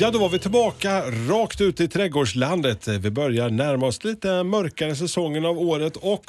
Ja, 0.00 0.10
då 0.10 0.18
var 0.18 0.28
vi 0.28 0.38
tillbaka 0.38 1.02
rakt 1.10 1.60
ut 1.60 1.80
i 1.80 1.88
trädgårdslandet. 1.88 2.88
Vi 2.88 3.10
börjar 3.10 3.50
närma 3.50 3.86
oss 3.86 4.04
lite 4.04 4.42
mörkare 4.42 4.96
säsongen 4.96 5.44
av 5.44 5.58
året 5.58 5.96
och 5.96 6.24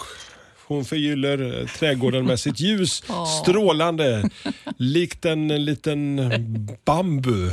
hon 0.68 0.86
förgyller 0.86 1.70
trädgården 1.80 2.26
med 2.26 2.40
sitt 2.40 2.60
ljus. 2.60 3.04
Strålande, 3.42 4.30
likt 4.78 5.26
en 5.26 5.66
liten 5.66 6.22
bambu. 6.86 7.50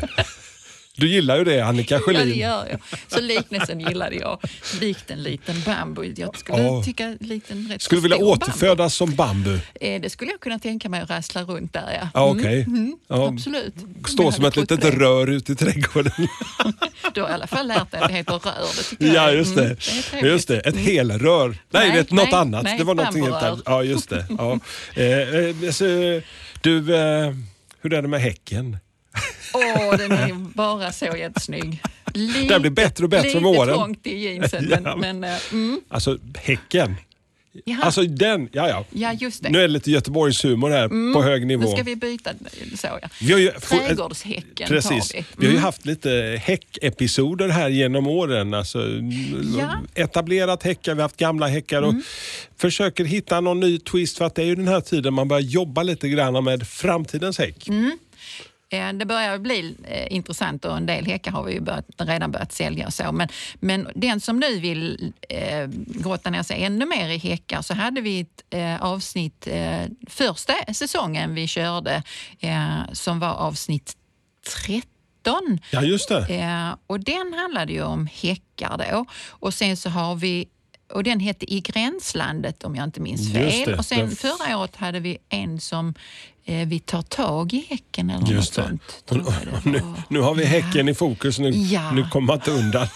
Du 0.97 1.09
gillar 1.09 1.39
ju 1.39 1.45
det 1.45 1.61
Annika 1.61 1.95
Ja, 1.95 1.99
det 1.99 2.05
Sjölin. 2.05 2.39
gör 2.39 2.67
jag. 2.71 2.81
Så 3.09 3.21
liknelsen 3.21 3.81
gillade 3.81 4.17
jag. 4.17 4.39
Likt 4.81 5.11
en 5.11 5.23
liten 5.23 5.55
bambu. 5.67 6.13
Jag 6.17 6.39
skulle 6.39 6.63
Ja. 6.63 6.83
tycka 6.85 7.17
liten 7.21 7.69
rätt 7.73 7.83
Skulle 7.83 7.99
du 7.99 8.03
vilja 8.03 8.17
återfödas 8.17 8.95
som 8.95 9.15
bambu? 9.15 9.51
Bambu. 9.51 9.61
Eh, 9.81 10.01
Det 10.01 10.11
skulle 10.11 10.31
jag 10.31 10.41
kunna 10.41 10.59
tänka 10.59 10.89
mig 10.89 11.01
att 11.01 11.11
rassla 11.11 11.43
runt 11.43 11.73
där 11.73 11.99
ja. 12.01 12.09
Ja, 12.15 12.25
okej. 12.31 12.67
Ja, 13.09 13.29
Absolut. 13.29 13.75
Stå 14.09 14.33
som 14.33 14.45
ett 14.45 14.57
litet 14.57 14.81
det. 14.81 14.91
rör 14.91 15.27
ute 15.31 15.53
i 15.53 15.55
trädgården. 15.55 16.13
Du 17.15 17.23
har 17.23 17.29
i 17.29 17.33
alla 17.33 17.47
fall 17.47 17.67
lärt 17.69 17.91
dig 17.91 18.01
att 18.01 18.09
det 18.09 18.15
heter 18.15 18.33
rör. 18.33 18.97
Det. 18.99 19.07
Ja, 19.07 19.31
just 19.33 19.55
det. 19.57 19.65
Mm, 19.65 19.77
trevligt. 19.77 20.33
just 20.33 20.49
det. 20.49 20.61
Ett 20.61 20.77
helrör. 20.77 21.49
Nej, 21.49 21.57
Nej, 21.71 21.91
det 21.93 22.11
är 22.11 22.15
något 22.15 22.25
nej, 22.31 22.35
annat. 22.41 22.63
nej, 22.65 22.79
det 22.79 22.85
var 22.85 22.95
någonting 22.95 23.23
helt 23.23 23.43
annat. 23.43 23.63
Ja, 23.67 23.83
just 23.83 24.09
det. 24.11 24.27
Ja. 24.39 24.59
Eh, 24.95 25.05
eh, 25.65 25.71
så, 25.71 25.85
du, 26.61 26.97
eh, 26.97 27.35
hur 27.81 27.93
är 27.95 28.03
det 28.03 28.09
med 28.09 28.21
häcken? 28.21 28.77
Åh, 29.55 29.97
den 29.97 30.13
är 30.13 30.33
bara 30.55 30.93
så 30.93 31.05
jättesnygg. 31.05 31.83
Lite, 32.15 32.49
Den 32.55 32.61
blir 32.61 32.71
bättre 32.71 33.05
och 33.05 33.11
bättre 33.11 33.29
lite 33.29 33.41
med 33.41 33.51
åren. 33.51 33.75
trångt 33.75 34.07
i 34.07 34.19
jeansen, 34.19 34.69
Ja. 34.85 34.97
men, 34.97 35.25
eh, 35.25 35.35
mm. 35.53 35.81
Alltså 35.89 36.19
häcken. 36.39 36.95
Jaha. 37.65 37.83
Alltså 37.83 38.03
den, 38.03 38.49
ja 38.53 38.69
ja. 38.69 38.85
ja, 38.91 39.13
just 39.13 39.43
det. 39.43 39.49
Nu 39.51 39.59
är 39.59 39.63
det 39.63 39.69
lite 39.69 39.91
Göteborgshumor 39.91 40.71
här 40.71 41.13
på 41.15 41.23
hög 41.23 41.47
nivå. 41.47 41.63
Nu 41.65 41.71
ska 41.77 41.83
vi 41.83 41.97
byta 41.97 42.31
så 42.75 42.87
ja. 43.03 43.09
Vi 43.21 43.33
har 43.33 43.41
ju, 43.41 43.51
Trädgårdshäcken 43.51 44.69
Precis. 44.69 45.15
vi. 45.15 45.25
Vi 45.37 45.47
har 45.47 45.51
ju 45.53 45.57
Mm. 45.57 45.63
haft 45.63 45.87
lite 45.87 46.41
häckepisoder 46.45 47.49
här 47.49 47.69
genom 47.69 48.07
åren. 48.07 48.55
Alltså, 48.55 48.79
Ja. 49.59 49.81
Etablerat 49.95 50.63
häckar, 50.63 50.95
vi 50.95 51.01
har 51.01 51.05
haft 51.05 51.17
gamla 51.17 51.47
häckar 51.47 51.83
och 51.83 51.91
Mm. 51.91 52.03
försöker 52.57 53.05
hitta 53.05 53.41
någon 53.41 53.61
ny 53.61 53.79
twist 53.79 54.19
för 54.19 54.25
att 54.25 54.35
det 54.35 54.43
är 54.43 54.47
ju 54.47 54.55
den 54.55 54.69
här 54.69 54.81
tiden 54.81 55.15
man 55.15 55.29
börjar 55.29 55.41
jobba 55.43 55.83
lite 55.83 56.09
grann 56.09 56.45
med 56.45 56.67
framtidens 56.69 57.39
häck. 57.39 57.69
Mm. 57.69 57.99
Eh, 58.69 58.93
Det 58.93 59.07
börjar 59.07 59.39
bli 59.39 59.77
eh, 59.85 60.13
intressant 60.17 60.65
och 60.65 60.77
en 60.77 60.87
del 60.87 61.07
häckar 61.07 61.31
har 61.31 61.43
vi 61.45 61.53
ju 61.53 61.61
börjat, 61.61 61.87
redan 61.99 62.31
börjat 62.31 62.53
sälja 62.53 62.87
och 62.87 62.93
så. 62.95 63.13
Men, 63.13 63.29
men 63.61 63.89
den 63.95 64.21
som 64.21 64.41
nu 64.41 64.59
vill 64.61 65.13
eh, 65.29 65.67
grotta 65.87 66.31
ner 66.31 66.43
sig 66.43 66.65
ännu 66.65 66.87
mer 66.87 67.09
i 67.09 67.19
häckar 67.19 67.63
så 67.63 67.75
hade 67.75 68.01
vi 68.01 68.21
ett 68.21 68.45
eh, 68.51 68.83
avsnitt 68.83 69.47
eh, 69.47 69.81
första 70.09 70.53
säsongen 70.75 71.35
vi 71.35 71.47
körde 71.47 72.03
eh, 72.41 72.93
som 72.93 73.19
var 73.19 73.33
avsnitt 73.35 73.97
13. 74.67 75.59
Ja, 75.71 75.83
just 75.83 76.09
det. 76.09 76.35
Eh, 76.35 76.75
och 76.87 77.01
den 77.01 77.33
handlade 77.35 77.73
ju 77.73 77.83
om 77.83 78.09
häckar 78.15 78.79
då. 78.91 79.05
Och 79.29 79.55
sen 79.55 79.77
så 79.77 79.91
har 79.91 80.15
vi 80.15 80.49
och 80.93 81.03
den 81.05 81.21
hette 81.21 81.55
I 81.55 81.61
gränslandet 81.61 82.65
om 82.65 82.77
jag 82.77 82.85
inte 82.85 83.01
minns 83.01 83.33
fel. 83.33 83.75
Och 83.79 83.85
sen 83.87 84.11
förra 84.11 84.59
året 84.59 84.77
hade 84.77 85.01
vi 85.01 85.19
en 85.29 85.61
som 85.61 85.95
Vi 86.47 86.81
tar 86.81 87.03
tag 87.03 87.53
i 87.55 87.67
häcken 87.69 88.11
eller 88.11 88.27
Just 88.33 88.57
något 88.59 88.69
sånt. 88.69 89.65
Nu, 89.65 89.81
nu 90.09 90.21
har 90.21 90.35
vi 90.35 90.45
häcken 90.45 90.89
i 90.89 90.95
fokus, 90.95 91.39
nu, 91.39 91.51
Ja. 91.51 91.91
nu 91.93 92.09
kommer 92.13 92.27
man 92.27 92.37
inte 92.37 92.51
undan. 92.51 92.87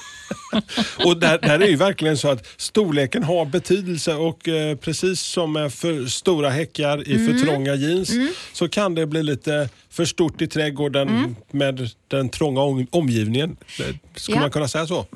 och 1.05 1.17
där, 1.17 1.39
där 1.39 1.61
är 1.61 1.67
ju 1.69 1.77
verkligen 1.77 2.19
så 2.19 2.29
att 2.31 2.47
storleken 2.57 3.23
har 3.25 3.45
betydelse 3.47 4.15
och 4.15 4.49
eh, 4.49 4.77
precis 4.77 5.21
som 5.21 5.53
med 5.53 5.75
för 5.75 6.07
stora 6.07 6.51
häckar 6.51 7.09
i 7.09 7.15
Mm. 7.15 7.27
för 7.39 7.47
trånga 7.47 7.75
jeans 7.75 8.11
så 8.53 8.69
kan 8.69 8.95
det 8.95 9.07
bli 9.07 9.23
lite 9.23 9.69
för 9.91 10.05
stort 10.05 10.43
i 10.43 10.47
trädgården 10.47 11.09
Mm. 11.09 11.37
med 11.51 11.91
den 12.09 12.29
trånga 12.29 12.61
om, 12.61 12.87
omgivningen. 12.91 13.57
Det- 13.79 14.21
Skulle 14.21 14.37
Ja. 14.37 14.41
man 14.41 14.51
kunna 14.51 14.69
säga 14.69 14.87
så? 14.87 15.07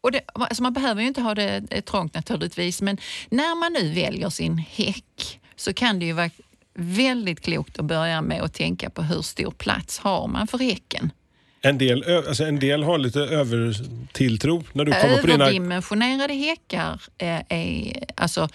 Och 0.00 0.12
det, 0.12 0.20
alltså 0.34 0.62
man 0.62 0.72
behöver 0.72 1.00
ju 1.02 1.08
inte 1.08 1.20
ha 1.20 1.34
det 1.34 1.62
eh, 1.70 1.80
trångt 1.80 2.14
naturligtvis, 2.14 2.82
men 2.82 2.98
när 3.30 3.54
man 3.60 3.72
nu 3.72 3.92
väljer 4.02 4.30
sin 4.30 4.58
häck 4.58 5.40
så 5.56 5.72
kan 5.74 5.98
det 5.98 6.04
ju 6.06 6.12
vara 6.12 6.30
väldigt 6.74 7.40
klokt 7.40 7.78
att 7.78 7.84
börja 7.84 8.22
med 8.22 8.42
att 8.42 8.54
tänka 8.54 8.90
på 8.90 9.02
hur 9.02 9.22
stor 9.22 9.50
plats 9.50 9.98
har 9.98 10.28
man 10.28 10.46
för 10.46 10.58
häcken. 10.58 11.12
En 11.60 11.78
del, 11.78 12.04
alltså 12.28 12.44
en 12.44 12.58
del 12.58 12.82
har 12.82 12.98
lite 12.98 13.20
övertilltro 13.20 14.64
när 14.72 14.84
du 14.84 14.92
kommer 14.92 15.20
på 15.20 15.26
dina... 15.26 15.44
Överdimensionerade 15.44 16.34
häckar 16.34 17.02
eh, 17.18 17.40
är 17.48 18.04
alltså 18.16 18.48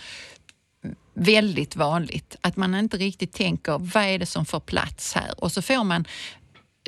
väldigt 1.13 1.75
vanligt. 1.75 2.35
Att 2.41 2.55
man 2.57 2.75
inte 2.75 2.97
riktigt 2.97 3.33
tänker 3.33 3.77
vad 3.79 4.03
är 4.03 4.19
det 4.19 4.25
som 4.25 4.45
får 4.45 4.59
plats 4.59 5.13
här 5.13 5.43
och 5.43 5.51
så 5.51 5.61
får 5.61 5.83
man 5.83 6.05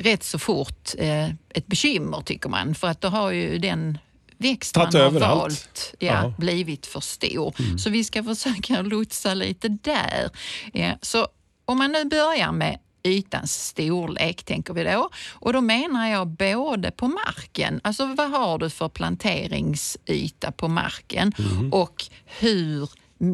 rätt 0.02 0.22
så 0.22 0.38
fort 0.38 0.94
eh, 0.98 1.24
ett 1.28 1.66
bekymmer 1.66 2.20
tycker 2.20 2.48
man 2.48 2.74
för 2.74 2.88
att 2.88 3.00
då 3.00 3.08
har 3.08 3.30
ju 3.30 3.58
den 3.58 3.98
växt 4.40 4.74
Tagit 4.74 4.92
man 4.94 5.02
har 5.02 5.10
valt 5.10 5.94
ja, 5.98 6.06
Ja. 6.22 6.34
blivit 6.38 6.86
för 6.86 7.00
stor. 7.00 7.78
Så 7.78 7.90
vi 7.90 8.04
ska 8.04 8.24
försöka 8.24 8.82
lotsa 8.82 9.34
lite 9.34 9.68
där. 9.68 10.30
Ja, 10.72 10.92
så 11.02 11.28
om 11.64 11.78
man 11.78 11.92
nu 11.92 12.04
börjar 12.04 12.52
med 12.52 12.78
ytans 13.02 13.64
storlek, 13.66 14.42
tänker 14.44 14.74
vi 14.74 14.84
då. 14.84 15.10
Och 15.30 15.52
då 15.52 15.60
menar 15.60 16.08
jag 16.08 16.26
både 16.28 16.90
på 16.90 17.08
marken, 17.08 17.80
alltså 17.84 18.14
vad 18.14 18.30
har 18.30 18.58
du 18.58 18.70
för 18.70 18.88
planteringsyta 18.88 20.52
på 20.52 20.68
marken 20.68 21.32
och 21.72 22.04
hur 22.24 22.90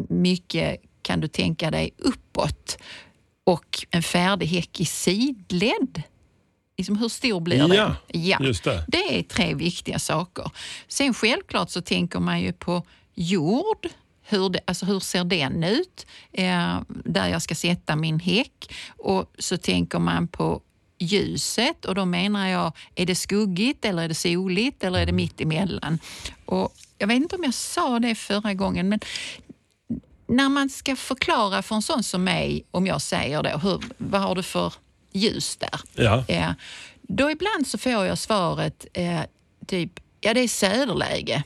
mycket 0.09 0.77
kan 1.03 1.21
du 1.21 1.29
tänka 1.29 1.71
dig 1.71 1.91
uppåt? 1.99 2.79
Och 3.45 3.87
en 3.91 4.03
färdig 4.03 4.47
häck 4.47 4.81
i 4.81 4.85
sidled. 4.85 6.03
Liksom 6.77 6.97
hur 6.99 7.09
stor 7.09 7.41
blir 7.41 7.59
den? 7.59 7.95
Ja, 8.09 8.39
just 8.41 8.65
det. 8.65 8.85
det 8.89 9.19
är 9.19 9.23
tre 9.23 9.55
viktiga 9.55 9.99
saker. 9.99 10.51
Sen 10.89 11.15
självklart 11.15 11.71
så 11.71 11.81
tänker 11.81 12.19
man 12.19 12.41
ju 12.41 12.53
på 12.53 12.83
jord. 13.15 13.87
Hur, 14.29 14.49
det, 14.49 14.61
alltså 14.65 14.87
hur 14.87 15.01
ser 15.01 15.25
den 15.25 15.65
ut 15.65 16.07
eh, 16.33 16.81
där 16.89 17.29
jag 17.29 17.43
ska 17.43 17.55
sätta 17.55 17.97
min 17.97 18.21
häck? 18.21 18.75
Och 18.89 19.33
så 19.39 19.57
tänker 19.57 19.99
man 19.99 20.29
på 20.29 20.61
ljuset 20.99 21.85
och 21.85 21.95
då 21.95 22.05
menar 22.05 22.49
jag, 22.49 22.73
är 22.95 23.07
det 23.07 23.15
skuggigt 23.15 23.85
eller 23.85 24.03
är 24.03 24.09
det 24.09 24.15
soligt 24.15 24.85
eller 24.85 24.99
är 24.99 25.07
det 25.07 25.13
mitt 25.13 25.41
emellan? 25.41 25.99
Och 26.45 26.75
jag 26.99 27.07
vet 27.07 27.17
inte 27.17 27.37
om 27.37 27.45
jag 27.45 27.55
sa 27.55 27.99
det 27.99 28.15
förra 28.15 28.55
gången, 28.55 28.89
men 28.89 29.01
när 30.27 30.49
man 30.49 30.69
ska 30.69 30.97
förklara 30.97 31.63
för 31.63 31.75
en 31.75 31.83
sån 31.83 32.03
som 32.03 32.25
mig, 32.25 32.65
om 32.71 32.87
jag 32.87 33.03
säger 33.03 33.43
då, 33.43 33.51
hur, 33.59 33.81
vad 33.99 34.21
har 34.21 34.35
du 34.35 34.43
för 34.43 34.73
ljus 35.17 35.57
där? 35.57 35.81
Ja. 35.95 36.25
Eh, 36.29 36.51
då 37.03 37.31
ibland 37.31 37.67
så 37.67 37.79
får 37.79 37.93
jag 37.93 38.19
svaret 38.19 38.87
eh, 38.93 39.21
typ, 39.67 40.01
ja 40.21 40.35
det 40.35 40.41
är 40.41 40.49
söderläge. 40.49 41.43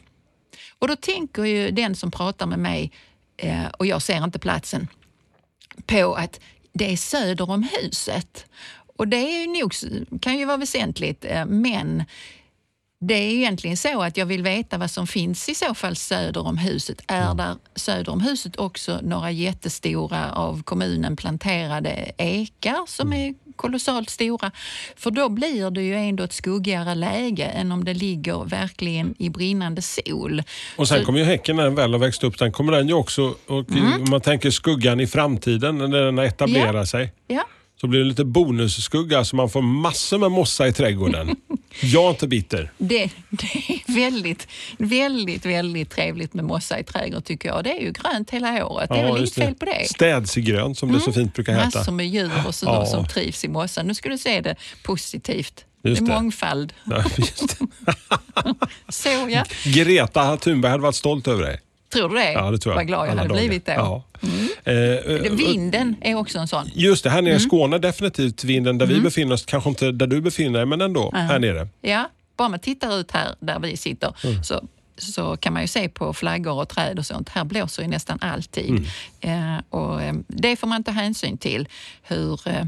Och 0.79 0.89
då 0.89 0.97
tänker 0.97 1.45
ju 1.45 1.71
den 1.71 1.95
som 1.95 2.11
pratar 2.11 2.47
med 2.47 2.59
mig, 2.59 2.93
eh, 3.37 3.67
och 3.79 3.87
jag 3.87 4.03
ser 4.03 4.25
inte 4.25 4.39
platsen, 4.39 4.89
på 5.87 6.15
att 6.15 6.41
det 6.73 6.93
är 6.93 6.97
söder 6.97 7.51
om 7.51 7.63
huset. 7.63 8.47
Och 8.97 9.09
det 9.09 9.47
nog, 9.47 9.75
kan 10.21 10.39
ju 10.39 10.45
vara 10.45 10.57
väsentligt, 10.57 11.25
eh, 11.25 11.47
men 11.47 12.05
det 13.01 13.15
är 13.15 13.31
egentligen 13.31 13.77
så 13.77 14.03
att 14.03 14.17
jag 14.17 14.27
vill 14.27 14.43
veta 14.43 14.79
vad 14.79 14.91
som 14.91 15.07
finns 15.07 15.49
i 15.49 15.55
så 15.55 15.75
fall 15.75 15.97
söder 15.97 16.47
om 16.47 16.59
huset. 16.59 17.03
Är 17.07 17.35
där 17.35 17.57
söder 17.75 18.13
om 18.13 18.21
huset 18.21 18.57
också 18.57 19.01
några 19.03 19.31
jättestora 19.31 20.33
av 20.33 20.63
kommunen 20.63 21.17
planterade 21.17 22.13
ekar 22.19 22.87
som 22.87 23.13
är 23.13 23.35
kolossalt 23.61 24.11
stora? 24.11 24.51
För 24.97 25.11
då 25.11 25.29
blir 25.29 25.71
det 25.71 25.83
ju 25.83 25.95
ändå 25.95 26.25
ett 26.25 26.33
skuggigare 26.33 26.95
läge 26.95 27.45
än 27.45 27.73
om 27.73 27.85
det 27.85 27.95
ligger 27.95 28.45
verkligen 28.45 29.15
i 29.19 29.29
brinnande 29.31 29.83
sol. 29.83 30.43
Och 30.77 30.89
sen 30.89 30.99
Så- 31.01 31.05
kommer 31.05 31.19
ju 31.19 31.25
häcken 31.25 31.57
när 31.57 31.65
den 31.65 31.75
väl 31.75 31.93
har 31.93 31.99
växt 31.99 32.25
upp, 32.25 32.39
den 32.39 32.53
kommer 32.53 32.73
den 32.73 32.89
ju 32.89 32.95
också, 32.95 33.35
och 33.47 33.71
Mm. 33.71 34.11
man 34.11 34.21
tänker 34.21 34.51
skuggan 34.51 35.01
i 35.01 35.07
framtiden 35.07 35.79
när 35.79 36.05
den 36.05 36.19
etablerar 36.19 36.75
Ja. 36.75 36.87
sig, 36.87 37.13
Ja, 37.27 37.45
så 37.81 37.87
blir 37.87 38.01
det 38.01 38.07
lite 38.07 38.25
bonusskugga 38.25 39.25
så 39.25 39.37
man 39.37 39.51
får 39.51 39.63
massor 39.63 40.19
med 40.19 40.31
mossa 40.31 40.69
i 40.69 40.73
trädgården. 40.73 41.37
Jag 41.83 42.05
är 42.05 42.11
inte 42.11 42.29
bitter. 42.29 42.73
det, 42.79 43.11
det 43.31 43.47
är 43.69 43.95
väldigt, 43.95 44.49
väldigt, 44.79 45.47
väldigt 45.47 45.91
trevligt 45.91 46.35
med 46.35 46.45
mossa 46.45 46.79
i 46.79 46.85
trädgården 46.85 47.23
tycker 47.23 47.49
jag. 47.49 47.65
Det 47.65 47.71
är 47.71 47.81
ju 47.81 47.93
grönt 47.93 48.31
hela 48.31 48.67
året. 48.67 48.89
Det 48.89 48.95
är 48.99 49.05
väl 49.05 49.17
inget 49.17 49.35
fel 49.35 49.55
på 49.55 49.65
det. 49.65 49.73
Mm. 49.73 49.87
Städsegrönt 49.87 50.79
som 50.79 50.93
det 50.93 51.01
så 51.01 51.13
fint 51.13 51.35
brukar 51.35 51.53
heta. 51.53 51.79
Massor 51.79 51.93
med 51.93 52.09
djur 52.09 52.31
och 52.47 52.55
så, 52.55 52.67
Ja. 52.67 52.87
som 52.87 53.07
trivs 53.09 53.45
i 53.45 53.49
mossan. 53.49 53.87
Nu 53.87 53.95
ska 53.95 54.09
du 54.09 54.19
se 54.19 54.41
det 54.41 54.57
positivt 54.83 55.65
Just 55.85 56.07
det 56.07 56.13
är 56.13 56.15
mångfald. 56.15 56.73
Ja. 56.85 57.05
Så 58.89 59.09
ja, 59.31 59.45
Greta 59.65 60.37
Thunberg 60.37 60.71
hade 60.71 60.83
varit 60.83 60.95
stolt 60.95 61.29
över 61.29 61.43
dig. 61.43 61.61
Tror 61.93 62.09
du 62.09 62.15
det? 62.15 62.33
Ja, 62.33 62.51
det 62.51 62.59
tror 62.59 62.73
jag. 62.73 62.77
Vad 62.79 62.87
glad 62.87 62.99
jag 63.07 63.11
Alla 63.11 63.21
hade 63.23 63.29
dagar. 63.35 63.41
blivit 63.41 63.67
då. 63.67 63.73
Ja. 63.73 64.05
Eh, 64.65 64.75
eh, 64.75 65.33
Vinden 65.33 65.97
är 66.01 66.15
också 66.15 66.39
en 66.39 66.49
sån. 66.49 66.71
Just 66.75 67.05
det, 67.05 67.11
här 67.11 67.19
Mm. 67.19 67.29
nere 67.29 67.37
i 67.37 67.41
Skåne 67.41 67.79
definitivt 67.79 68.45
vinden 68.45 68.79
där 68.79 68.87
vi 68.87 69.01
befinner 69.01 69.35
oss. 69.35 69.45
Kanske 69.47 69.71
inte 69.71 69.93
där 69.93 70.07
du 70.07 70.21
befinner 70.21 70.59
dig, 70.59 70.67
men 70.67 70.81
ändå 70.81 71.11
här 71.15 71.39
nere. 71.39 71.69
Ja, 71.81 72.09
bara 72.37 72.49
man 72.49 72.59
tittar 72.59 73.01
ut 73.01 73.11
här 73.11 73.35
där 73.41 73.59
vi 73.59 73.77
sitter 73.77 74.15
Mm. 74.25 74.45
så, 74.45 74.65
så 74.99 75.37
kan 75.37 75.53
man 75.53 75.63
ju 75.63 75.69
se 75.69 75.89
på 75.89 76.13
flaggor 76.15 76.53
och 76.61 76.69
träd 76.69 76.99
och 76.99 77.07
sånt. 77.07 77.29
Här 77.29 77.45
blåser 77.45 77.83
ju 77.83 77.89
nästan 77.89 78.19
alltid. 78.21 78.71
Mm. 79.21 79.57
Eh, 79.57 79.63
och, 79.69 80.03
eh, 80.03 80.15
det 80.29 80.57
får 80.57 80.67
man 80.67 80.85
ta 80.85 80.91
hänsyn 80.91 81.39
till 81.39 81.69
hur, 82.03 82.49
eh, 82.49 82.65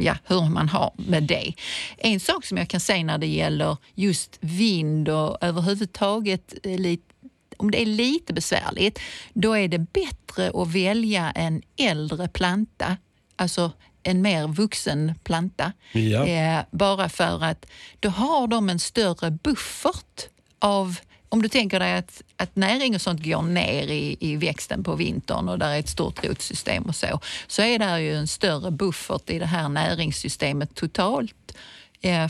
ja, 0.00 0.16
hur 0.24 0.50
man 0.50 0.68
har 0.68 0.92
med 0.96 1.22
det. 1.22 1.52
En 1.98 2.20
sak 2.20 2.44
som 2.44 2.56
jag 2.58 2.68
kan 2.68 2.80
säga 2.80 3.04
när 3.04 3.18
det 3.18 3.26
gäller 3.26 3.76
just 3.94 4.36
vind 4.40 5.08
och 5.08 5.38
överhuvudtaget 5.40 6.54
lite 6.64 7.13
om 7.58 7.70
det 7.70 7.82
är 7.82 7.86
lite 7.86 8.32
besvärligt, 8.32 8.98
då 9.32 9.56
är 9.56 9.68
det 9.68 9.78
bättre 9.78 10.50
att 10.54 10.74
välja 10.74 11.30
en 11.30 11.62
äldre 11.76 12.28
planta, 12.28 12.96
alltså 13.36 13.72
en 14.02 14.22
mer 14.22 14.46
vuxen 14.48 15.14
planta. 15.24 15.72
Ja. 15.92 16.26
Eh, 16.26 16.64
bara 16.70 17.08
för 17.08 17.44
att 17.44 17.66
då 18.00 18.08
har 18.08 18.46
de 18.46 18.68
en 18.68 18.78
större 18.78 19.30
buffert 19.30 20.28
av 20.58 20.98
om 21.28 21.42
du 21.42 21.48
tänker 21.48 21.80
dig 21.80 21.94
att, 21.94 22.22
att 22.36 22.56
näring 22.56 22.94
och 22.94 23.00
sånt 23.00 23.24
går 23.24 23.42
ner 23.42 23.86
i, 23.86 24.16
i 24.20 24.36
växten 24.36 24.84
på 24.84 24.94
vintern 24.94 25.48
och 25.48 25.58
där 25.58 25.70
är 25.70 25.78
ett 25.78 25.88
stort 25.88 26.24
rotsystem 26.24 26.82
och 26.82 26.96
så, 26.96 27.20
så 27.46 27.62
är 27.62 27.78
det 27.78 28.00
ju 28.00 28.16
en 28.16 28.28
större 28.28 28.70
buffert 28.70 29.30
i 29.30 29.38
det 29.38 29.46
här 29.46 29.68
näringssystemet 29.68 30.74
totalt 30.74 31.54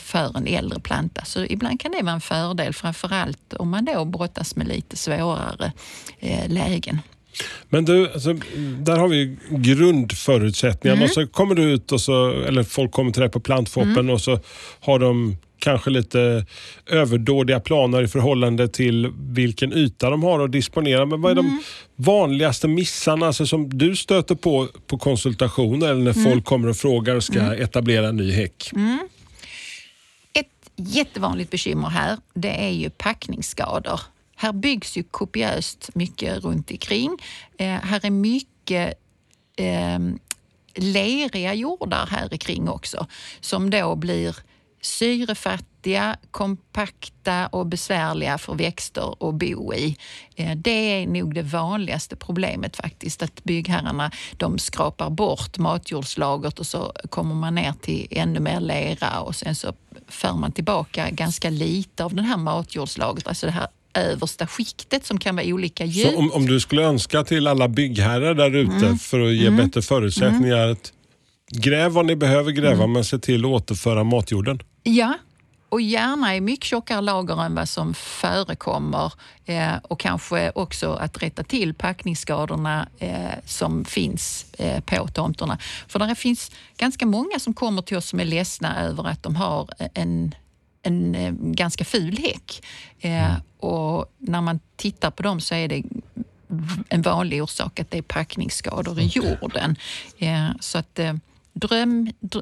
för 0.03 0.37
en 0.37 0.47
äldre 0.47 0.81
planta. 0.81 1.25
Så 1.25 1.45
ibland 1.45 1.81
kan 1.81 1.93
det 1.93 2.03
vara 2.03 2.15
en 2.15 2.21
fördel, 2.21 2.73
framförallt 2.73 3.55
om 3.59 3.71
man 3.71 3.85
då 3.85 4.05
brottas 4.05 4.57
med 4.57 4.69
lite 4.69 4.97
svårare 4.97 5.73
eh, 6.21 6.49
lägen. 6.49 6.99
Men 7.69 7.85
du, 7.85 8.13
alltså, 8.13 8.33
där 8.79 8.97
har 8.97 9.09
vi 9.09 9.37
grundförutsättningarna. 9.51 10.97
Mm. 10.97 11.05
Och 11.05 11.11
så 11.15 11.27
kommer 11.27 11.55
du 11.55 11.63
ut 11.63 11.93
och 11.93 12.01
så, 12.01 12.31
eller 12.31 12.63
folk 12.63 12.93
kommer 12.93 13.11
till 13.13 13.21
dig 13.21 13.31
på 13.31 13.41
plantfoppen 13.41 13.93
Mm. 13.99 14.11
och 14.11 14.21
så 14.21 14.39
har 14.81 14.99
de 14.99 15.37
kanske 15.59 15.91
lite 15.91 16.47
överdådiga 16.87 17.61
planer 17.61 18.03
i 18.03 18.09
förhållande 18.09 18.69
till 18.69 19.11
vilken 19.17 19.73
yta 19.73 20.11
de 20.11 20.23
har 20.23 20.45
att 20.45 20.53
disponera. 20.53 21.07
Men 21.07 21.21
vad 21.23 21.33
är 21.33 21.41
Mm. 21.41 21.59
de 21.97 22.03
vanligaste 22.05 22.69
missarna 22.69 23.27
alltså, 23.27 23.47
som 23.47 23.79
du 23.79 23.97
stöter 23.97 24.35
på 24.35 24.69
på 24.87 24.99
konsultationer 24.99 25.87
eller 25.89 26.03
när 26.05 26.19
Mm. 26.19 26.33
folk 26.33 26.45
kommer 26.45 26.69
och 26.69 26.77
frågar 26.77 27.15
och 27.17 27.25
ska 27.25 27.55
etablera 27.55 28.09
en 28.09 28.17
ny 28.17 28.33
häck? 28.33 28.71
Jättevanligt 30.77 31.51
bekymmer 31.51 31.89
här, 31.89 32.19
det 32.35 32.65
är 32.65 32.71
ju 32.71 32.91
packningsskador. 32.91 34.01
Här 34.37 34.53
byggs 34.53 34.97
ju 34.97 35.03
kopiöst 35.03 35.91
mycket 35.95 36.45
runt 36.45 36.71
omkring. 36.71 37.17
Eh, 37.59 37.67
här 37.67 38.05
är 38.05 38.11
mycket 38.11 39.01
eh, 39.57 39.99
leriga 40.75 41.55
jordar 41.55 42.07
här 42.07 42.29
kring 42.29 42.69
också 42.69 43.07
som 43.41 43.71
då 43.71 43.95
blir 43.95 44.37
syrefattiga, 44.85 46.17
kompakta 46.31 47.47
och 47.47 47.67
besvärliga 47.67 48.39
för 48.39 48.55
växter 48.55 49.29
att 49.29 49.35
bo 49.35 49.75
i. 49.75 49.97
Eh, 50.37 50.57
Det 50.57 50.71
är 50.71 51.07
nog 51.07 51.35
det 51.35 51.43
vanligaste 51.43 52.17
problemet 52.17 52.77
faktiskt, 52.77 53.23
att 53.23 53.45
byggherrarna 53.45 54.11
de 54.37 54.59
skrapar 54.59 55.11
bort 55.11 55.59
matjordslagret 55.59 56.59
och 56.59 56.67
så 56.67 56.93
kommer 57.11 57.35
man 57.35 57.55
ner 57.55 57.73
till 57.81 58.07
ännu 58.11 58.41
mer 58.41 58.61
lera 58.61 59.21
och 59.21 59.37
sen 59.37 59.55
så 59.55 59.73
för 60.09 60.33
man 60.33 60.53
tillbaka 60.53 61.11
ganska 61.11 61.51
lite 61.51 62.05
av 62.05 62.15
det 62.15 62.23
här 62.23 62.37
matjordslagret, 62.37 63.29
alltså 63.29 63.47
det 63.47 63.53
här 63.53 63.67
översta 63.95 64.47
skiktet 64.47 65.07
som 65.07 65.19
kan 65.19 65.37
vara 65.37 65.47
olika 65.47 65.85
djup. 65.85 66.13
Så 66.13 66.19
om, 66.19 66.33
om 66.33 66.47
du 66.47 66.61
skulle 66.61 66.83
önska 66.83 67.25
till 67.25 67.47
alla 67.47 67.69
byggherrar 67.69 68.35
där 68.35 68.55
ute 68.57 68.73
Mm. 68.87 68.99
för 68.99 69.21
att 69.21 69.35
ge 69.35 69.51
bättre 69.51 69.83
förutsättningar 69.83 70.69
att 70.69 70.93
gräv 71.53 71.93
vad 71.93 72.07
ni 72.07 72.17
behöver 72.17 72.53
gräva 72.53 72.75
Mm. 72.85 72.93
men 72.93 73.05
se 73.05 73.19
till 73.19 73.45
att 73.45 73.51
återföra 73.51 74.05
matjorden. 74.05 74.59
Ja, 74.87 75.15
och 75.69 75.81
gärna 75.81 76.37
i 76.37 76.41
mycket 76.41 76.65
tjockare 76.65 77.01
lager 77.01 77.45
än 77.45 77.55
vad 77.55 77.69
som 77.69 77.95
förekommer 77.95 79.13
eh, 79.45 79.75
och 79.83 80.01
kanske 80.01 80.53
också 80.55 80.93
att 80.93 81.23
rätta 81.23 81.43
till 81.43 81.75
packningsskadorna 81.75 82.89
eh, 82.99 83.31
som 83.45 83.85
finns 83.85 84.47
eh, 84.59 84.81
på 84.81 85.09
tomterna. 85.09 85.59
För 85.89 85.99
det 85.99 86.15
finns 86.15 86.51
ganska 86.77 87.07
många 87.07 87.39
som 87.39 87.55
kommer 87.55 87.83
till 87.83 87.97
oss 87.97 88.09
som 88.09 88.21
är 88.21 88.25
ledsna 88.25 88.83
över 88.83 89.09
att 89.09 89.23
de 89.23 89.37
har 89.37 89.69
en 89.95 90.35
en 90.85 91.15
eh, 91.15 91.33
ganska 91.33 91.85
ful 91.85 92.19
häck. 92.19 92.63
Eh, 93.01 93.35
och 93.59 94.15
när 94.19 94.41
man 94.41 94.61
tittar 94.77 95.11
på 95.11 95.23
dem 95.23 95.41
så 95.41 95.55
är 95.55 95.69
det 95.69 95.83
en 96.89 97.03
vanlig 97.03 97.43
orsak 97.43 97.81
att 97.81 97.91
det 97.91 97.99
är 97.99 98.03
packningsskador 98.03 99.01
i 99.01 99.07
jorden. 99.07 99.77
Eh, 100.19 100.49
så 100.61 100.79
att 100.79 101.01
dröm, 101.55 102.11
dr, 102.21 102.41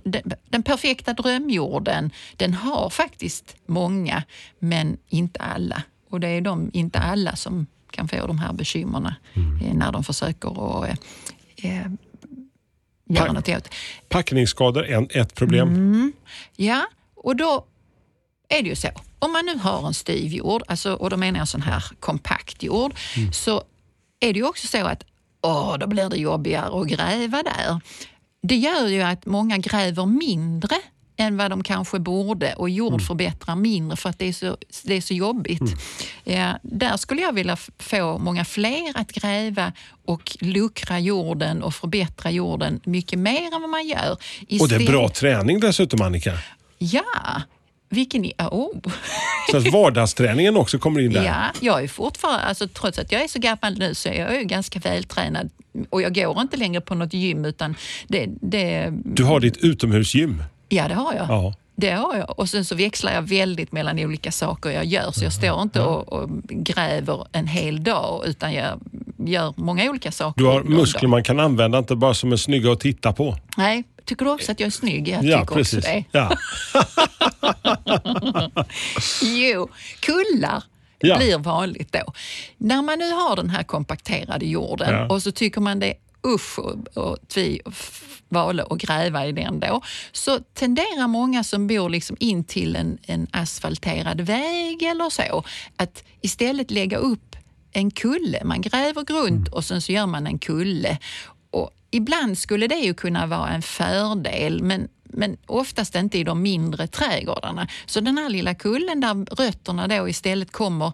den, 0.49 0.62
perfekta 0.62 1.12
drömjorden, 1.12 2.11
den 2.37 2.55
har 2.55 2.91
faktiskt 2.91 3.56
många, 3.67 4.23
men 4.59 4.97
inte 5.09 5.41
alla. 5.41 5.82
Och 6.11 6.20
det 6.20 6.29
är 6.29 6.41
de, 6.41 6.70
inte 6.73 6.99
alla, 6.99 7.37
som 7.37 7.67
kan 7.91 8.09
få 8.09 8.26
de 8.26 8.38
här 8.38 8.53
bekymren 8.53 9.06
eh, 9.06 9.75
när 9.75 9.93
de 9.93 10.05
försöker 10.05 10.82
att 10.82 10.88
eh, 11.62 11.76
eh, 11.76 11.87
göra 13.09 13.26
Pack- 13.26 13.35
något 13.35 13.49
åt. 13.49 13.69
Packningsskador 14.09 14.85
är 14.85 15.17
ett 15.17 15.35
problem. 15.35 15.69
Mm. 15.69 16.12
Ja, 16.56 16.87
och 17.14 17.37
då 17.37 17.67
är 18.49 18.62
det 18.62 18.69
ju 18.69 18.76
så. 18.76 18.88
Om 19.19 19.32
man 19.32 19.47
nu 19.47 19.59
har 19.59 19.87
en 19.87 19.94
styv 19.94 20.32
jord, 20.32 20.62
alltså, 20.69 20.94
och 20.94 21.11
då 21.11 21.17
menar 21.17 21.38
jag 21.38 21.49
sån 21.49 21.62
här 21.62 21.85
kompakt 22.00 22.62
jord, 22.62 22.94
så 23.32 23.62
är 24.20 24.32
det 24.32 24.38
ju 24.38 24.47
också 24.47 24.67
så 24.67 24.87
att 24.87 25.05
åh, 25.43 25.79
då 25.79 25.87
blir 25.87 26.09
det 26.11 26.17
jobbigare 26.17 26.81
att 26.81 26.88
gräva 26.88 27.43
där. 27.43 27.81
Det 28.43 28.56
gör 28.56 28.87
ju 28.89 29.03
att 29.03 29.27
många 29.27 29.59
gräver 29.59 30.06
mindre 30.06 30.77
än 31.17 31.37
vad 31.37 31.50
de 31.50 31.62
kanske 31.62 31.99
borde 31.99 32.55
och 32.55 32.71
jord 32.71 33.03
förbättrar 33.03 33.56
mindre 33.56 33.97
för 33.97 34.09
att 34.11 34.19
det 34.19 34.29
är 34.29 34.33
så, 34.33 34.56
det 34.85 34.94
är 34.94 35.00
så 35.00 35.15
jobbigt. 35.15 35.62
Ja, 36.25 36.59
där 36.62 36.97
skulle 36.97 37.23
jag 37.23 37.33
vilja 37.33 37.56
få 37.79 38.19
många 38.19 38.44
fler 38.44 38.93
att 38.99 39.12
gräva 39.12 39.73
och 40.05 40.37
luckra 40.41 40.99
jorden 41.00 41.62
och 41.62 41.75
förbättra 41.75 42.31
jorden 42.31 42.81
mycket 42.85 43.19
mer 43.19 43.55
än 43.55 43.61
vad 43.61 43.71
man 43.71 43.87
gör. 43.89 44.11
Och 44.12 44.19
det 44.49 44.55
är 44.55 44.65
Istället- 44.65 44.87
bra 44.91 45.09
träning 45.09 45.61
dessutom 45.61 46.03
Annika. 46.03 46.38
Ja, 46.79 47.43
vilken... 47.93 48.25
Oh. 48.39 48.81
Så 49.50 49.56
att 49.56 49.73
vardagsträningen 49.73 50.56
också 50.56 50.79
kommer 50.79 51.00
in 51.00 51.12
där. 51.12 51.25
Ja, 51.25 51.44
jag 51.61 51.83
är 51.83 51.89
fortfarande, 51.89 52.44
alltså, 52.44 52.69
trots 52.69 52.99
att 52.99 53.12
jag 53.12 53.23
är 53.23 53.29
så 53.29 53.39
gammal 53.39 53.79
nu 53.79 53.94
så 53.94 54.09
är 54.09 54.21
jag 54.21 54.39
ju 54.39 54.44
ganska 54.44 54.78
vältränad 54.78 55.50
och 55.90 56.02
jag 56.02 56.14
går 56.14 56.40
inte 56.40 56.57
längre 56.57 56.81
på 56.81 56.95
något 56.95 57.12
gym 57.12 57.45
utan 57.45 57.75
det, 58.09 58.26
det, 58.40 58.88
Du 59.05 59.25
har 59.25 59.40
ditt 59.40 59.57
utomhusgym. 59.57 60.43
ja, 60.69 60.88
det 60.88 60.95
har 60.95 61.14
jag. 61.14 61.26
Ja. 61.28 61.55
Det 61.75 61.91
har 61.91 62.17
jag. 62.17 62.38
Och 62.38 62.49
sen 62.49 62.64
så 62.64 62.75
växlar 62.75 63.12
jag 63.12 63.23
väldigt 63.23 63.73
mellan 63.73 63.99
olika 63.99 64.33
saker 64.33 64.71
jag 64.71 64.85
gör. 64.85 65.11
Så 65.12 65.25
jag 65.25 65.33
står 65.33 65.62
inte 65.62 65.81
och, 65.81 66.12
och 66.12 66.29
gräver 66.49 67.26
en 67.33 67.47
hel 67.47 67.85
dag 67.85 68.23
utan 68.26 68.52
jag 68.52 68.81
gör 69.26 69.55
många 69.57 69.91
olika 69.91 70.12
saker. 70.12 70.43
Du 70.43 70.49
har 70.49 70.62
muskler 70.62 71.09
man 71.09 71.25
kan 71.25 71.41
använda, 71.41 71.79
inte 71.79 71.97
bara 71.97 72.14
som 72.14 72.33
är 72.33 72.37
snygga 72.37 72.73
att 72.73 72.81
titta 72.81 73.12
på. 73.12 73.37
Nej, 73.57 73.85
tycker 74.05 74.25
du 74.25 74.31
också 74.31 74.52
att 74.52 74.61
jag 74.61 74.67
är 74.67 74.71
snygg? 74.71 75.09
Jag 75.09 75.25
ja, 75.25 75.41
tycker 75.41 75.55
precis. 75.55 75.79
också 75.79 75.91
det. 75.91 76.05
Ja. 76.12 76.31
Jo, 79.23 79.69
kullar 80.00 80.62
Ja. 81.05 81.17
blir 81.17 81.38
vanligt 81.38 81.93
då. 81.93 82.12
När 82.57 82.83
man 82.83 82.99
nu 82.99 83.11
har 83.11 83.37
den 83.37 83.50
här 83.50 83.62
kompakterade 83.62 84.47
jorden 84.47 84.95
Ja. 84.95 85.07
och 85.14 85.23
så 85.23 85.33
tycker 85.33 85.61
man 85.61 85.79
det 85.79 85.95
usch 86.26 86.59
och, 86.59 86.97
och 86.97 87.29
tvi 87.29 87.61
och 87.64 87.75
vale 88.29 88.62
och 88.62 88.79
gräva 88.79 89.26
i 89.26 89.33
den 89.33 89.61
då, 89.61 89.83
så 90.12 90.38
tenderar 90.38 91.09
många 91.09 91.45
som 91.45 91.67
bor 91.67 91.88
liksom 91.88 92.17
in 92.21 92.45
till 92.45 92.76
en, 92.76 92.99
en 93.02 93.26
asfalterad 93.31 94.21
väg 94.21 94.83
eller 94.83 95.11
så, 95.11 95.45
att 95.76 96.05
istället 96.21 96.71
lägga 96.71 96.97
upp 96.97 97.37
en 97.73 97.91
kulle. 97.91 98.45
Man 98.45 98.61
gräver 98.61 99.05
grunt 99.05 99.49
och 99.49 99.64
sen 99.64 99.83
så 99.83 99.93
gör 99.93 100.07
man 100.07 100.26
en 100.26 100.38
kulle. 100.38 100.99
Och 101.50 101.71
ibland 101.91 102.38
skulle 102.38 102.67
det 102.67 102.79
ju 102.79 102.95
kunna 102.95 103.26
vara 103.26 103.49
en 103.49 103.62
fördel, 103.62 104.62
men 104.62 104.88
men 105.14 105.37
oftast 105.47 105.95
inte 105.95 106.19
i 106.19 106.25
de 106.25 106.43
mindre 106.43 106.87
trädgårdarna. 106.87 107.69
Så 107.87 108.00
den 108.00 108.19
här 108.19 108.29
lilla 108.29 108.55
kullen 108.55 109.00
där 109.00 109.14
rötterna 109.35 109.88
då 109.88 110.09
istället 110.09 110.52
kommer 110.52 110.93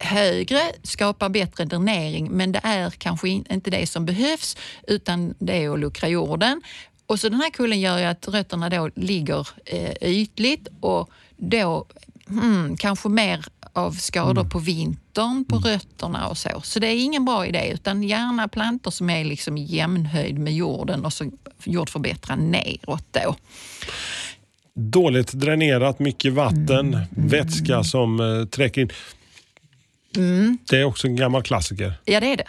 högre, 0.00 0.60
skapar 0.82 1.28
bättre 1.28 1.64
dränering, 1.64 2.30
men 2.30 2.52
det 2.52 2.60
är 2.62 2.90
kanske 2.90 3.28
in- 3.28 3.44
inte 3.50 3.70
det 3.70 3.86
som 3.86 4.06
behövs, 4.06 4.56
utan 4.86 5.34
det 5.38 5.64
är 5.64 5.70
att 5.70 5.80
luckra 5.80 6.08
jorden. 6.08 6.62
Och 7.06 7.20
så 7.20 7.28
den 7.28 7.40
här 7.40 7.50
kullen 7.50 7.80
gör 7.80 7.98
ju 7.98 8.04
att 8.04 8.28
rötterna 8.28 8.68
då 8.70 8.90
ligger 8.96 9.48
eh, 9.64 9.92
ytligt 10.10 10.68
och 10.80 11.10
då 11.36 11.86
hmm, 12.28 12.76
kanske 12.76 13.08
mer 13.08 13.44
av 13.72 13.92
skador 13.92 14.44
på 14.44 14.58
vintern 14.58 15.44
på 15.44 15.56
rötterna 15.56 16.28
och 16.28 16.38
så. 16.38 16.60
Så 16.62 16.78
det 16.78 16.86
är 16.86 17.04
ingen 17.04 17.24
bra 17.24 17.46
idé, 17.46 17.70
utan 17.74 18.02
gärna 18.02 18.48
plantor 18.48 18.90
som 18.90 19.10
är 19.10 19.24
liksom 19.24 19.58
jämnhöjd 19.58 20.38
med 20.38 20.54
jorden 20.54 21.04
och 21.04 21.12
så 21.12 21.30
jordförbättra 21.64 22.36
neråt 22.36 23.04
då. 23.10 23.36
dåligt 24.74 25.32
dränerat, 25.32 25.98
mycket 25.98 26.32
vatten, 26.32 26.94
Mm. 26.94 27.06
vätska 27.10 27.84
som 27.84 28.20
uh, 28.20 28.46
träcker 28.46 28.80
in. 28.82 28.90
Mm. 30.16 30.58
Det 30.70 30.76
är 30.76 30.84
också 30.84 31.06
en 31.06 31.16
gammal 31.16 31.42
klassiker. 31.42 31.92
Ja, 32.04 32.20
det 32.20 32.32
är 32.32 32.36
det. 32.36 32.48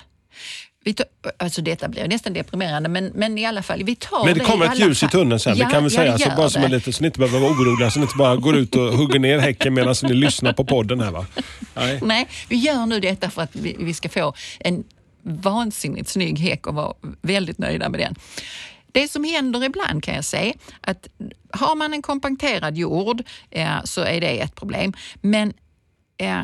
Vi 0.84 0.94
tar, 0.94 1.06
alltså 1.38 1.62
detta 1.62 1.88
blir 1.88 2.08
nästan 2.08 2.34
deprimerande, 2.34 2.90
men, 2.90 3.06
men 3.16 3.38
i 3.38 3.46
alla 3.46 3.64
fall, 3.64 3.84
vi 3.84 3.96
tar 3.96 4.26
Men 4.26 4.34
det 4.38 4.44
i 4.44 4.46
kommer 4.46 4.66
ett 4.66 4.80
ljus 4.80 4.98
i 4.98 5.00
fall. 5.00 5.10
tunneln 5.10 5.40
sen, 5.40 5.58
Ja, 5.58 5.66
det 5.66 5.72
kan 5.72 5.84
vi 5.84 5.90
ja, 5.90 5.96
säga. 5.96 6.12
det 6.12 6.20
Så 6.20 6.30
gör 6.30 6.36
bara 6.36 6.50
som 6.50 6.64
en 6.64 6.70
det. 6.72 6.78
liten, 6.78 6.94
så 6.94 7.02
ni 7.02 7.06
inte 7.08 7.20
behöver 7.20 7.40
vara 7.40 7.52
oroliga, 7.52 7.92
så 7.92 8.00
ni 8.00 8.04
inte 8.04 8.18
bara 8.18 8.36
går 8.36 8.56
ut 8.58 8.76
och 8.76 8.94
hugger 8.94 9.20
ner 9.20 9.40
häcken 9.40 9.74
medan 9.74 9.96
ni 10.04 10.14
lyssnar 10.14 10.54
på 10.54 10.66
podden 10.66 11.00
här. 11.00 11.12
Va? 11.12 11.26
Nej. 11.74 12.00
Nej, 12.04 12.28
vi 12.50 12.56
gör 12.56 12.86
nu 12.86 13.00
detta 13.00 13.30
för 13.30 13.42
att 13.42 13.56
vi, 13.56 13.76
vi 13.80 13.94
ska 13.94 14.10
få 14.10 14.34
en 14.60 14.84
vansinnigt 15.24 16.10
snygg 16.10 16.40
häck 16.40 16.68
och 16.68 16.76
vara 16.76 16.94
väldigt 17.22 17.58
nöjda 17.58 17.90
med 17.90 18.00
den. 18.00 18.16
Det 18.92 19.08
som 19.12 19.24
händer 19.24 19.64
ibland 19.64 20.04
kan 20.04 20.16
jag 20.16 20.26
säga, 20.26 20.54
att 20.82 21.08
har 21.52 21.76
man 21.76 21.94
en 21.94 22.02
kompakterad 22.02 22.78
jord 22.78 23.24
eh, 23.50 23.84
så 23.84 24.02
är 24.02 24.22
det 24.22 24.40
ett 24.42 24.56
problem. 24.56 24.94
Men 25.22 25.54
eh, 26.18 26.40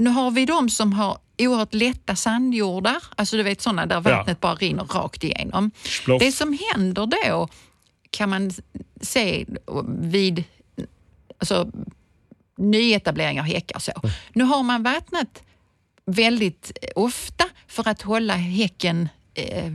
nu 0.00 0.10
har 0.10 0.30
vi 0.30 0.46
de 0.46 0.68
som 0.70 0.92
har 0.92 1.18
oerhört 1.38 1.74
lätta 1.74 2.16
sandjordar, 2.16 2.96
alltså 3.16 3.36
du 3.36 3.42
vet 3.42 3.60
sådana 3.60 3.86
där 3.86 3.96
Ja. 3.96 4.00
vattnet 4.00 4.40
bara 4.40 4.54
rinner 4.54 4.84
rakt 4.84 5.24
igenom. 5.24 5.70
Sploff. 5.82 6.20
Det 6.20 6.32
som 6.32 6.58
händer 6.72 7.06
då 7.06 7.48
kan 8.10 8.30
man 8.30 8.50
se 9.00 9.46
vid 9.88 10.44
alltså, 11.38 11.70
nyetablering 12.56 13.40
av 13.40 13.46
häckar. 13.46 13.78
Så. 13.78 13.92
Mm. 14.02 14.14
Nu 14.32 14.44
har 14.44 14.62
man 14.62 14.82
vattnat 14.82 15.42
väldigt 16.06 16.78
ofta 16.94 17.44
för 17.68 17.88
att 17.88 18.02
hålla 18.02 18.34
häcken 18.34 19.08
eh, 19.34 19.72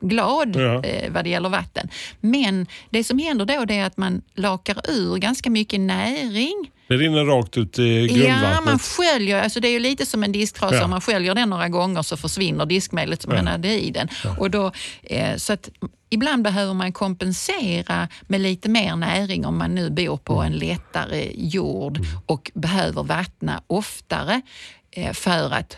glad 0.00 0.56
Ja. 0.56 0.84
eh, 0.84 1.12
vad 1.12 1.24
det 1.24 1.30
gäller 1.30 1.48
vatten. 1.48 1.88
Men 2.20 2.66
det 2.90 3.04
som 3.04 3.18
händer 3.18 3.44
då 3.44 3.64
det 3.64 3.74
är 3.74 3.84
att 3.86 3.96
man 3.96 4.22
lakar 4.34 4.90
ur 4.90 5.16
ganska 5.16 5.50
mycket 5.50 5.80
näring. 5.80 6.70
Det 6.88 6.96
rinner 6.96 7.24
rakt 7.24 7.58
ut 7.58 7.78
i 7.78 8.06
grundvattnet. 8.06 8.52
Ja, 8.54 8.60
man 8.60 8.78
sköljer, 8.78 9.42
alltså 9.42 9.60
det 9.60 9.68
är 9.68 9.72
ju 9.72 9.78
lite 9.80 10.06
som 10.06 10.24
en 10.24 10.32
disktrasa. 10.32 10.74
Ja. 10.76 10.84
Om 10.84 10.90
man 10.90 11.00
sköljer 11.00 11.34
den 11.34 11.50
några 11.50 11.68
gånger 11.68 12.02
så 12.02 12.16
försvinner 12.16 12.66
diskmedlet 12.66 13.22
som 13.22 13.32
Ja. 13.32 13.36
man 13.38 13.46
hade 13.46 13.80
i 13.80 13.90
den. 13.90 14.08
Och 14.38 14.50
då, 14.50 14.72
eh, 15.02 15.36
så 15.36 15.52
att 15.52 15.68
ibland 16.10 16.42
behöver 16.44 16.74
man 16.74 16.92
kompensera 16.92 18.08
med 18.28 18.40
lite 18.40 18.68
mer 18.68 18.96
näring 18.96 19.46
om 19.46 19.58
man 19.58 19.74
nu 19.74 19.90
bor 19.90 20.16
på 20.16 20.34
Mm. 20.42 20.52
en 20.52 20.58
lättare 20.58 21.30
jord 21.34 22.00
och 22.26 22.50
behöver 22.54 23.02
vattna 23.02 23.62
oftare 23.66 24.42
eh, 24.90 25.12
för 25.12 25.50
att 25.54 25.76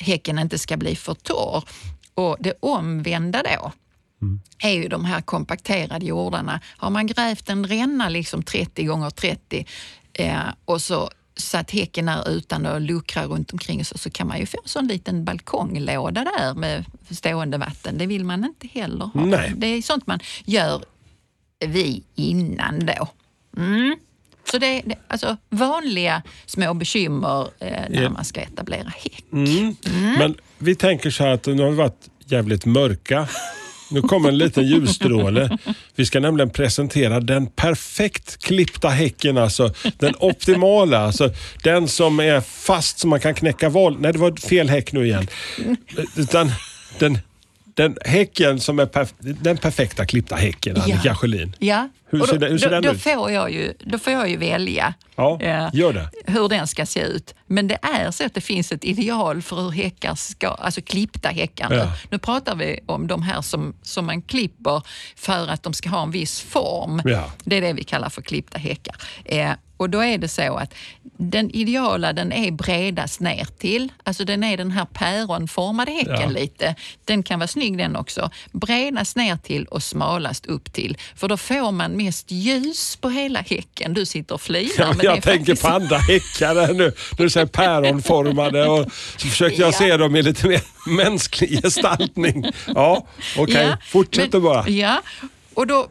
häcken 0.00 0.38
inte 0.38 0.58
ska 0.58 0.76
bli 0.76 0.96
för 0.96 1.14
torr. 1.14 1.64
Och 2.14 2.36
det 2.40 2.52
omvända 2.60 3.42
då, 3.42 3.72
är 4.62 4.70
ju 4.70 4.88
de 4.88 5.04
här 5.04 5.20
kompakterade 5.20 6.06
jordarna. 6.06 6.60
Har 6.76 6.90
man 6.90 7.06
grävt 7.06 7.48
en 7.48 7.66
ränna 7.66 8.08
liksom 8.08 8.42
30 8.42 8.84
gånger 8.84 9.10
30 9.10 9.66
eh, 10.20 10.40
och 10.64 10.82
så 10.82 11.10
satt 11.36 11.70
häcken 11.70 12.06
där 12.06 12.28
utan 12.30 12.66
att 12.66 12.82
luckra 12.82 13.24
runt 13.24 13.52
omkring 13.52 13.84
så, 13.84 13.98
så 13.98 14.10
kan 14.10 14.26
man 14.26 14.38
ju 14.40 14.46
få 14.46 14.58
en 14.62 14.68
sån 14.68 14.86
liten 14.86 15.24
balkonglåda 15.24 16.24
där 16.24 16.54
med 16.54 16.84
stående 17.10 17.58
vatten. 17.58 17.98
Det 17.98 18.06
vill 18.06 18.24
man 18.24 18.44
inte 18.44 18.66
heller 18.80 19.04
ha. 19.04 19.24
Nej. 19.24 19.52
Det 19.56 19.66
är 19.66 19.82
sånt 19.82 20.06
man 20.06 20.18
gör 20.44 20.84
vi 21.66 22.02
innan 22.14 22.86
då. 22.86 23.08
Mm. 23.56 23.96
Så 24.50 24.58
det 24.58 24.66
är 24.66 24.82
alltså 25.08 25.36
vanliga 25.48 26.22
små 26.46 26.74
bekymmer 26.74 27.48
eh, 27.58 27.70
när 27.90 28.02
Ja. 28.02 28.10
man 28.10 28.24
ska 28.24 28.40
etablera 28.40 28.88
häck. 28.88 29.24
Mm. 29.32 29.76
Men 30.18 30.34
vi 30.58 30.74
tänker 30.74 31.10
så 31.10 31.24
här 31.24 31.30
att 31.30 31.46
nu 31.46 31.62
har 31.62 31.70
vi 31.70 31.76
varit 31.76 32.08
jävligt 32.26 32.66
mörka. 32.66 33.28
Nu 33.90 34.02
kommer 34.02 34.28
en 34.28 34.38
liten 34.38 34.66
ljusstråle. 34.66 35.58
Vi 35.96 36.06
ska 36.06 36.20
nämligen 36.20 36.50
presentera 36.50 37.20
den 37.20 37.46
perfekt 37.46 38.44
klippta 38.44 38.88
häcken, 38.88 39.38
alltså 39.38 39.74
den 39.98 40.14
optimala. 40.18 40.98
Alltså 40.98 41.30
den 41.62 41.88
som 41.88 42.20
är 42.20 42.40
fast 42.40 42.98
så 42.98 43.08
man 43.08 43.20
kan 43.20 43.34
knäcka 43.34 43.68
val. 43.68 43.96
Nej, 44.00 44.12
det 44.12 44.18
var 44.18 44.48
fel 44.48 44.68
häck 44.68 44.92
nu 44.92 45.06
igen. 45.06 45.28
Utan 46.16 46.52
den, 46.98 47.18
den 47.82 47.96
häcken 48.04 48.60
som 48.60 48.78
är 48.78 48.86
perf- 48.86 49.14
den 49.40 49.56
perfekta 49.56 50.06
klippta 50.06 50.36
häcken, 50.36 50.76
Annika 50.80 51.14
Sjölin. 51.14 51.56
Ja. 51.58 51.88
Hur 52.10 52.20
ser 52.20 52.32
då, 52.32 52.38
den- 52.38 52.50
hur 52.50 52.58
ser 52.58 52.66
då, 52.68 52.74
den 52.74 52.82
då 52.82 52.90
ut? 52.92 53.02
Får 53.02 53.30
jag 53.30 53.52
ju, 53.52 53.72
då 53.84 53.98
får 53.98 54.12
jag 54.12 54.28
ju 54.30 54.36
välja 54.36 54.94
Ja, 55.16 55.38
eh, 55.42 55.68
gör 55.72 55.92
det. 55.92 56.10
hur 56.26 56.48
den 56.48 56.66
ska 56.66 56.86
se 56.86 57.00
ut. 57.00 57.34
Men 57.46 57.68
det 57.68 57.78
är 57.82 58.10
så 58.10 58.26
att 58.26 58.34
det 58.34 58.40
finns 58.40 58.72
ett 58.72 58.84
ideal 58.84 59.42
för 59.42 59.56
hur 59.56 59.70
häckar 59.70 60.14
ska, 60.14 60.48
alltså 60.48 60.80
klippta 60.82 61.28
häckar. 61.28 61.68
nu. 61.68 61.76
Ja. 61.76 61.92
Nu 62.10 62.18
pratar 62.18 62.54
vi 62.56 62.80
om 62.86 63.06
de 63.06 63.22
här 63.22 63.42
som, 63.42 63.74
som 63.82 64.06
man 64.06 64.22
klipper 64.22 64.82
för 65.16 65.48
att 65.48 65.62
de 65.62 65.72
ska 65.74 65.88
ha 65.88 66.02
en 66.02 66.10
viss 66.10 66.40
form. 66.40 67.02
Ja. 67.04 67.32
Det 67.44 67.56
är 67.56 67.60
det 67.60 67.72
vi 67.72 67.84
kallar 67.84 68.08
för 68.08 68.22
klippta 68.22 68.58
häckar. 68.58 68.94
Eh, 69.24 69.50
och 69.80 69.90
då 69.90 70.00
är 70.04 70.18
det 70.18 70.28
så 70.28 70.56
att 70.56 70.74
den 71.16 71.50
ideala 71.50 72.12
den 72.12 72.32
är 72.32 72.50
bredast 72.50 73.20
ner 73.20 73.46
till. 73.58 73.92
Alltså 74.04 74.24
den 74.24 74.44
är 74.44 74.56
den 74.56 74.70
här 74.70 74.84
päronformade 74.84 75.92
häcken 75.92 76.16
Ja. 76.20 76.28
lite. 76.28 76.74
Den 77.04 77.22
kan 77.22 77.38
vara 77.38 77.48
snygg 77.48 77.78
den 77.78 77.96
också. 77.96 78.30
Bredast 78.52 79.16
ner 79.16 79.36
till 79.36 79.64
och 79.64 79.82
smalast 79.82 80.46
upp 80.46 80.72
till. 80.72 80.98
För 81.16 81.28
då 81.28 81.36
får 81.36 81.72
man 81.72 81.92
mest 81.96 82.30
ljus 82.30 82.96
på 82.96 83.08
hela 83.10 83.40
häcken. 83.40 83.94
Du 83.94 84.06
sitter 84.06 84.34
och 84.34 84.40
flinar. 84.40 84.70
Ja, 84.78 84.86
men 84.96 85.00
jag 85.06 85.22
tänker 85.22 85.38
faktiskt- 85.38 85.62
på 85.62 85.68
andra 85.68 85.96
häckar 85.98 86.74
nu. 86.74 86.92
När 87.18 87.24
du 87.24 87.30
säger 87.30 87.46
päronformade 87.46 88.66
och 88.68 88.86
så 89.16 89.28
försökte 89.28 89.60
jag 89.60 89.68
Ja. 89.68 89.78
se 89.78 89.96
dem 89.96 90.16
i 90.16 90.22
lite 90.22 90.46
mer 90.48 90.60
mänsklig 90.96 91.62
gestaltning. 91.62 92.44
Ja, 92.66 93.06
okej. 93.38 93.54
Ja, 93.70 93.76
Fortsätt 93.86 94.30
bara. 94.30 94.68
Ja, 94.68 95.02
och 95.54 95.66
då, 95.66 95.88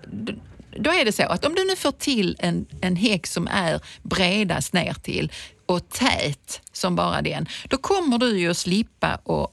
då 0.79 0.89
är 0.91 1.05
det 1.05 1.12
så 1.12 1.24
att 1.24 1.45
om 1.45 1.55
du 1.55 1.65
nu 1.65 1.75
får 1.75 1.91
till 1.91 2.36
en, 2.39 2.65
en 2.81 2.95
häck 2.95 3.27
som 3.27 3.48
är 3.48 3.81
bredast 4.03 4.74
ner 4.74 4.93
till 4.93 5.31
och 5.65 5.89
tät 5.89 6.62
som 6.71 6.95
bara 6.95 7.21
den, 7.21 7.48
då 7.69 7.77
kommer 7.77 8.17
du 8.17 8.39
ju 8.39 8.50
att 8.51 8.57
slippa 8.57 9.07
att 9.07 9.51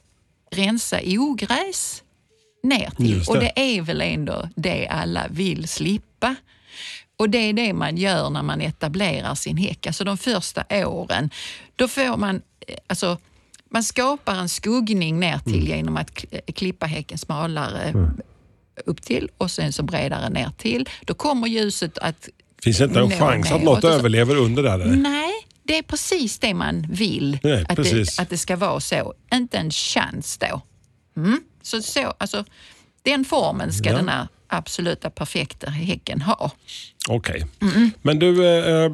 rensa 0.51 1.01
ogräs 1.07 2.03
ner 2.63 2.91
till. 2.97 3.19
Det. 3.21 3.29
Och 3.29 3.39
det 3.41 3.53
är 3.57 3.83
väl 3.83 4.01
ändå 4.01 4.49
det 4.57 4.89
alla 4.89 5.27
vill 5.31 5.69
slippa. 5.69 6.35
Och 7.19 7.31
det 7.31 7.39
är 7.39 7.53
det 7.53 7.73
man 7.73 7.97
gör 7.97 8.31
när 8.31 8.43
man 8.43 8.61
etablerar 8.61 9.35
sin 9.35 9.57
häck. 9.57 9.87
Alltså 9.87 10.05
de 10.05 10.19
första 10.19 10.65
åren, 10.89 11.31
då 11.77 11.89
får 11.89 12.17
man, 12.17 12.43
eh, 12.69 12.77
alltså 12.87 13.19
man 13.71 13.85
skapar 13.85 14.35
en 14.35 14.49
skuggning 14.49 15.21
ner 15.21 15.39
till 15.39 15.55
Mm. 15.55 15.67
genom 15.67 15.97
att 15.97 16.11
kl- 16.11 16.53
klippa 16.53 16.87
häcken 16.87 17.19
smalare 17.19 17.95
upp 18.87 19.03
till 19.03 19.29
och 19.39 19.51
sen 19.51 19.73
så 19.73 19.83
bredare 19.83 20.29
ner 20.29 20.51
till. 20.59 20.89
Då 21.05 21.15
kommer 21.15 21.47
ljuset 21.49 21.99
att 21.99 22.29
Finns 22.63 22.79
det 22.79 22.85
inte 22.85 23.01
en 23.01 23.11
chans 23.11 23.53
att 23.53 23.63
något 23.63 23.85
överlever 23.85 24.37
under 24.37 24.63
där? 24.63 24.75
eller? 24.81 24.97
Nej, 24.97 25.33
det 25.63 25.79
är 25.79 25.83
precis 25.83 26.39
det 26.39 26.55
man 26.55 26.87
vill 26.91 27.39
Nej, 27.43 27.65
att, 27.69 27.77
det, 27.77 28.19
att 28.19 28.31
det 28.31 28.39
ska 28.39 28.57
vara 28.57 28.81
så. 28.81 29.15
Inte 29.35 29.59
en 29.59 29.71
chans 29.71 30.39
då. 30.39 30.61
Mm. 31.17 31.41
Så, 31.63 31.83
så, 31.83 32.15
alltså, 32.19 32.45
den 33.03 33.25
formen 33.25 33.73
ska 33.73 33.91
Ja. 33.91 33.97
den 33.97 34.09
här 34.09 34.29
absoluta 34.49 35.11
perfekta 35.11 35.71
häcken 35.71 36.23
ha. 36.23 36.51
Okej. 37.09 37.47
Men 38.03 38.19
du, 38.19 38.47
eh, 38.47 38.93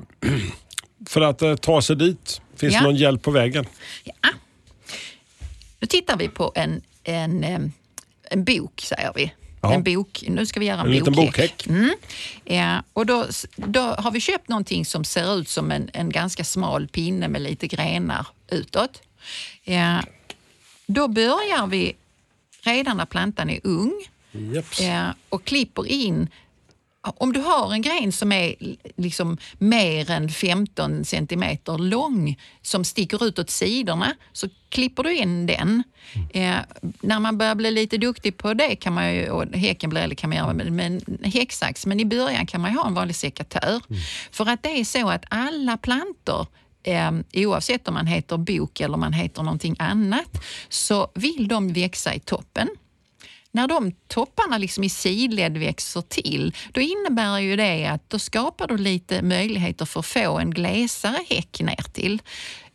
för 1.09 1.21
att 1.21 1.43
eh, 1.43 1.55
ta 1.57 1.83
sig 1.83 1.97
dit, 1.97 2.41
finns 2.57 2.73
Ja. 2.75 2.81
det 2.81 2.87
någon 2.87 2.97
hjälp 2.97 3.23
på 3.23 3.31
vägen? 3.31 3.65
Ja. 4.05 4.13
Nu 5.81 5.87
tittar 5.87 6.17
vi 6.17 6.29
på 6.29 6.53
en, 6.55 6.83
en, 7.05 7.45
eh, 7.45 7.61
en 8.31 8.45
bok, 8.45 8.81
säger 8.81 9.13
vi. 9.17 9.33
Ja. 9.63 9.75
En 9.75 9.83
bok. 9.83 10.25
Nu 10.29 10.47
ska 10.47 10.61
vi 10.61 10.67
göra 10.67 10.81
en, 10.81 10.87
En 10.87 10.93
liten 10.93 11.13
bokhäck. 11.13 11.67
Mm. 11.67 11.95
Ja, 12.45 12.83
och 12.93 13.07
då, 13.07 13.27
då 13.57 13.81
har 13.81 14.11
vi 14.11 14.21
köpt 14.21 14.49
någonting 14.49 14.85
som 14.85 15.05
ser 15.05 15.39
ut 15.39 15.49
som 15.49 15.71
en, 15.71 15.91
en 15.93 16.11
ganska 16.11 16.45
smal 16.45 16.89
pinne 16.89 17.29
med 17.29 17.43
lite 17.43 17.67
grenar 17.67 18.27
utåt. 18.49 19.03
Ja, 19.65 20.03
då 20.87 21.09
börjar 21.09 21.67
vi 21.67 21.97
redan 22.63 22.97
när 22.97 23.07
plantan 23.07 23.51
är 23.51 23.61
ung 23.65 24.05
eh, 24.81 25.09
och 25.29 25.45
klipper 25.45 25.87
in 25.87 26.29
om 27.03 27.33
du 27.33 27.41
har 27.41 27.73
en 27.73 27.83
gren 27.83 28.13
som 28.13 28.33
är 28.33 28.55
liksom 28.97 29.39
mer 29.59 30.11
än 30.11 30.29
15 30.29 31.05
centimeter 31.05 31.79
lång 31.79 32.41
som 32.63 32.85
sticker 32.85 33.25
ut 33.25 33.39
åt 33.39 33.51
sidorna 33.51 34.15
så 34.33 34.49
klipper 34.69 35.03
du 35.03 35.17
in 35.17 35.47
den. 35.47 35.83
Eh, 36.31 36.57
när 37.01 37.21
man 37.21 37.39
börjar 37.39 37.55
bli 37.55 37.71
lite 37.71 37.99
duktig 37.99 38.37
på 38.37 38.55
det 38.55 38.77
kan 38.77 38.93
man 38.93 39.15
ju, 39.15 39.31
och 39.31 39.45
häcken 39.45 39.91
blir 39.91 40.01
eller 40.01 40.15
kan 40.15 40.31
man 40.31 40.37
göra 40.37 40.53
med, 40.53 40.73
med 40.73 40.87
en 40.87 41.19
häcksax, 41.31 41.87
men 41.87 42.01
i 42.01 42.05
början 42.05 42.47
kan 42.47 42.61
man 42.61 42.75
ha 42.75 42.87
en 42.87 42.95
vanlig 42.95 43.17
sekatör. 43.17 43.81
För 44.31 44.49
att 44.49 44.63
det 44.63 44.81
är 44.81 44.85
så 44.85 45.09
att 45.09 45.25
alla 45.29 45.77
plantor 45.77 46.47
eh, 46.83 47.13
oavsett 47.35 47.89
om 47.89 47.95
man 47.95 48.07
heter 48.07 48.37
bok 48.37 48.81
eller 48.81 48.97
man 48.97 49.13
heter 49.13 49.43
någonting 49.43 49.77
annat, 49.79 50.45
så 50.69 51.09
vill 51.15 51.49
de 51.49 51.73
växa 51.73 52.15
i 52.15 52.21
toppen. 52.21 52.69
När 53.55 53.69
de 53.69 53.93
topparna 54.09 54.59
liksom 54.59 54.85
i 54.85 54.89
sidled 54.89 55.59
växer 55.59 56.01
till, 56.01 56.55
då 56.73 56.81
innebär 56.81 57.39
ju 57.39 57.57
det 57.57 57.87
att 57.87 58.11
då 58.11 58.19
skapar 58.19 58.69
du 58.69 58.77
lite 58.77 59.23
möjligheter 59.23 59.85
för 59.85 60.01
att 60.01 60.07
få 60.07 60.39
en 60.39 60.51
glesare 60.51 61.19
häck 61.29 61.61
ner 61.61 61.85
till 61.93 62.23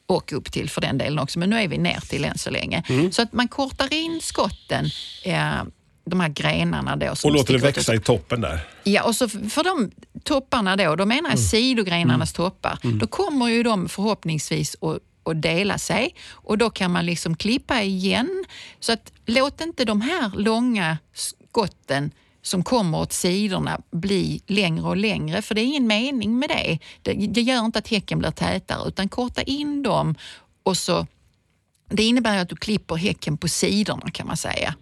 och 0.05 0.33
upp 0.33 0.51
till 0.51 0.69
för 0.69 0.81
den 0.81 0.97
delen 0.97 1.19
också, 1.19 1.39
men 1.39 1.49
nu 1.49 1.59
är 1.59 1.67
vi 1.67 1.77
ner 1.77 1.99
till 1.99 2.25
än 2.25 2.37
så 2.37 2.49
länge. 2.49 2.83
Så 3.11 3.21
att 3.21 3.33
man 3.33 3.47
kortar 3.47 3.93
in 3.93 4.19
skotten 4.21 4.85
eh, 5.23 5.63
de 6.05 6.19
här 6.19 6.29
grenarna 6.29 6.95
då. 6.95 7.09
Och 7.23 7.31
låter 7.31 7.53
det 7.53 7.59
sticker 7.59 7.69
ut. 7.69 7.77
växa 7.77 7.95
i 7.95 7.99
toppen 7.99 8.41
där. 8.41 8.59
Ja, 8.83 9.03
och 9.03 9.15
så 9.15 9.29
för 9.29 9.63
de 9.63 9.91
topparna 10.23 10.75
då, 10.75 10.95
då 10.95 11.05
menar 11.05 11.29
jag 11.29 11.39
sidogrenarnas 11.39 12.33
toppar, 12.33 12.79
då 12.99 13.07
kommer 13.07 13.47
ju 13.47 13.63
de 13.63 13.89
förhoppningsvis 13.89 14.75
att 14.81 14.99
och 15.27 15.35
dela 15.35 15.77
sig 15.77 16.15
och 16.31 16.57
då 16.57 16.69
kan 16.69 16.91
man 16.91 17.05
liksom 17.05 17.35
klippa 17.35 17.81
igen. 17.81 18.45
Så 18.79 18.91
att 18.91 19.11
låt 19.25 19.61
inte 19.61 19.85
de 19.85 20.01
här 20.01 20.31
långa 20.35 20.97
skotten 21.13 22.11
som 22.41 22.63
kommer 22.63 22.97
åt 22.99 23.13
sidorna 23.13 23.81
bli 23.91 24.41
längre 24.47 24.87
och 24.87 24.97
längre, 24.97 25.41
för 25.41 25.55
det 25.55 25.61
är 25.61 25.65
ingen 25.65 25.87
mening 25.87 26.39
med 26.39 26.49
det. 26.49 26.79
Det, 27.01 27.13
det 27.13 27.41
gör 27.41 27.65
inte 27.65 27.79
att 27.79 27.87
häcken 27.87 28.19
blir 28.19 28.31
tätare, 28.31 28.87
utan 28.87 29.09
korta 29.09 29.41
in 29.41 29.83
dem 29.83 30.15
och 30.63 30.77
så 30.77 31.07
det 31.89 32.03
innebär 32.03 32.37
att 32.37 32.49
du 32.49 32.55
klipper 32.55 32.95
häcken 32.95 33.37
på 33.37 33.47
sidorna 33.47 34.11
kan 34.11 34.27
man 34.27 34.37
säga. 34.37 34.75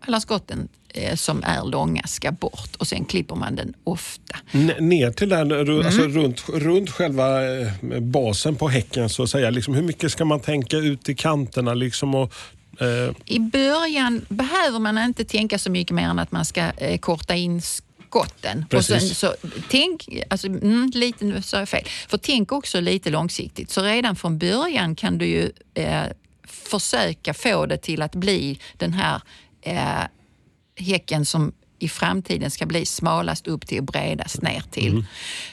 Alla 0.00 0.20
skotten 0.20 0.68
eh, 0.88 1.16
som 1.16 1.42
är 1.44 1.64
långa 1.64 2.02
ska 2.06 2.32
bort 2.32 2.76
och 2.78 2.86
sen 2.86 3.04
klipper 3.04 3.34
man 3.34 3.56
den 3.56 3.74
ofta. 3.84 4.36
N- 4.52 4.72
ner 4.80 5.10
till 5.10 5.28
den, 5.28 5.52
Mm. 5.52 5.86
alltså 5.86 6.02
runt, 6.02 6.48
runt 6.48 6.90
själva 6.90 7.44
eh, 7.60 7.72
basen 8.00 8.56
på 8.56 8.68
häcken 8.68 9.08
så 9.08 9.22
att 9.22 9.30
säga. 9.30 9.50
Liksom, 9.50 9.74
hur 9.74 9.82
mycket 9.82 10.12
ska 10.12 10.24
man 10.24 10.40
tänka 10.40 10.76
ut 10.76 11.08
i 11.08 11.14
kanterna? 11.14 11.74
Liksom, 11.74 12.14
och, 12.14 12.32
eh, 12.80 13.12
I 13.24 13.38
början 13.40 14.24
behöver 14.28 14.78
man 14.78 14.98
inte 14.98 15.24
tänka 15.24 15.58
så 15.58 15.70
mycket 15.70 15.94
mer 15.94 16.08
än 16.08 16.18
att 16.18 16.32
man 16.32 16.44
ska 16.44 16.60
eh, 16.60 16.98
korta 16.98 17.34
in 17.34 17.62
skotten. 17.62 18.64
Och 18.72 18.84
sen, 18.84 18.98
Precis. 18.98 19.18
så, 19.18 19.34
tänk, 19.70 20.08
alltså, 20.30 20.46
mm, 20.46 20.90
lite, 20.94 21.24
nu 21.24 21.42
sa 21.42 21.58
jag 21.58 21.68
fel. 21.68 21.84
För 22.08 22.18
tänk 22.18 22.52
också 22.52 22.80
lite 22.80 23.10
långsiktigt. 23.10 23.70
Så 23.70 23.82
redan 23.82 24.16
från 24.16 24.38
början 24.38 24.94
kan 24.94 25.18
du 25.18 25.26
ju 25.26 25.50
eh, 25.74 26.02
försöka 26.70 27.34
få 27.34 27.66
det 27.66 27.76
till 27.76 28.02
att 28.02 28.14
bli 28.14 28.60
den 28.76 28.92
här 28.92 29.22
eh, 29.62 30.04
häcken 30.76 31.26
som 31.26 31.52
i 31.80 31.88
framtiden 31.88 32.50
ska 32.50 32.66
bli 32.66 32.86
smalast 32.86 33.46
upp 33.46 33.66
till 33.66 33.78
och 33.78 33.84
bredast 33.84 34.42
ner 34.42 34.62
till. 34.70 34.92
Mm. 34.92 35.04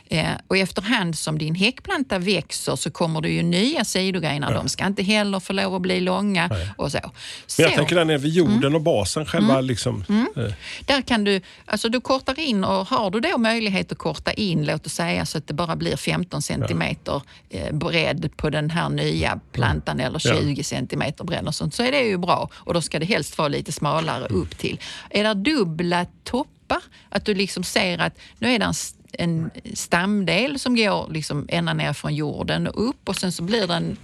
Eh, 0.10 0.32
och 0.48 0.58
efterhand 0.58 1.18
som 1.18 1.38
din 1.38 1.56
häckplanta 1.56 2.20
växer 2.20 2.76
så 2.76 2.92
kommer 2.92 3.22
det 3.22 3.30
ju 3.30 3.44
nya 3.44 3.86
sidogrenar. 3.86 4.54
De 4.54 4.70
ska 4.70 4.86
inte 4.86 5.04
heller 5.04 5.40
få 5.40 5.54
lov 5.54 5.76
att 5.76 5.82
bli 5.82 6.00
långa 6.00 6.50
och 6.78 6.92
så. 6.92 7.00
så 7.48 7.62
men 7.62 7.70
jag 7.70 7.78
tänker 7.78 7.96
där 7.96 8.06
nere 8.06 8.18
vid 8.18 8.34
jorden 8.34 8.58
Mm. 8.58 8.76
och 8.76 8.82
basen 8.82 9.26
själva. 9.26 9.62
Liksom, 9.62 10.04
eh, 10.36 10.44
där 10.86 11.02
kan 11.02 11.24
du, 11.24 11.42
alltså 11.66 11.90
du 11.90 12.02
kortar 12.02 12.40
in 12.40 12.64
och 12.64 12.88
har 12.88 13.12
du 13.12 13.20
då 13.20 13.38
möjlighet 13.38 13.92
att 13.92 13.98
korta 13.98 14.32
in, 14.34 14.66
låt 14.66 14.86
oss 14.86 14.94
säga 14.94 15.26
så 15.26 15.38
att 15.38 15.48
det 15.48 15.54
bara 15.54 15.76
blir 15.76 15.96
15 15.96 16.42
centimeter 16.42 17.22
eh, 17.50 17.74
bredd 17.76 18.30
på 18.38 18.50
den 18.50 18.70
här 18.70 18.90
nya 18.90 19.40
plantan 19.52 20.00
eller 20.00 20.22
Ja. 20.24 20.40
20 20.42 20.64
centimeter 20.64 21.24
bredd 21.24 21.48
och 21.48 21.56
sånt, 21.56 21.74
så 21.76 21.84
är 21.84 21.92
det 21.92 22.02
ju 22.02 22.18
bra. 22.18 22.50
Och 22.54 22.74
då 22.74 22.82
ska 22.82 23.00
det 23.00 23.06
helst 23.06 23.38
vara 23.38 23.48
lite 23.48 23.72
smalare 23.72 24.26
upp 24.26 24.58
till. 24.58 24.80
Är 25.10 25.24
det 25.24 25.34
dubbla 25.34 26.06
toppar, 26.30 26.82
att 27.10 27.26
du 27.26 27.34
liksom 27.34 27.64
ser 27.64 27.98
att 27.98 28.20
nu 28.40 28.54
är 28.54 28.60
det 28.60 28.66
en 28.66 28.74
en 29.14 29.50
stamdel 29.74 30.60
som 30.60 30.76
går 30.76 31.14
liksom 31.14 31.46
ända 31.50 31.74
ner 31.74 31.94
från 31.94 32.16
jorden 32.16 32.68
och 32.68 32.90
upp 32.90 33.10
och 33.10 33.16
sen 33.16 33.32
så 33.32 33.44
blir 33.44 33.68
det 33.68 33.74
en 33.74 33.98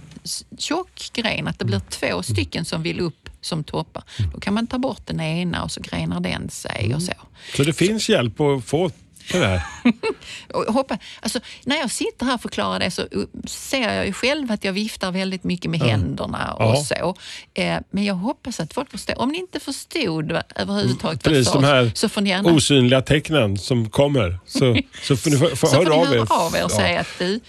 tjock 0.58 1.10
gren, 1.12 1.48
att 1.48 1.58
det 1.58 1.64
blir 1.64 1.80
två 1.80 2.22
stycken 2.22 2.64
som 2.64 2.82
vill 2.82 3.00
upp 3.00 3.30
som 3.40 3.64
toppar. 3.64 4.04
Då 4.34 4.40
kan 4.40 4.54
man 4.54 4.66
ta 4.66 4.78
bort 4.78 5.06
den 5.06 5.20
ena 5.20 5.62
och 5.62 5.70
så 5.70 5.80
grenar 5.80 6.20
den 6.20 6.50
sig 6.50 6.94
och 6.94 7.02
så. 7.02 7.12
så 7.56 7.64
det 7.64 7.72
finns 7.72 8.08
hjälp 8.08 8.40
att 8.40 8.64
få 8.64 8.90
hoppa, 10.68 10.98
alltså, 11.20 11.40
när 11.64 11.76
jag 11.76 11.90
sitter 11.90 12.26
här 12.26 12.34
och 12.34 12.40
förklarar 12.40 12.78
det 12.78 12.90
så 12.90 13.02
ser 13.46 13.94
jag 13.94 14.06
ju 14.06 14.12
själv 14.12 14.52
att 14.52 14.64
jag 14.64 14.72
viftar 14.72 15.10
väldigt 15.12 15.44
mycket 15.44 15.70
med 15.70 15.80
händerna 15.80 16.54
och 16.54 16.64
Ja. 16.64 16.84
så. 16.84 17.16
Eh, 17.54 17.78
men 17.90 18.04
jag 18.04 18.14
hoppas 18.14 18.60
att 18.60 18.74
folk 18.74 18.90
förstår. 18.90 19.18
Om 19.20 19.28
ni 19.28 19.38
inte 19.38 19.60
förstod 19.60 20.32
vad- 20.32 20.42
överhuvudtaget 20.54 21.26
vad 21.26 21.34
Precis, 21.34 21.54
jag 21.54 21.62
de 21.62 21.66
sa, 21.68 21.74
här 21.74 21.92
så 21.94 22.08
får 22.08 22.20
ni 22.20 22.30
gärna 22.30 22.52
osynliga 22.52 23.00
tecknen 23.02 23.58
som 23.58 23.90
kommer. 23.90 24.38
Så, 24.46 24.76
så 25.02 25.16
får 25.16 25.30
ni 25.30 25.36
få, 25.36 25.48
få 25.56 25.56
så 25.66 25.76
får 25.76 25.84
höra 25.84 25.88
ni 26.10 26.18
av 26.18 26.28
höra 26.28 26.40
av 26.46 26.56
er 26.56 26.64
och 26.64 26.70
Ja. 26.72 26.76
säga 26.76 27.00
att 27.00 27.18
du, 27.18 27.40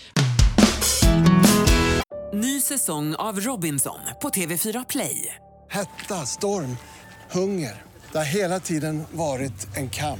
Ny 2.33 2.59
säsong 2.61 3.15
av 3.15 3.39
Robinson 3.41 3.99
på 4.21 4.29
TV4 4.29 4.85
Play. 4.89 5.35
Hetta, 5.69 6.25
storm, 6.25 6.77
hunger. 7.31 7.75
Det 8.11 8.17
har 8.17 8.25
hela 8.25 8.59
tiden 8.59 9.03
varit 9.11 9.67
en 9.77 9.89
kamp. 9.89 10.19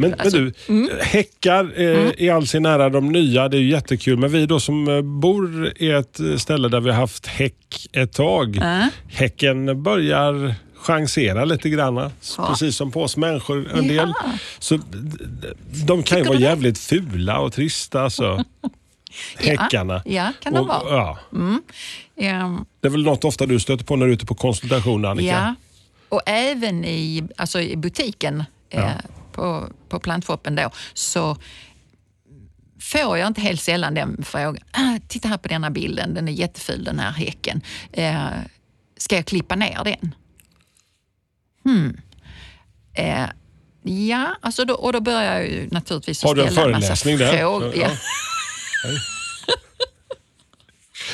Men, 0.00 0.14
Alltså, 0.20 0.36
men 0.38 0.52
du, 0.66 0.72
mm. 0.74 0.90
häckar 1.00 1.72
eh, 1.80 2.10
i 2.18 2.30
all 2.30 2.46
sin 2.46 2.66
ära 2.66 2.88
de 2.90 3.12
nya, 3.12 3.48
det 3.48 3.56
är 3.56 3.60
ju 3.60 3.70
jättekul. 3.70 4.16
Men 4.18 4.30
vi 4.32 4.46
då 4.46 4.60
som 4.60 4.88
eh, 4.88 5.02
bor 5.02 5.72
i 5.76 5.90
ett 5.90 6.20
eh, 6.20 6.36
ställe 6.36 6.68
där 6.68 6.80
vi 6.80 6.90
har 6.90 6.96
haft 6.96 7.26
häck 7.26 7.86
ett 7.92 8.12
tag. 8.12 8.56
Äh? 8.56 8.86
Häcken 9.08 9.82
börjar 9.82 10.54
chansera 10.76 11.44
lite 11.44 11.70
grann. 11.70 11.96
Ja. 11.96 12.10
Precis 12.48 12.76
som 12.76 12.90
på 12.90 13.02
oss 13.02 13.16
människor 13.16 13.68
en 13.74 13.88
del. 13.88 13.96
Ja. 14.24 14.32
Så 14.58 14.76
d- 14.76 14.82
d- 15.42 15.48
de 15.86 16.02
kan 16.02 16.18
ju 16.18 16.24
vara 16.24 16.38
jävligt 16.38 16.78
fula 16.78 17.38
och 17.40 17.52
trista 17.52 18.02
alltså. 18.02 18.44
Häckarna. 19.38 20.02
ja, 20.04 20.32
kan 20.42 20.52
de 20.52 20.58
Och- 20.60 20.66
vara. 20.68 20.96
Ja. 20.96 21.18
ehm, 21.30 22.64
Det 22.80 22.88
är 22.88 22.90
väl 22.90 23.02
något 23.04 23.24
ofta 23.24 23.46
du 23.46 23.60
stöter 23.60 23.84
på 23.84 23.96
när 23.96 24.06
du 24.06 24.12
är 24.12 24.14
ute 24.14 24.26
på 24.26 24.34
konsultation 24.34 25.04
Annika? 25.04 25.28
Ja, 25.28 25.54
och 26.08 26.22
även 26.26 26.84
i, 26.84 27.22
alltså 27.36 27.60
i 27.60 27.76
butiken 27.76 28.44
eh, 28.70 28.88
på, 29.32 29.68
på 29.88 30.00
plantshoppen 30.00 30.54
då, 30.56 30.70
så 30.94 31.36
får 32.80 33.18
jag 33.18 33.26
inte 33.26 33.40
helt 33.40 33.60
sällan 33.60 33.94
den 33.94 34.24
frågan. 34.24 34.58
Ah, 34.72 34.98
titta 35.08 35.28
här 35.28 35.36
på 35.38 35.48
denna 35.48 35.70
bilden, 35.70 36.14
den 36.14 36.28
är 36.28 36.32
jätteful 36.32 36.84
den 36.84 36.98
här 36.98 37.10
häcken. 37.12 37.60
Eh, 37.92 38.26
ska 38.96 39.16
jag 39.16 39.26
klippa 39.26 39.54
ner 39.56 39.84
den? 39.84 40.14
Hmm. 41.64 42.00
Eh, 42.94 43.26
ja, 43.82 44.34
alltså 44.40 44.64
då, 44.64 44.74
och 44.74 44.92
då 44.92 45.00
börjar 45.00 45.22
jag 45.34 45.48
ju 45.48 45.68
naturligtvis 45.70 46.22
Har 46.22 46.34
du 46.34 46.44
en 46.44 46.54
föreläsning 46.54 47.18
där? 47.18 47.38
frågor. 47.38 47.72
Ja. 47.76 47.88
Ja. 48.84 48.90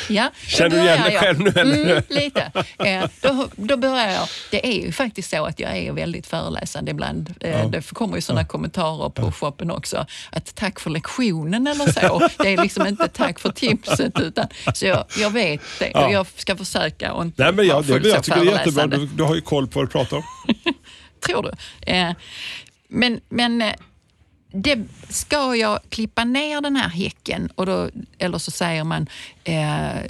Ja, 0.09 0.31
Känner 0.47 0.71
du 0.71 0.83
igen 0.83 1.03
dig 1.03 1.19
själv 1.19 1.41
nu, 1.41 1.53
eller? 1.57 1.83
Mm, 1.91 2.03
lite. 2.09 2.53
Eh, 2.85 3.05
då, 3.21 3.49
då 3.57 3.77
börjar 3.77 4.11
jag. 4.11 4.29
Det 4.51 4.67
är 4.67 4.83
ju 4.85 4.93
faktiskt 4.93 5.31
så 5.31 5.45
att 5.47 5.61
jag 5.61 5.77
är 5.77 5.93
väldigt 5.93 6.27
föreläsande 6.27 6.91
ibland. 6.91 7.35
Eh, 7.41 7.69
Det 7.71 7.91
kommer 7.95 8.17
ju 8.17 8.21
sådana 8.23 8.45
kommentarer 8.45 9.09
på 9.11 9.33
shoppen 9.33 9.71
också. 9.71 10.07
Att 10.31 10.55
tack 10.55 10.81
för 10.81 10.91
lektionen 10.91 11.67
eller 11.67 11.93
så. 12.09 12.29
Det 12.43 12.53
är 12.55 12.63
liksom 12.63 12.87
inte 12.87 13.09
tack 13.09 13.39
för 13.39 13.51
tipset. 13.51 14.21
Utan, 14.21 14.47
så 14.75 14.87
jag, 14.87 15.05
jag 15.19 15.31
vet 15.31 15.61
det 15.79 15.91
och 15.91 16.01
Ja. 16.01 16.13
jag 16.13 16.27
ska 16.37 16.57
försöka 16.57 17.13
och 17.13 17.23
inte 17.23 17.43
Nej, 17.43 17.53
men 17.53 17.57
vara 17.57 17.67
jag, 17.67 17.83
det, 17.85 17.87
fullt 17.93 18.05
så 18.05 18.09
jag 18.11 18.23
tycker 18.25 18.45
det 18.45 18.51
är 18.51 18.59
jättebra. 18.59 18.87
Du, 18.87 19.07
du 19.07 19.23
har 19.23 19.35
ju 19.35 19.41
koll 19.41 19.67
på 19.67 19.79
vad 19.79 19.89
du 19.89 19.93
pratar 19.93 20.17
om. 20.17 20.23
Tror 21.27 21.43
du? 21.43 21.51
Eh, 21.93 22.13
men 22.89 23.21
men 23.29 23.63
eh, 23.63 23.73
det, 24.53 24.79
ska 25.09 25.57
jag 25.57 25.81
klippa 25.89 26.25
ner 26.25 26.61
den 26.61 26.77
här 26.77 26.89
häcken, 26.89 27.51
och 27.55 27.67
då, 27.67 27.91
eller 28.19 28.39
så 28.39 28.51
säger 28.51 28.85
man 28.85 29.07
eh, 29.45 30.01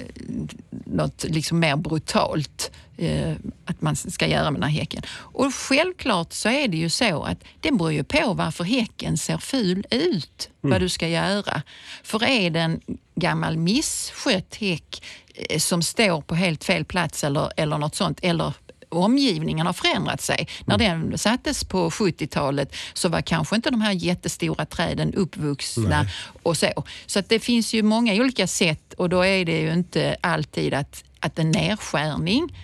något 0.85 1.23
liksom 1.23 1.59
mer 1.59 1.75
brutalt 1.75 2.71
eh, 2.97 3.35
att 3.65 3.81
man 3.81 3.95
ska 3.95 4.27
göra 4.27 4.51
med 4.51 4.61
den 4.61 4.69
här 4.69 4.79
häcken. 4.79 5.01
Och 5.09 5.55
självklart 5.55 6.33
så 6.33 6.49
är 6.49 6.67
det 6.67 6.77
ju 6.77 6.89
så 6.89 7.23
att 7.23 7.43
det 7.61 7.71
beror 7.71 7.91
ju 7.91 8.03
på 8.03 8.33
varför 8.33 8.63
häcken 8.63 9.17
ser 9.17 9.37
ful 9.37 9.85
ut, 9.91 10.49
vad 10.61 10.81
du 10.81 10.89
ska 10.89 11.07
göra. 11.07 11.61
För 12.03 12.23
är 12.23 12.49
det 12.49 12.59
en 12.59 12.81
gammal 13.15 13.57
misskött 13.57 14.55
häck 14.55 15.03
eh, 15.35 15.59
som 15.59 15.81
står 15.81 16.21
på 16.21 16.35
helt 16.35 16.63
fel 16.63 16.85
plats 16.85 17.23
eller, 17.23 17.51
eller 17.57 17.77
något 17.77 17.95
sånt, 17.95 18.19
eller 18.21 18.53
omgivningen 18.89 19.65
har 19.65 19.73
förändrat 19.73 20.21
sig. 20.21 20.47
När 20.65 20.77
den 20.77 21.17
sattes 21.17 21.63
på 21.63 21.89
70-talet 21.89 22.75
så 22.93 23.09
var 23.09 23.21
kanske 23.21 23.55
inte 23.55 23.69
de 23.69 23.81
här 23.81 23.91
jättestora 23.91 24.65
träden 24.65 25.13
uppvuxna 25.13 26.05
och 26.43 26.57
så. 26.57 26.83
Så 27.05 27.19
att 27.19 27.29
det 27.29 27.39
finns 27.39 27.73
ju 27.73 27.83
många 27.83 28.13
olika 28.13 28.47
sätt 28.47 28.93
och 28.93 29.09
då 29.09 29.25
är 29.25 29.45
det 29.45 29.59
ju 29.59 29.73
inte 29.73 30.17
alltid 30.21 30.73
att 30.73 31.03
att 31.19 31.39
en 31.39 31.51
nedskärning 31.51 32.55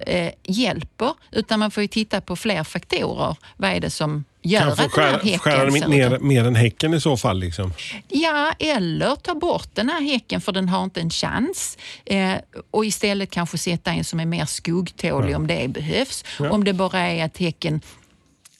eh, 0.00 0.32
hjälper, 0.44 1.12
utan 1.30 1.60
man 1.60 1.70
får 1.70 1.82
ju 1.82 1.86
titta 1.86 2.20
på 2.20 2.36
fler 2.36 2.64
faktorer. 2.64 3.36
Vad 3.56 3.70
är 3.70 3.80
det 3.80 3.90
som 3.90 4.24
gör 4.42 4.60
Kanske 4.60 4.84
att 4.84 4.94
den 4.94 5.04
här 5.04 5.12
skära, 5.12 5.22
häcken 5.22 5.38
skära 5.38 5.70
ser 5.70 5.88
ner 5.88 6.18
mer 6.18 6.44
än 6.44 6.54
häcken 6.54 6.94
i 6.94 7.00
så 7.00 7.16
fall. 7.16 7.38
Liksom. 7.38 7.72
Ja, 8.08 8.52
eller 8.58 9.16
ta 9.16 9.34
bort 9.34 9.68
den 9.74 9.88
här 9.88 10.00
häcken 10.00 10.40
för 10.40 10.52
den 10.52 10.68
har 10.68 10.84
inte 10.84 11.00
en 11.00 11.10
chans. 11.10 11.78
Eh, 12.04 12.34
och 12.70 12.86
istället 12.86 13.30
kanske 13.30 13.58
sätta 13.58 13.90
en 13.92 14.04
som 14.04 14.20
är 14.20 14.26
mer 14.26 14.44
skuggtålig 14.44 15.36
om 15.36 15.46
det 15.46 15.68
behövs. 15.68 16.24
Om 16.50 16.64
det 16.64 16.72
bara 16.72 17.00
är 17.00 17.24
att 17.24 17.38
häcken 17.38 17.80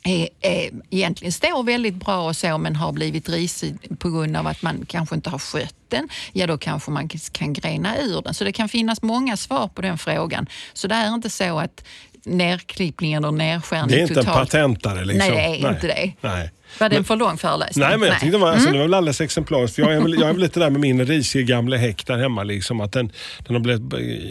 är, 0.03 0.29
är, 0.41 0.71
egentligen 0.91 1.33
står 1.33 1.63
väldigt 1.63 1.95
bra 1.95 2.29
och 2.29 2.37
så 2.37 2.59
men 2.59 2.77
har 2.77 2.93
blivit 2.93 3.29
risig 3.29 3.99
på 3.99 4.11
grund 4.11 4.37
av 4.37 4.47
att 4.47 4.63
man 4.63 4.87
kanske 4.89 5.15
inte 5.15 5.31
har 5.31 5.39
skött 5.39 5.75
den, 5.89 6.09
ja 6.33 6.47
då 6.47 6.59
kanske 6.59 6.91
man 6.91 7.09
kan 7.09 7.53
grena 7.53 7.99
ur 7.99 8.23
den. 8.23 8.35
Så 8.35 8.45
det 8.45 8.53
kan 8.53 8.69
finnas 8.69 9.03
många 9.03 9.37
svar 9.37 9.69
på 9.69 9.83
den 9.83 9.99
frågan. 9.99 10.47
Så 10.73 10.89
det 10.89 10.95
är 10.95 11.15
inte 11.15 11.31
så 11.31 11.59
att 11.59 11.85
nerklippning 12.25 13.13
eller 13.13 13.31
nedskärning 13.31 13.89
Det 13.89 13.97
är 13.97 14.01
inte 14.03 14.15
en 14.15 14.27
totalt... 14.27 14.51
patentare. 14.51 15.05
Liksom. 15.05 15.35
Nej, 15.35 15.59
det 15.63 15.67
är 15.67 15.71
inte 15.75 15.87
det. 15.87 16.13
Nej. 16.21 16.51
Var 16.81 16.89
det 16.89 16.97
en 16.97 17.05
för 17.05 17.17
lång 17.17 17.39
föreläsning? 17.39 17.87
Nej, 17.89 17.99
men 17.99 18.09
jag 18.09 18.21
tyckte 18.21 18.37
det 18.37 18.41
var, 18.41 18.49
Mm. 18.49 18.55
alltså, 18.57 18.71
det 18.73 18.79
var 18.79 18.85
väl 18.85 18.95
alldeles 18.95 19.21
exemplariskt. 19.21 19.75
För 19.77 19.83
jag, 19.83 19.95
är 19.95 20.01
väl, 20.01 20.15
jag 20.15 20.29
är 20.29 20.33
väl 20.33 20.43
lite 20.43 20.61
där 20.61 20.71
med 20.71 20.81
min 20.81 21.07
risiga 21.07 21.43
gamla 21.43 21.77
häck 21.77 22.07
där 22.07 22.19
hemma. 22.19 22.43
Liksom, 22.43 22.81
att 22.81 22.93
den, 22.93 23.13
den 23.47 23.57
har 23.57 23.61
blivit, 23.61 23.83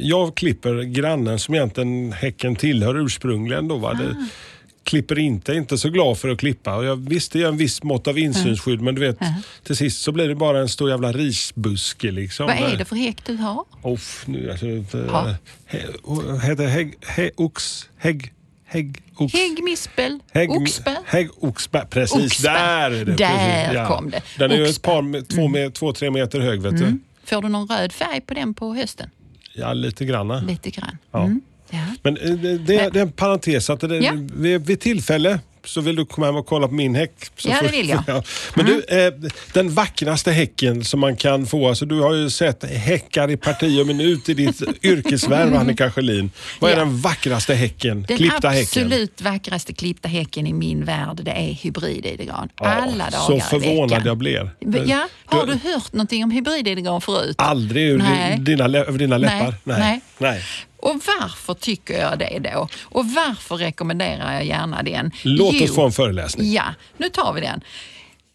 jag 0.02 0.36
klipper 0.38 0.82
grannen 0.84 1.40
som 1.40 1.56
egentligen 1.56 2.12
häcken 2.12 2.56
tillhör 2.56 3.06
ursprungligen. 3.06 3.68
Då, 3.68 3.78
va? 3.78 3.90
Ah. 3.90 3.94
Det, 3.94 4.16
klipper 4.88 5.20
inte, 5.20 5.54
inte 5.54 5.78
så 5.78 5.90
glad 5.90 6.18
för 6.18 6.30
att 6.30 6.40
klippa. 6.40 6.76
Och 6.76 6.86
jag 6.86 7.10
visste 7.10 7.40
jag 7.40 7.50
en 7.50 7.58
viss 7.58 7.84
mått 7.84 8.08
av 8.08 8.20
insynsskydd 8.20 8.82
men 8.82 8.96
du 8.96 9.02
vet, 9.02 9.18
till 9.64 9.76
sist 9.76 10.02
så 10.02 10.12
blir 10.12 10.28
det 10.28 10.36
bara 10.36 10.60
en 10.60 10.70
stor 10.70 10.90
jävla 10.90 11.12
risbuske. 11.12 12.12
Liksom. 12.12 12.46
Vad 12.46 12.56
är 12.56 12.78
det 12.78 12.86
för 12.86 12.96
häck 12.96 13.26
du 13.26 13.36
har? 13.36 13.66
Off, 13.82 14.24
nu, 14.28 14.52
alltså, 14.52 14.66
Ha. 15.00 15.36
he, 15.66 15.80
heter 16.48 16.68
hägg, 16.68 16.94
he, 17.08 17.32
ox, 17.38 17.90
hägg, 17.98 18.34
hägg, 18.66 19.02
ox. 19.16 19.34
Häggmispel, 19.34 20.20
Hägg, 20.32 20.52
oxbär. 20.52 20.98
Hägg, 21.06 21.30
oxbär. 21.44 21.86
Precis, 21.86 22.26
Oxbär. 22.26 22.54
där 22.54 22.92
är 22.92 23.06
det. 23.06 23.16
Där 23.16 23.68
precis, 23.70 23.88
kom 23.88 24.10
det. 24.10 24.22
Den 24.38 24.52
är 24.52 24.56
ju 24.56 24.66
ett. 24.66 24.88
Mm. 24.88 25.12
par, 25.14 25.36
två, 25.36 25.48
med, 25.48 25.74
två, 25.74 25.94
tre 25.94 26.12
meter 26.12 26.40
hög 26.40 26.62
vet 26.62 26.78
du. 26.78 27.00
Får 27.26 27.42
du 27.42 27.50
någon 27.50 27.68
röd 27.68 27.92
färg 27.94 28.22
på 28.22 28.34
den 28.34 28.54
på 28.54 28.74
hösten? 28.76 29.10
Ja, 29.54 29.74
lite 29.74 30.06
granna. 30.06 30.40
Lite 30.40 30.70
grann. 30.70 30.98
Ja. 31.12 31.30
Mm. 31.72 31.86
Ja. 31.88 31.96
Men 32.04 32.18
eh, 32.18 32.30
det, 32.32 32.58
det, 32.58 32.90
det 32.94 33.00
är 33.00 33.04
en 33.04 33.12
parentes. 33.12 33.70
Att 33.70 33.80
det, 33.80 33.98
Ja. 33.98 34.12
vid, 34.34 34.66
vid 34.68 34.80
tillfälle 34.80 35.40
så 35.66 35.82
vill 35.82 35.96
du 35.96 36.06
komma 36.06 36.26
hem 36.28 36.36
och 36.36 36.46
kolla 36.46 36.68
på 36.68 36.74
min 36.74 36.96
häck. 36.96 37.12
Så 37.38 37.50
Ja, 37.50 37.58
det 37.62 37.68
vill 37.72 37.90
jag. 37.90 38.04
Mm. 38.08 38.24
Men 38.56 38.66
du, 38.66 38.84
eh, 39.06 39.14
den 39.54 39.70
vackraste 39.74 40.32
häcken 40.32 40.84
som 40.84 41.00
man 41.00 41.16
kan 41.16 41.46
få. 41.46 41.68
Alltså, 41.70 41.86
du 41.86 42.00
har 42.02 42.14
ju 42.14 42.30
sett 42.30 42.64
häckar 42.64 43.32
i 43.32 43.38
parti 43.38 43.82
och 43.82 43.88
minut 43.88 44.30
i 44.30 44.34
ditt 44.34 44.62
yrkesvärv, 44.84 45.56
Annika 45.56 45.92
Sjölin. 45.92 46.32
Vad 46.60 46.72
är 46.72 46.76
Ja. 46.76 46.80
den 46.80 46.98
vackraste 47.02 47.54
häcken? 47.54 48.06
Den 48.08 48.18
klippta 48.18 48.50
häcken? 48.50 48.64
absolut 48.84 49.22
vackraste 49.22 49.74
klippta 49.74 50.08
häcken 50.10 50.48
i 50.48 50.54
min 50.54 50.86
värld, 50.86 51.20
det 51.24 51.32
är 51.32 51.54
hybrididegran. 51.54 52.50
Alla 52.56 53.04
dagar 53.10 53.12
Så 53.12 53.40
förvånad 53.40 53.90
veckan. 53.90 54.06
jag 54.06 54.18
blev. 54.18 54.50
Ja, 54.86 55.08
har 55.26 55.46
du 55.46 55.54
hört 55.54 55.94
någonting 55.94 56.24
om 56.24 56.32
hybrididegran 56.32 57.02
förut? 57.02 57.36
Aldrig 57.38 57.84
ur 57.88 57.98
Nej. 57.98 58.38
dina, 58.40 58.66
över 58.66 59.00
dina 59.00 59.18
läppar? 59.18 59.54
Nej. 59.64 60.02
Nej. 60.18 60.42
Och 60.78 60.96
varför 61.20 61.54
tycker 61.54 62.00
jag 62.00 62.20
det 62.20 62.40
då? 62.54 62.68
Och 62.84 63.06
varför 63.06 63.56
rekommenderar 63.58 64.34
jag 64.34 64.46
gärna 64.46 64.84
den? 64.84 65.12
Låt 65.24 65.54
Jo, 65.56 65.64
oss 65.64 65.76
få 65.76 65.86
en 65.86 65.92
föreläsning. 65.92 66.52
Ja, 66.54 66.66
nu 66.98 67.10
tar 67.10 67.34
vi 67.34 67.42
den. 67.42 67.62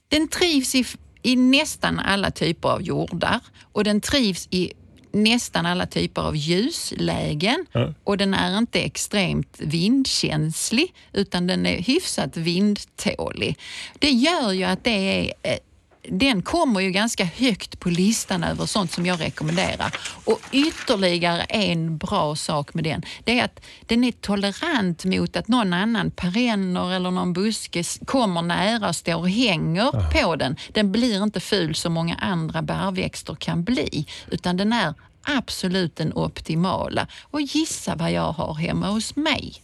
Den 0.08 0.28
trivs 0.28 0.74
i, 0.74 0.84
i 1.22 1.36
nästan 1.36 1.98
alla 1.98 2.30
typer 2.30 2.68
av 2.68 2.82
jordar 2.82 3.40
och 3.72 3.84
den 3.84 4.00
trivs 4.00 4.48
i 4.50 4.72
nästan 5.12 5.66
alla 5.66 5.86
typer 5.86 6.22
av 6.22 6.36
ljuslägen 6.36 7.66
Ja. 7.72 7.94
och 8.04 8.16
den 8.16 8.34
är 8.34 8.58
inte 8.58 8.80
extremt 8.80 9.56
vindkänslig 9.58 10.94
utan 11.12 11.46
den 11.46 11.66
är 11.66 11.82
hyfsat 11.82 12.36
vindtålig. 12.36 13.58
Det 13.98 14.10
gör 14.10 14.52
ju 14.52 14.64
att 14.64 14.84
det 14.84 14.90
är 14.90 15.32
eh, 15.52 15.58
den 16.08 16.42
kommer 16.42 16.80
ju 16.80 16.90
ganska 16.90 17.24
högt 17.24 17.80
på 17.80 17.88
listan 17.88 18.44
över 18.44 18.66
sånt 18.66 18.92
som 18.92 19.06
jag 19.06 19.20
rekommenderar. 19.20 19.96
Och 20.24 20.40
ytterligare 20.52 21.42
en 21.42 21.98
bra 21.98 22.36
sak 22.36 22.74
med 22.74 22.84
den, 22.84 23.02
det 23.24 23.38
är 23.38 23.44
att 23.44 23.60
den 23.86 24.04
är 24.04 24.12
tolerant 24.12 25.04
mot 25.04 25.36
att 25.36 25.48
någon 25.48 25.72
annan 25.72 26.10
perenner 26.10 26.92
eller 26.92 27.10
någon 27.10 27.32
buske 27.32 27.82
kommer 28.04 28.42
nära 28.42 28.88
och 28.88 28.96
står 28.96 29.16
och 29.16 29.30
hänger 29.30 30.22
på 30.22 30.36
den. 30.36 30.56
Den 30.72 30.92
blir 30.92 31.22
inte 31.22 31.40
ful 31.40 31.74
som 31.74 31.92
många 31.92 32.14
andra 32.14 32.62
bärväxter 32.62 33.34
kan 33.34 33.64
bli, 33.64 34.06
utan 34.30 34.56
den 34.56 34.72
är 34.72 34.94
absolut 35.22 35.96
den 35.96 36.12
optimala. 36.12 37.06
Och 37.22 37.40
gissa 37.40 37.94
vad 37.94 38.12
jag 38.12 38.32
har 38.32 38.54
hemma 38.54 38.88
hos 38.88 39.16
mig? 39.16 39.62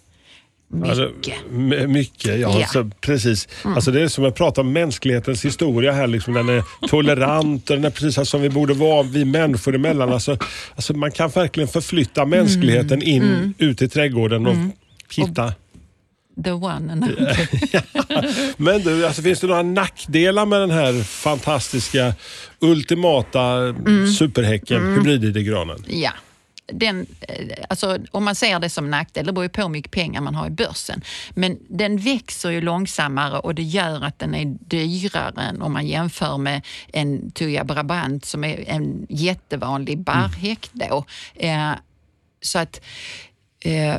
Mycket. 0.70 0.90
Alltså, 0.90 1.12
mycket, 1.88 2.24
ja. 2.26 2.34
Ja. 2.36 2.50
Mm. 2.56 2.66
Så, 2.72 2.90
precis. 3.00 3.48
Alltså, 3.62 3.90
det 3.90 4.00
är 4.02 4.08
som 4.08 4.24
att 4.24 4.34
prata 4.34 4.60
om 4.60 4.72
mänsklighetens 4.72 5.44
historia 5.44 5.92
här. 5.92 6.06
Liksom. 6.06 6.34
Den 6.34 6.48
är 6.48 6.62
tolerant 6.88 7.70
och 7.70 7.76
den 7.76 7.84
är 7.84 7.90
precis 7.90 8.28
som 8.28 8.42
vi 8.42 8.48
borde 8.50 8.74
vara 8.74 9.02
vi 9.02 9.24
människor 9.24 9.74
emellan. 9.74 10.12
Alltså, 10.12 10.38
alltså, 10.74 10.94
man 10.94 11.12
kan 11.12 11.30
verkligen 11.30 11.68
förflytta 11.68 12.22
Mm. 12.22 12.30
mänskligheten 12.38 13.02
in 13.02 13.54
ut 13.58 13.82
i 13.82 13.88
trädgården 13.88 14.46
och 14.46 14.56
hitta... 15.16 15.52
The 16.44 16.50
one 16.52 16.92
and 16.92 17.04
only. 17.04 17.36
Men 18.56 18.80
du, 18.82 19.06
alltså, 19.06 19.22
finns 19.22 19.40
det 19.40 19.46
några 19.46 19.62
nackdelar 19.62 20.46
med 20.46 20.60
den 20.60 20.70
här 20.70 21.02
fantastiska, 21.02 22.14
ultimata 22.60 23.40
Mm. 23.42 24.08
superhäcken, 24.12 24.94
hybrididegranen? 24.94 25.84
Ja. 25.88 26.10
Den, 26.72 27.06
eh, 27.20 27.64
alltså, 27.68 27.98
om 28.10 28.24
man 28.24 28.34
ser 28.34 28.58
det 28.58 28.70
som 28.70 28.90
nackdel, 28.90 29.26
det 29.26 29.32
beror 29.32 29.44
ju 29.44 29.48
på 29.48 29.62
hur 29.62 29.68
mycket 29.68 29.92
pengar 29.92 30.20
man 30.20 30.34
har 30.34 30.46
i 30.46 30.50
börsen. 30.50 31.02
Men 31.30 31.58
den 31.68 31.96
växer 31.96 32.50
ju 32.50 32.60
långsammare 32.60 33.38
och 33.38 33.54
det 33.54 33.62
gör 33.62 34.04
att 34.04 34.18
den 34.18 34.34
är 34.34 34.44
dyrare 34.44 35.42
än 35.42 35.62
om 35.62 35.72
man 35.72 35.86
jämför 35.86 36.38
med 36.38 36.66
en 36.92 37.30
Tuya 37.30 37.64
Brabant 37.64 38.24
som 38.24 38.44
är 38.44 38.64
en 38.68 39.06
jättevanlig 39.08 39.98
barrhäck 39.98 40.70
då. 40.72 41.04
Eh, 41.34 41.72
så 42.40 42.58
att 42.58 42.80
eh, 43.60 43.96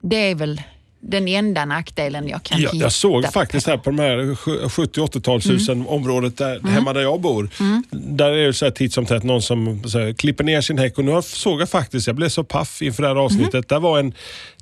det 0.00 0.16
är 0.16 0.34
väl 0.34 0.62
den 1.04 1.28
enda 1.28 1.64
nackdelen 1.64 2.28
jag 2.28 2.42
kan 2.42 2.60
Ja, 2.60 2.70
hitta. 2.72 2.84
jag 2.84 2.92
såg 2.92 3.32
faktiskt 3.32 3.66
här 3.66 3.76
på 3.76 3.90
de 3.90 3.98
här 3.98 4.16
70-80-talshusen, 4.18 5.86
området 5.86 6.38
där, 6.38 6.60
hemma 6.68 6.92
där 6.92 7.00
jag 7.00 7.20
bor. 7.20 7.48
Där 7.90 8.30
är 8.30 8.46
det 8.46 8.52
så 8.52 8.64
här 8.64 8.72
titt 8.72 8.92
som 8.92 9.06
tätt 9.06 9.22
någon 9.22 9.42
som 9.42 9.66
här, 9.66 10.12
klipper 10.12 10.44
ner 10.44 10.60
sin 10.60 10.78
häck 10.78 10.98
och 10.98 11.04
nu 11.04 11.22
såg 11.22 11.60
jag 11.60 11.70
faktiskt, 11.70 12.06
jag 12.06 12.16
blev 12.16 12.28
så 12.28 12.44
paff 12.44 12.82
inför 12.82 13.02
det 13.02 13.08
här 13.08 13.16
avsnittet. 13.16 13.68
Där, 13.68 13.80
var 13.80 13.98
en, 13.98 14.14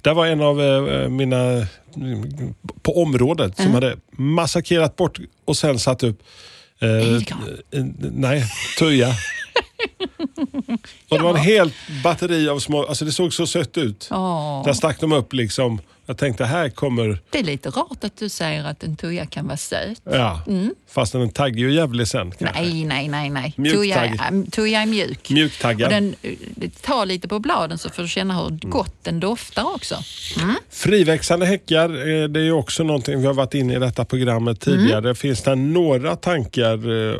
där 0.02 0.14
var 0.14 0.26
en 0.26 0.40
av 0.40 0.62
eh, 0.62 1.08
mina 1.08 1.66
mm, 1.96 2.54
på 2.82 3.02
området 3.02 3.56
som 3.56 3.74
hade 3.74 3.96
massakrerat 4.10 4.96
bort 4.96 5.18
och 5.44 5.56
sen 5.56 5.78
satt 5.78 6.02
upp 6.02 6.22
eh, 6.80 6.88
eh, 7.78 7.84
nej, 8.12 8.44
tuja. 8.78 9.08
Och 11.08 11.18
det 11.18 11.24
var 11.24 11.30
en 11.30 11.36
helt 11.44 11.74
batteri 12.04 12.48
av 12.48 12.58
små, 12.58 12.86
alltså 12.86 13.04
det 13.04 13.12
såg 13.12 13.32
så 13.34 13.46
sött 13.46 13.78
ut. 13.78 14.08
Åh. 14.10 14.64
Där 14.64 14.72
stack 14.72 15.00
de 15.00 15.12
upp 15.12 15.32
liksom. 15.32 15.80
Jag 16.10 16.16
tänkte 16.16 16.44
här 16.44 16.68
kommer 16.68 17.18
Det 17.30 17.38
är 17.38 17.42
lite 17.42 17.68
rart 17.68 18.04
att 18.04 18.16
du 18.16 18.28
säger 18.28 18.64
att 18.64 18.82
en 18.82 18.96
tuja 18.96 19.26
kan 19.26 19.46
vara 19.46 19.56
söt. 19.56 20.00
Ja, 20.04 20.42
fast 20.88 21.12
den 21.12 21.30
taggar 21.30 21.58
ju 21.58 21.72
jävligt 21.74 22.08
sen. 22.08 22.32
kanske. 22.38 22.62
Nej, 22.62 22.84
nej, 22.84 23.08
nej. 23.08 23.30
nej. 23.30 23.54
Mjuk 23.56 23.74
Tuja, 23.74 23.94
tagg. 23.96 24.10
är- 24.20 24.50
tuja 24.50 24.80
är 24.82 24.86
mjuk. 24.86 25.30
Mjuktaggad. 25.30 25.86
Och 25.86 25.92
den 25.92 26.14
eh, 26.22 26.70
tar 26.82 27.06
lite 27.06 27.28
på 27.28 27.38
bladen 27.38 27.78
så 27.78 27.90
får 27.90 28.02
du 28.02 28.08
känna 28.08 28.42
hur 28.42 28.50
gott 28.50 28.94
den 29.04 29.20
doftar 29.20 29.74
också. 29.74 29.94
Friväxande 30.70 31.46
häckar, 31.46 31.88
eh, 31.90 32.28
det 32.28 32.40
är 32.40 32.44
ju 32.44 32.52
också 32.52 32.82
någonting 32.82 33.20
vi 33.20 33.26
har 33.26 33.34
varit 33.34 33.54
inne 33.54 33.74
i 33.76 33.78
detta 33.78 34.04
programmet 34.04 34.60
tidigare. 34.60 35.14
Finns 35.14 35.42
det 35.42 35.54
några 35.54 36.16
tankar 36.16 37.08
eh, 37.10 37.14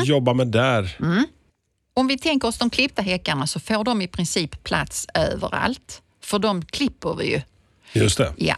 att 0.00 0.06
jobba 0.06 0.34
med 0.34 0.46
där? 0.46 0.96
Om 1.94 2.06
vi 2.06 2.18
tänker 2.18 2.48
oss 2.48 2.58
de 2.58 2.70
klippta 2.70 3.02
häckarna 3.02 3.46
så 3.46 3.60
får 3.60 3.84
de 3.84 4.02
i 4.02 4.08
princip 4.08 4.64
plats 4.64 5.06
överallt. 5.14 6.02
För 6.24 6.38
de 6.38 6.64
klipper 6.64 7.14
vi 7.14 7.30
ju. 7.30 7.40
Just 7.96 8.18
det. 8.18 8.32
Ja. 8.36 8.56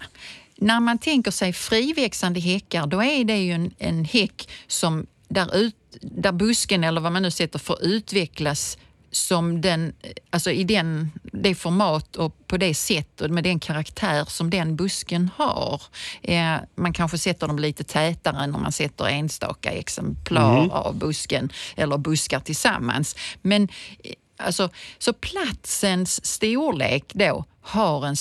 När 0.57 0.81
man 0.81 0.99
tänker 0.99 1.31
sig 1.31 1.53
friväxande 1.53 2.41
häckar, 2.41 2.87
då 2.87 3.03
är 3.03 3.25
det 3.25 3.37
ju 3.37 3.53
en, 3.53 3.75
en 3.79 4.05
häck 4.05 4.49
som 4.67 5.07
där, 5.29 5.57
ut, 5.57 5.75
där 6.01 6.33
busken 6.33 6.85
eller 6.85 7.01
vad 7.01 7.13
man 7.13 7.23
nu 7.23 7.31
sätter 7.31 7.59
får 7.59 7.83
utvecklas 7.83 8.79
som 9.11 9.61
den, 9.61 9.93
alltså 10.31 10.51
i 10.51 10.65
den, 10.65 11.11
det 11.23 11.55
format 11.55 12.17
och 12.17 12.47
på 12.47 12.57
det 12.57 12.75
sätt 12.75 13.21
och 13.21 13.31
med 13.31 13.45
den 13.45 13.61
karaktär 13.61 14.25
som 14.25 14.51
den 14.51 14.77
busken 14.77 15.31
har. 15.37 15.83
Eh, 16.23 16.57
man 16.75 16.93
kanske 16.93 17.19
sätter 17.19 17.49
dem 17.49 17.59
lite 17.59 17.85
tätare 17.85 18.45
än 18.45 18.55
om 18.55 18.63
man 18.63 18.73
sätter 18.73 19.07
enstaka 19.07 19.71
exemplar 19.71 20.71
av 20.71 20.97
busken 20.97 21.53
eller 21.77 21.99
buskar 21.99 22.41
tillsammans. 22.41 23.17
Men 23.43 23.63
eh, 23.63 24.13
alltså, 24.37 24.71
så 24.99 25.13
platsens 25.13 26.27
storlek 26.27 27.05
då 27.15 27.45
har 27.61 28.07
en 28.07 28.17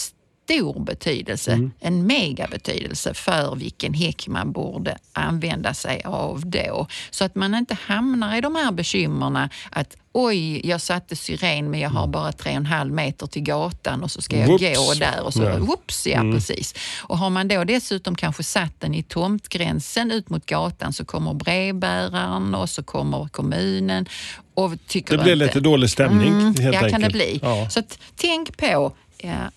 stor 0.48 0.80
betydelse, 0.80 1.70
en 1.80 2.08
megabetydelse 2.08 3.14
för 3.14 3.56
vilken 3.56 3.94
häck 3.94 4.28
man 4.28 4.52
borde 4.52 4.98
använda 5.14 5.74
sig 5.74 6.02
av 6.06 6.42
då. 6.46 6.88
Så 7.12 7.26
att 7.26 7.36
man 7.36 7.56
inte 7.56 7.78
hamnar 7.86 8.38
i 8.38 8.42
de 8.42 8.56
här 8.56 8.72
bekymmerna 8.72 9.50
att 9.70 9.98
oj, 10.14 10.68
jag 10.68 10.82
satte 10.82 11.16
syren 11.16 11.72
men 11.72 11.80
jag 11.80 11.90
har 11.90 12.08
bara 12.08 12.32
tre 12.32 12.52
och 12.52 12.58
en 12.58 12.66
halv 12.66 12.94
meter 12.94 13.28
till 13.28 13.42
gatan 13.42 14.04
och 14.04 14.12
så 14.12 14.22
ska 14.22 14.38
jag 14.40 14.48
Whoops. 14.48 14.78
gå 14.78 14.94
där 14.94 15.24
och 15.24 15.34
så, 15.34 15.44
Ja. 15.44 15.58
whoops, 15.58 16.08
ja 16.08 16.22
precis. 16.22 16.76
Och 17.00 17.18
har 17.18 17.30
man 17.30 17.48
då 17.48 17.64
dessutom 17.64 18.16
kanske 18.16 18.44
satt 18.44 18.80
den 18.80 18.94
i 18.96 19.04
tomtgränsen 19.04 20.12
ut 20.12 20.30
mot 20.30 20.46
gatan 20.46 20.94
så 20.94 21.06
kommer 21.06 21.34
brevbäraren 21.34 22.56
och 22.56 22.70
så 22.70 22.84
kommer 22.84 23.28
kommunen 23.28 24.06
och 24.54 24.72
tycker 24.88 25.18
Det 25.18 25.24
blir 25.24 25.34
inte, 25.34 25.46
lite 25.46 25.60
dålig 25.60 25.90
stämning 25.90 26.28
Mm, 26.34 26.46
helt 26.46 26.60
ja, 26.60 26.68
enkelt. 26.68 26.92
kan 26.92 27.02
det 27.02 27.10
bli. 27.10 27.40
Ja. 27.44 27.70
Så 27.70 27.80
att, 27.80 28.00
tänk 28.16 28.58
på 28.58 28.94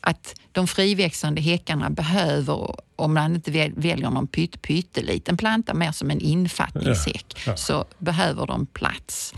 att 0.00 0.34
de 0.52 0.66
friväxande 0.68 1.40
häckarna 1.40 1.90
behöver, 1.90 2.74
om 2.96 3.14
man 3.14 3.34
inte 3.34 3.50
väl- 3.50 3.72
väljer 3.76 4.10
någon 4.10 4.26
pytt, 4.26 4.62
pytteliten 4.62 5.36
planta, 5.36 5.74
mer 5.74 5.92
som 5.92 6.10
en 6.10 6.20
infattningshäck, 6.20 7.26
Ja, 7.36 7.40
ja. 7.52 7.56
så 7.56 7.84
behöver 7.98 8.46
de 8.46 8.66
plats. 8.66 9.34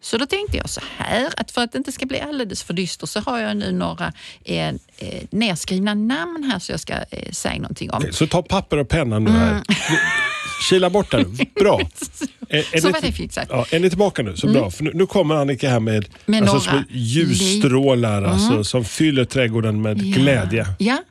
Så 0.00 0.18
då 0.18 0.26
tänkte 0.26 0.56
jag 0.56 0.70
så 0.70 0.80
här, 0.96 1.28
att 1.36 1.50
för 1.50 1.64
att 1.64 1.72
det 1.72 1.78
inte 1.78 1.92
ska 1.92 2.06
bli 2.06 2.20
alldeles 2.20 2.62
för 2.62 2.74
dyster 2.74 3.06
så 3.06 3.20
har 3.20 3.38
jag 3.38 3.56
nu 3.56 3.72
några 3.72 4.12
eh, 4.44 4.68
eh, 4.68 4.74
nerskrivna 5.30 5.94
namn 5.94 6.50
här 6.52 6.58
så 6.58 6.72
jag 6.72 6.80
ska 6.80 6.92
eh, 7.10 7.30
säga 7.32 7.54
någonting 7.60 7.90
om. 7.90 8.04
Så 8.12 8.26
ta 8.26 8.42
papper 8.42 8.76
och 8.78 8.88
penna 8.88 9.18
nu 9.18 9.30
här. 9.30 9.62
Kila 10.64 10.90
bort 10.90 11.10
den. 11.10 11.36
Bra. 11.54 11.80
Är, 12.48 12.56
är 12.58 12.64
Mm. 12.68 12.80
Så 12.80 12.90
var 12.90 13.00
det 13.00 13.12
fixat. 13.12 13.46
Ja, 13.50 13.66
är 13.70 13.80
ni 13.80 13.88
tillbaka 13.88 14.22
nu? 14.22 14.36
Så 14.36 14.46
bra. 14.46 14.70
För 14.70 14.84
nu, 14.84 14.90
nu 14.94 15.06
kommer 15.06 15.34
Annika 15.34 15.70
här 15.70 15.80
med, 15.80 16.08
Med 16.26 16.48
alltså, 16.48 16.70
små 16.70 16.82
ljusstrålar 16.90 18.22
alltså, 18.22 18.64
som 18.64 18.84
fyller 18.84 19.24
trädgården 19.24 19.82
med 19.82 19.98
Ja. 20.02 20.16
glädje. 20.16 20.66
Ja, 20.78 21.02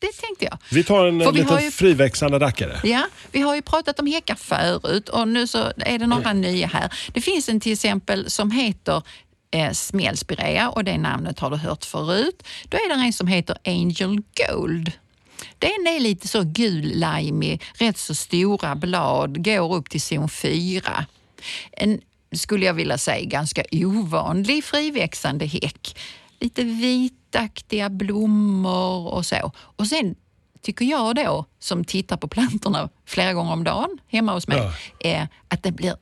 det 0.00 0.12
tänkte 0.28 0.44
jag. 0.44 0.58
Vi 0.70 0.84
tar 0.84 1.06
en 1.06 1.20
För 1.20 1.26
eh, 1.26 1.32
vi 1.32 1.38
liten 1.40 1.62
ju- 1.64 1.70
friväxande 1.70 2.38
rackare. 2.38 2.80
Ja, 2.84 3.06
vi 3.32 3.40
har 3.40 3.54
ju 3.54 3.62
pratat 3.62 4.00
om 4.00 4.06
häckar 4.06 4.34
förut 4.34 5.08
och 5.08 5.28
nu 5.28 5.46
så 5.46 5.58
är 5.76 5.98
det 5.98 6.06
några 6.06 6.32
nya 6.32 6.66
här. 6.66 6.92
Det 7.12 7.20
finns 7.20 7.48
en 7.48 7.60
till 7.60 7.72
exempel 7.72 8.30
som 8.30 8.50
heter 8.50 9.02
eh, 9.54 9.72
smällspirea 9.72 10.68
och 10.70 10.84
det 10.84 10.98
namnet 10.98 11.38
har 11.38 11.50
du 11.50 11.56
hört 11.56 11.84
förut. 11.84 12.42
Då 12.68 12.76
är 12.76 12.88
det 12.98 13.04
en 13.06 13.12
som 13.12 13.26
heter 13.26 13.56
Angel 13.64 14.18
Gold. 14.48 14.92
Den 15.62 15.86
är 15.86 16.00
lite 16.00 16.28
så 16.28 16.42
gul 16.44 16.82
limig, 16.82 17.62
rätt 17.74 17.98
så 17.98 18.14
stora 18.14 18.74
blad, 18.74 19.44
går 19.44 19.74
upp 19.74 19.90
till 19.90 20.00
zon 20.00 20.28
4. 20.28 21.06
En, 21.72 22.00
skulle 22.32 22.66
jag 22.66 22.74
vilja 22.74 22.98
säga, 22.98 23.24
ganska 23.24 23.64
ovanlig 23.72 24.64
friväxande 24.64 25.46
häck. 25.46 25.98
Lite 26.40 26.62
vitaktiga 26.62 27.90
blommor 27.90 29.06
och 29.06 29.26
så. 29.26 29.52
Och 29.56 29.86
sen 29.86 30.14
tycker 30.62 30.84
jag 30.84 31.16
då, 31.16 31.46
som 31.58 31.84
tittar 31.84 32.16
på 32.16 32.28
plantorna 32.28 32.88
flera 33.06 33.32
gånger 33.32 33.52
om 33.52 33.64
dagen 33.64 33.98
hemma 34.08 34.32
hos 34.32 34.48
mig, 34.48 34.60
är 35.00 35.28
att 35.48 35.62
det 35.62 35.72
blir 35.72 35.96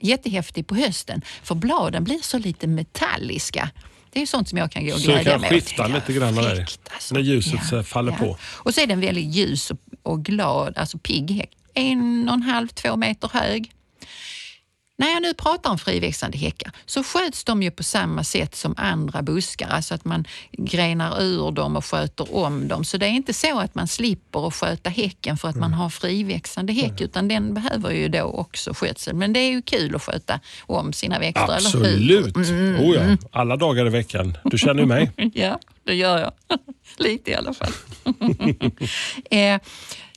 jättehäftigt 0.00 0.68
på 0.68 0.74
hösten. 0.74 1.22
För 1.42 1.54
bladen 1.54 2.04
blir 2.04 2.18
så 2.22 2.38
lite 2.38 2.66
metalliska. 2.66 3.70
Det 4.14 4.22
är 4.22 4.26
sånt 4.26 4.48
som 4.48 4.58
jag 4.58 4.70
kan 4.72 4.86
gå 4.86 4.94
och 4.94 5.00
Så 5.00 5.06
det 5.06 5.12
glädja 5.14 5.32
kan 5.32 5.40
mig 5.40 5.50
skifta 5.50 5.84
åt. 5.84 5.90
lite 5.90 6.12
grann 6.12 6.34
där. 6.34 6.66
Alltså. 6.92 7.14
När 7.14 7.20
ljuset 7.20 7.64
så 7.66 7.82
faller 7.82 8.12
på. 8.12 8.36
Och 8.42 8.74
så 8.74 8.80
är 8.80 8.86
den 8.86 9.00
väldigt 9.00 9.24
ljus 9.34 9.70
och, 9.70 9.78
och 10.02 10.24
glad, 10.24 10.78
alltså 10.78 10.98
pigg 10.98 11.30
häck. 11.30 11.50
En 11.74 12.28
och 12.28 12.34
en 12.34 12.42
halv, 12.42 12.68
två 12.68 12.96
meter 12.96 13.30
hög. 13.32 13.72
När 14.96 15.08
jag 15.08 15.22
nu 15.22 15.34
pratar 15.34 15.70
om 15.70 15.78
friväxande 15.78 16.38
häckar 16.38 16.72
så 16.86 17.02
sköts 17.02 17.44
de 17.44 17.62
ju 17.62 17.70
på 17.70 17.82
samma 17.82 18.24
sätt 18.24 18.54
som 18.54 18.74
andra 18.76 19.22
buskar, 19.22 19.68
alltså 19.68 19.94
att 19.94 20.04
man 20.04 20.24
grenar 20.52 21.22
ur 21.22 21.50
dem 21.50 21.76
och 21.76 21.84
sköter 21.84 22.36
om 22.36 22.68
dem. 22.68 22.84
Så 22.84 22.96
det 22.96 23.06
är 23.06 23.10
inte 23.10 23.32
så 23.32 23.58
att 23.60 23.74
man 23.74 23.88
slipper 23.88 24.46
att 24.46 24.54
sköta 24.54 24.90
häcken 24.90 25.36
för 25.36 25.48
att 25.48 25.56
man 25.56 25.72
har 25.72 25.90
friväxande 25.90 26.72
häck, 26.72 27.00
utan 27.00 27.28
den 27.28 27.54
behöver 27.54 27.90
ju 27.90 28.08
då 28.08 28.22
också 28.22 28.74
skötsel. 28.74 29.14
Men 29.14 29.32
det 29.32 29.40
är 29.40 29.50
ju 29.50 29.62
kul 29.62 29.94
att 29.94 30.02
sköta 30.02 30.40
om 30.66 30.92
sina 30.92 31.18
växter, 31.18 31.56
eller 31.56 31.70
hur? 31.70 32.28
Absolut. 32.28 32.36
Oh 32.80 32.94
ja. 32.94 33.16
Alla 33.32 33.56
dagar 33.56 33.86
i 33.86 33.90
veckan. 33.90 34.38
Du 34.44 34.58
känner 34.58 34.80
ju 34.80 34.86
mig. 34.86 35.10
Ja, 35.34 35.58
det 35.84 35.94
gör 35.94 36.18
jag. 36.18 36.32
Lite 36.96 37.30
i 37.30 37.34
alla 37.34 37.54
fall. 37.54 37.72
eh, 39.30 39.60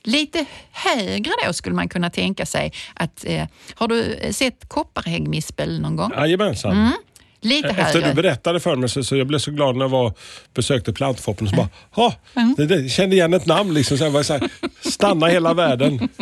lite 0.08 0.44
högre 0.72 1.32
då 1.46 1.52
skulle 1.52 1.74
man 1.74 1.88
kunna 1.88 2.10
tänka 2.10 2.46
sig 2.46 2.72
att... 2.94 3.24
Eh, 3.24 3.46
har 3.74 3.88
du 3.88 4.18
sett 4.32 4.68
kopparhäggmispel 4.68 5.80
någon 5.80 5.96
gång? 5.96 6.12
Jajamensan. 6.16 6.92
Lite 7.40 7.68
Efter 7.68 7.82
högre. 7.82 8.08
du 8.08 8.14
berättade 8.14 8.60
för 8.60 8.76
mig 8.76 8.88
så, 8.88 9.04
så 9.04 9.16
jag 9.16 9.26
blev 9.26 9.38
så 9.38 9.50
glad 9.50 9.76
när 9.76 9.84
jag 9.84 9.88
var, 9.88 10.12
besökte 10.54 10.92
plantfoppen 10.92 11.48
så 11.48 11.56
bara, 11.56 11.68
ha, 11.90 12.14
det, 12.56 12.66
det, 12.66 12.88
kände 12.88 13.16
igen 13.16 13.34
ett 13.34 13.46
namn 13.46 13.74
liksom. 13.74 13.98
Så 13.98 14.04
jag 14.04 14.10
var 14.10 14.22
så 14.22 14.32
här, 14.32 14.50
stanna 14.80 15.26
hela 15.26 15.54
världen. 15.54 16.08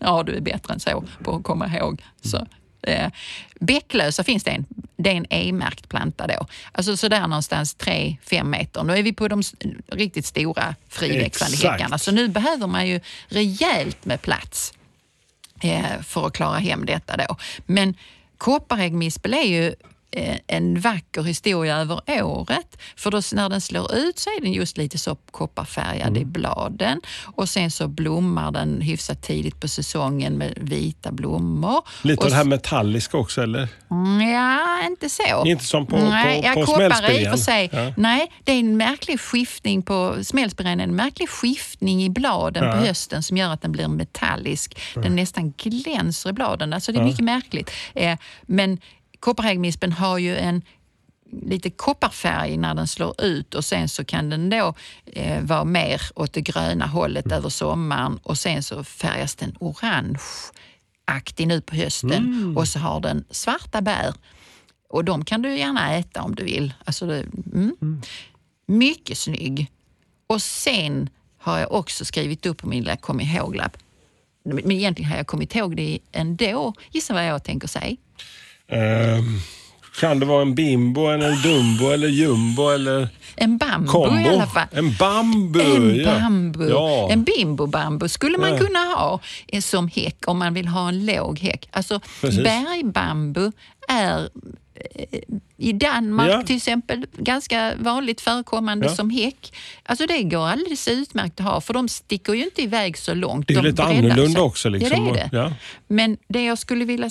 Ja, 0.00 0.22
du 0.22 0.36
är 0.36 0.40
bättre 0.40 0.74
än 0.74 0.80
så 0.80 1.04
på 1.24 1.34
att 1.34 1.42
komma 1.42 1.76
ihåg. 1.76 2.02
Så, 2.20 2.46
eh, 2.82 3.10
bäcklösa 3.60 4.24
finns 4.24 4.44
det 4.44 4.50
en. 4.50 4.66
Det 5.02 5.10
är 5.10 5.14
en 5.14 5.26
E-märkt 5.30 5.88
planta 5.88 6.26
då. 6.26 6.46
Alltså 6.72 6.96
sådär 6.96 7.20
någonstans 7.20 7.76
3-5 7.76 8.44
meter. 8.44 8.82
Nu 8.84 8.96
är 8.96 9.02
vi 9.02 9.12
på 9.12 9.28
de 9.28 9.42
riktigt 9.86 10.26
stora 10.26 10.74
friväxande 10.88 11.54
Exakt. 11.54 11.72
häckarna. 11.72 11.98
Så 11.98 12.12
nu 12.12 12.28
behöver 12.28 12.66
man 12.66 12.88
ju 12.88 13.00
rejält 13.28 14.04
med 14.04 14.22
plats 14.22 14.72
eh, 15.60 16.02
för 16.02 16.26
att 16.26 16.32
klara 16.32 16.58
hem 16.58 16.86
detta 16.86 17.16
då. 17.16 17.36
Men 17.66 17.94
kopparäggmispel 18.38 19.34
är 19.34 19.42
ju 19.42 19.74
en 20.46 20.80
vacker 20.80 21.22
historia 21.22 21.76
över 21.76 22.00
året. 22.22 22.76
För 22.96 23.10
då, 23.10 23.20
när 23.32 23.48
den 23.48 23.60
slår 23.60 23.94
ut 23.94 24.18
så 24.18 24.30
är 24.30 24.40
den 24.40 24.52
just 24.52 24.76
lite 24.76 24.98
så 24.98 25.14
kopparfärgad 25.30 26.08
Mm. 26.08 26.22
i 26.22 26.24
bladen 26.24 27.00
och 27.24 27.48
sen 27.48 27.70
så 27.70 27.88
blommar 27.88 28.50
den 28.52 28.80
hyfsat 28.80 29.22
tidigt 29.22 29.60
på 29.60 29.68
säsongen 29.68 30.38
med 30.38 30.52
vita 30.56 31.12
blommor. 31.12 31.82
Lite 32.02 32.18
och 32.18 32.24
av 32.24 32.30
det 32.30 32.36
här 32.36 32.44
metalliska 32.44 33.16
också 33.16 33.42
eller? 33.42 33.68
Mm, 33.90 34.28
Ja, 34.30 34.86
inte 34.86 35.08
så. 35.08 35.46
Inte 35.46 35.64
som 35.64 35.86
på- 35.86 35.96
nej, 35.96 36.40
på- 36.42 36.46
ja, 36.48 36.52
på 36.54 36.64
koppar 36.66 37.10
i 37.20 37.26
och 37.26 37.30
för 37.30 37.36
sig. 37.38 37.68
Ja. 37.72 37.92
Nej, 37.96 38.32
det 38.44 38.52
är 38.52 38.58
en 38.60 38.76
märklig 38.76 39.20
skiftning 39.20 39.82
på 39.82 40.16
smällspiren, 40.24 40.80
en 40.80 40.96
märklig 40.96 41.28
skiftning 41.28 42.04
i 42.04 42.10
bladen 42.10 42.64
Ja. 42.64 42.72
på 42.72 42.78
hösten 42.78 43.22
som 43.22 43.36
gör 43.36 43.52
att 43.52 43.62
den 43.62 43.72
blir 43.72 43.88
metallisk. 43.88 44.80
Den 44.94 45.16
nästan 45.16 45.52
glänser 45.56 46.30
i 46.30 46.32
bladen. 46.32 46.72
Alltså 46.72 46.92
det 46.92 46.98
är 46.98 47.04
mycket 47.04 47.24
märkligt. 47.24 47.70
Eh, 47.94 48.18
men 48.42 48.78
kopparhäggmispen 49.20 49.92
har 49.92 50.18
ju 50.18 50.36
en 50.36 50.62
lite 51.42 51.70
kopparfärg 51.70 52.56
när 52.56 52.74
den 52.74 52.88
slår 52.88 53.24
ut 53.24 53.54
och 53.54 53.64
sen 53.64 53.88
så 53.88 54.04
kan 54.04 54.30
den 54.30 54.50
då 54.50 54.74
eh, 55.06 55.42
vara 55.42 55.64
mer 55.64 56.00
åt 56.14 56.32
det 56.32 56.40
gröna 56.40 56.86
hållet 56.86 57.26
Mm. 57.26 57.38
över 57.38 57.48
sommaren 57.48 58.18
och 58.22 58.38
sen 58.38 58.62
så 58.62 58.84
färgas 58.84 59.34
den 59.34 59.56
orangeaktig 59.60 61.46
nu 61.46 61.60
på 61.60 61.76
hösten 61.76 62.12
Mm. 62.12 62.56
och 62.56 62.68
så 62.68 62.78
har 62.78 63.00
den 63.00 63.24
svarta 63.30 63.80
bär. 63.80 64.14
Och 64.88 65.04
de 65.04 65.24
kan 65.24 65.42
du 65.42 65.56
gärna 65.56 65.96
äta 65.96 66.22
om 66.22 66.34
du 66.34 66.44
vill. 66.44 66.74
Alltså, 66.84 67.06
det, 67.06 67.24
mm. 67.54 68.02
Mycket 68.66 69.18
snygg. 69.18 69.70
Och 70.26 70.42
sen 70.42 71.08
har 71.38 71.58
jag 71.58 71.72
också 71.72 72.04
skrivit 72.04 72.46
upp 72.46 72.58
på 72.58 72.68
min 72.68 72.82
lilla 72.82 72.96
kom 72.96 73.20
ihåg-lapp. 73.20 73.76
Men 74.44 74.70
egentligen 74.72 75.10
har 75.10 75.16
jag 75.16 75.26
kommit 75.26 75.54
ihåg 75.54 75.76
det 75.76 75.98
ändå. 76.12 76.74
Gissa 76.90 77.14
vad 77.14 77.26
jag 77.26 77.44
tänker 77.44 77.68
säga. 77.68 77.96
Ehm, 78.70 79.40
kan 80.00 80.20
det 80.20 80.26
vara 80.26 80.42
en 80.42 80.54
bimbo, 80.54 81.08
eller 81.08 81.28
en 81.30 81.42
dumbo 81.42 81.90
eller 81.90 82.08
jumbo 82.08 82.68
eller 82.68 83.08
En 83.36 83.58
bambu 83.58 83.88
kombo? 83.88 84.16
i 84.20 84.28
alla 84.28 84.46
fall. 84.46 84.66
En 84.72 84.94
bambu! 84.94 85.60
En 85.60 86.04
bambu. 86.04 86.68
Ja. 86.70 87.08
En 87.10 87.24
bimbo-bambu 87.24 88.08
skulle 88.08 88.38
man 88.38 88.50
Ja. 88.52 88.58
kunna 88.58 88.78
ha 88.78 89.20
eh, 89.48 89.60
som 89.60 89.88
häck 89.88 90.28
om 90.28 90.38
man 90.38 90.54
vill 90.54 90.68
ha 90.68 90.88
en 90.88 91.06
låg 91.06 91.38
häck. 91.38 91.68
Alltså 91.72 92.00
Precis. 92.20 92.44
bergbambu 92.44 93.52
är 93.88 94.28
eh, 94.74 95.20
i 95.56 95.72
Danmark 95.72 96.30
Ja. 96.30 96.42
till 96.42 96.56
exempel 96.56 97.06
ganska 97.18 97.72
vanligt 97.78 98.20
förekommande 98.20 98.86
Ja. 98.86 98.94
som 98.94 99.10
häck. 99.10 99.52
Alltså 99.82 100.06
det 100.06 100.22
går 100.22 100.46
alldeles 100.48 100.88
utmärkt 100.88 101.40
att 101.40 101.46
ha 101.46 101.60
för 101.60 101.74
de 101.74 101.88
sticker 101.88 102.32
ju 102.34 102.44
inte 102.44 102.62
iväg 102.62 102.98
så 102.98 103.14
långt. 103.14 103.48
Det 103.48 103.54
är 103.54 103.62
de 103.62 103.68
lite 103.68 103.82
annorlunda 103.82 104.32
sig. 104.32 104.40
också, 104.40 104.68
liksom. 104.68 105.06
Ja, 105.06 105.12
det 105.12 105.20
är 105.36 105.42
det. 105.44 105.54
Men 105.88 106.16
det 106.28 106.44
jag 106.44 106.58
skulle 106.58 106.84
vilja 106.84 107.10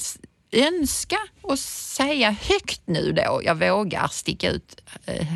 önska 0.52 1.18
och 1.42 1.60
säga 1.60 2.36
högt 2.50 2.82
nu 2.86 3.12
då, 3.12 3.42
jag 3.46 3.56
vågar 3.56 4.08
sticka 4.08 4.50
ut 4.50 4.82
eh, 5.06 5.28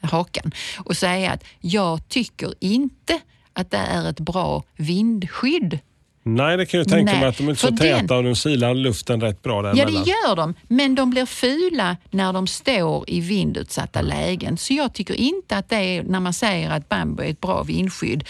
hakan 0.00 0.52
och 0.78 0.96
säga 0.96 1.30
att 1.32 1.44
jag 1.60 2.08
tycker 2.08 2.54
inte 2.60 3.20
att 3.52 3.70
det 3.70 3.76
är 3.76 4.08
ett 4.10 4.20
bra 4.20 4.62
vindskydd. 4.76 5.78
Nej, 6.28 6.56
det 6.56 6.66
kan 6.66 6.78
jag 6.78 6.88
tänka 6.88 7.12
Nej, 7.12 7.20
mig 7.20 7.28
att 7.28 7.36
de 7.38 7.48
är 7.48 7.54
så 7.54 7.68
täta 7.68 8.06
den- 8.06 8.16
och 8.18 8.24
de 8.24 8.36
silar 8.36 8.74
luften 8.74 9.20
rätt 9.20 9.42
bra 9.42 9.56
Ja, 9.56 9.62
däremellan. 9.62 10.02
det 10.04 10.10
gör 10.10 10.36
de, 10.36 10.54
men 10.68 10.94
de 10.94 11.10
blir 11.10 11.26
fula 11.26 11.96
när 12.10 12.32
de 12.32 12.46
står 12.46 13.04
i 13.10 13.20
vindutsatta 13.20 14.00
lägen. 14.00 14.56
Så 14.56 14.74
jag 14.74 14.92
tycker 14.94 15.14
inte 15.14 15.56
att 15.56 15.68
det 15.68 15.76
är, 15.76 16.02
när 16.02 16.20
man 16.20 16.32
säger 16.32 16.70
att 16.70 16.88
bambu 16.88 17.22
är 17.24 17.30
ett 17.30 17.40
bra 17.40 17.62
vindskydd, 17.62 18.24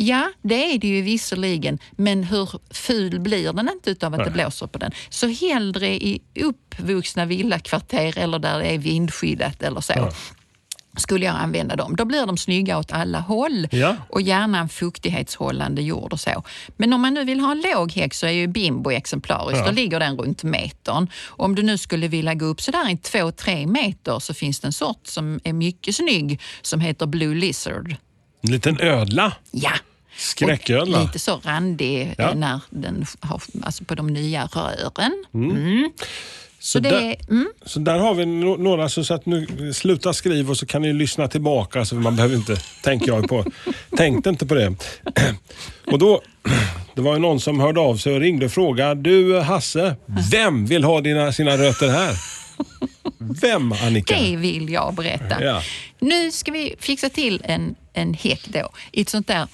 Ja, 0.00 0.30
det 0.42 0.74
är 0.74 0.78
det 0.78 0.88
ju 0.88 1.02
visserligen, 1.02 1.78
men 1.96 2.24
hur 2.24 2.48
ful 2.70 3.20
blir 3.20 3.52
den 3.52 3.68
inte 3.68 3.90
utav 3.90 4.14
att 4.14 4.24
det 4.24 4.30
blåser 4.30 4.66
på 4.66 4.78
den? 4.78 4.92
Så 5.08 5.26
hellre 5.28 5.88
i 5.88 6.20
uppvuxna 6.40 7.24
villakvarter 7.24 8.18
eller 8.18 8.38
där 8.38 8.58
det 8.58 8.66
är 8.74 8.78
vindskyddat 8.78 9.62
eller 9.62 9.80
så. 9.80 10.10
skulle 10.96 11.24
jag 11.26 11.34
använda 11.36 11.76
dem. 11.76 11.96
Då 11.96 12.04
blir 12.04 12.26
de 12.26 12.36
snygga 12.38 12.78
åt 12.78 12.92
alla 12.92 13.20
håll 13.20 13.68
Ja. 13.70 13.96
och 14.08 14.22
gärna 14.22 14.58
en 14.58 14.68
fuktighetshållande 14.68 15.82
jord 15.82 16.12
och 16.12 16.20
så. 16.20 16.42
Men 16.76 16.92
om 16.92 17.00
man 17.00 17.14
nu 17.14 17.24
vill 17.24 17.40
ha 17.40 17.52
en 17.52 17.60
låg 17.74 17.92
häck 17.92 18.14
så 18.14 18.26
är 18.26 18.30
ju 18.30 18.46
bimbo 18.46 18.90
exemplariskt. 18.90 19.58
Ja. 19.60 19.66
Då 19.66 19.72
ligger 19.72 20.00
den 20.00 20.16
runt 20.18 20.42
metern. 20.42 21.10
Om 21.26 21.54
du 21.54 21.62
nu 21.62 21.78
skulle 21.78 22.08
vilja 22.08 22.34
gå 22.34 22.44
upp 22.46 22.60
sådär 22.60 22.90
i 22.90 22.96
två, 22.96 23.30
tre 23.32 23.66
meter 23.66 24.18
så 24.18 24.34
finns 24.34 24.60
det 24.60 24.66
en 24.68 24.72
sort 24.72 25.06
som 25.06 25.40
är 25.44 25.52
mycket 25.52 25.94
snygg 25.96 26.40
som 26.62 26.80
heter 26.80 27.06
Blue 27.06 27.34
Lizard. 27.34 27.96
En 28.42 28.50
liten 28.50 28.80
ödla. 28.80 29.32
Ja. 29.50 29.72
Skräcködla. 30.18 30.98
Och 30.98 31.04
lite 31.06 31.18
så 31.18 31.40
randig 31.44 32.14
Ja. 32.18 32.28
eh, 32.30 32.34
när 32.34 32.60
den 32.70 33.06
har, 33.20 33.42
alltså 33.62 33.84
på 33.84 33.94
de 33.94 34.06
nya 34.06 34.46
rören. 34.46 35.24
Så, 36.60 36.70
Så 36.72 36.78
det 36.80 36.90
där, 36.90 37.00
är, 37.02 37.16
mm, 37.30 37.48
så 37.66 37.78
där 37.78 37.98
har 37.98 38.14
vi 38.14 38.26
några, 38.26 38.88
så 38.88 39.04
så 39.04 39.14
att 39.14 39.26
nu 39.26 39.72
sluta 39.74 40.12
skriva 40.12 40.50
och 40.50 40.56
så 40.56 40.66
kan 40.66 40.82
ni 40.82 40.92
lyssna 40.92 41.28
tillbaka. 41.28 41.84
Så 41.84 41.94
man 41.94 42.16
behöver 42.16 42.36
inte, 42.36 42.56
tänker 42.84 43.06
jag 43.06 43.28
på. 43.28 43.44
Tänkte 43.96 44.30
inte 44.30 44.46
på 44.46 44.54
det. 44.54 44.74
Och 45.86 45.98
då, 45.98 46.22
det 46.94 47.00
var 47.02 47.12
ju 47.12 47.18
någon 47.18 47.40
som 47.40 47.60
hörde 47.60 47.80
av 47.80 47.96
sig 47.96 48.14
och 48.14 48.20
ringde 48.20 48.46
och 48.46 48.52
frågade. 48.52 49.02
Du 49.02 49.40
Hasse, 49.40 49.96
vem 50.30 50.66
vill 50.66 50.84
ha 50.84 51.00
dina, 51.00 51.32
sina 51.32 51.56
rötter 51.56 51.88
här? 51.88 52.14
Vem 53.40 53.72
Annika? 53.72 54.16
det 54.20 54.36
vill 54.36 54.68
jag 54.72 54.94
berätta. 54.94 55.44
Ja. 55.44 55.62
Nu 55.98 56.30
ska 56.32 56.52
vi 56.52 56.74
fixa 56.80 57.08
till 57.08 57.42
en, 57.44 57.74
en 57.92 58.14
häck 58.14 58.44
då 58.48 58.70
i 58.92 59.00
ett 59.00 59.08
sånt 59.08 59.26
där 59.26 59.46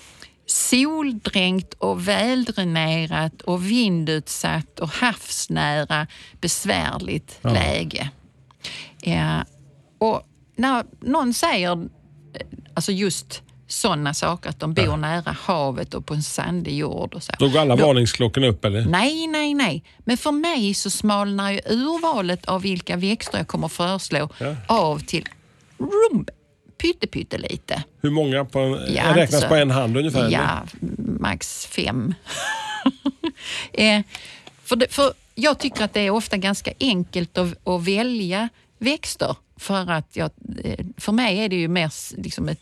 soldränkt 0.47 1.75
och 1.75 2.09
väldränerat 2.09 3.43
och 3.43 3.71
vindutsatt 3.71 4.81
och 4.81 4.89
havsnära 4.89 6.07
besvärligt 6.41 7.39
läge. 7.43 8.11
Ja, 9.03 9.45
och 9.99 10.23
när 10.57 10.85
någon 11.01 11.35
säger 11.35 11.73
eh, 11.73 11.87
alltså 12.75 12.93
just 12.93 13.43
sådana 13.67 14.15
saker, 14.15 14.51
att 14.51 14.61
de 14.61 14.75
bor 14.75 14.97
nära 14.97 15.37
havet 15.41 15.95
och 15.95 16.07
på 16.07 16.15
en 16.15 16.23
sandig 16.23 16.77
jord 16.79 17.15
och 17.15 17.23
så. 17.23 17.33
Då 17.39 17.49
går 17.49 17.61
alla 17.61 17.77
Då- 17.77 17.87
varningsklockorna 17.87 18.47
upp 18.47 18.65
eller? 18.65 18.85
Nej, 18.87 19.27
nej, 19.27 19.55
nej. 19.55 19.85
Men 19.99 20.17
för 20.17 20.33
mig 20.33 20.75
så 20.75 20.91
smalnar 20.91 21.51
ju 21.51 21.61
urvalet 21.67 22.45
av 22.47 22.63
vilka 22.63 22.97
växter 22.97 23.39
jag 23.39 23.49
kommer 23.49 23.69
föreslå 23.69 24.29
Ja. 24.39 24.57
av 24.69 24.99
till 24.99 25.29
rum, 25.79 26.27
pytte, 26.85 27.07
pytte 27.07 27.39
lite. 27.39 27.83
Hur 28.03 28.11
många 28.11 28.45
på 28.45 28.59
en, 28.59 28.95
Ja, 28.95 29.17
räknas 29.17 29.41
så- 29.41 29.49
på 29.49 29.55
en 29.55 29.71
hand 29.71 29.97
ungefär? 29.97 30.21
eller? 30.25 30.31
Ja, 30.39 30.63
max 31.21 31.67
fem. 31.67 32.15
eh, 33.73 34.03
för, 34.65 34.77
det, 34.77 34.93
för 34.93 35.13
jag 35.35 35.59
tycker 35.59 35.85
att 35.85 35.95
det 35.95 36.01
är 36.01 36.11
ofta 36.11 36.37
ganska 36.37 36.73
enkelt 36.81 37.39
att, 37.39 37.69
att 37.69 37.85
välja 37.89 38.49
växter. 38.79 39.37
För, 39.57 39.91
att 39.91 40.17
jag, 40.17 40.31
eh, 40.65 40.85
för 40.97 41.13
mig 41.13 41.39
är 41.39 41.49
det 41.49 41.57
ju 41.57 41.69
mer 41.69 41.91
liksom 42.23 42.49
ett, 42.49 42.61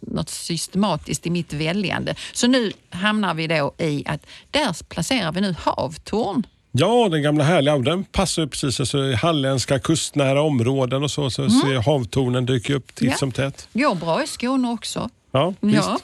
något 0.00 0.28
systematiskt 0.30 1.26
i 1.26 1.30
mitt 1.30 1.52
väljande. 1.52 2.14
Så 2.32 2.46
nu 2.46 2.72
hamnar 2.90 3.34
vi 3.34 3.46
då 3.46 3.74
i 3.78 4.02
att 4.06 4.26
där 4.50 4.84
placerar 4.88 5.32
vi 5.32 5.40
nu 5.40 5.54
havtorn. 5.58 6.46
Ja, 6.76 7.08
den 7.08 7.22
gamla 7.22 7.44
härliga. 7.44 7.78
Den 7.78 8.04
passar 8.04 8.42
ju 8.42 8.48
precis 8.48 8.80
alltså, 8.80 9.12
halländska 9.12 9.78
kustnära 9.78 10.42
områden 10.42 11.02
och 11.02 11.10
så. 11.10 11.30
Så 11.30 11.50
ser 11.50 11.82
havtornen 11.82 12.46
dyker 12.46 12.74
upp 12.74 12.86
titt 12.94 13.00
Mm. 13.00 13.10
Ja. 13.12 13.16
som 13.18 13.32
tätt. 13.32 13.68
Går 13.72 13.94
bra 13.94 14.22
i 14.22 14.26
Skåne 14.26 14.68
också. 14.68 15.08
Ja. 15.32 15.54
Ja. 15.60 15.98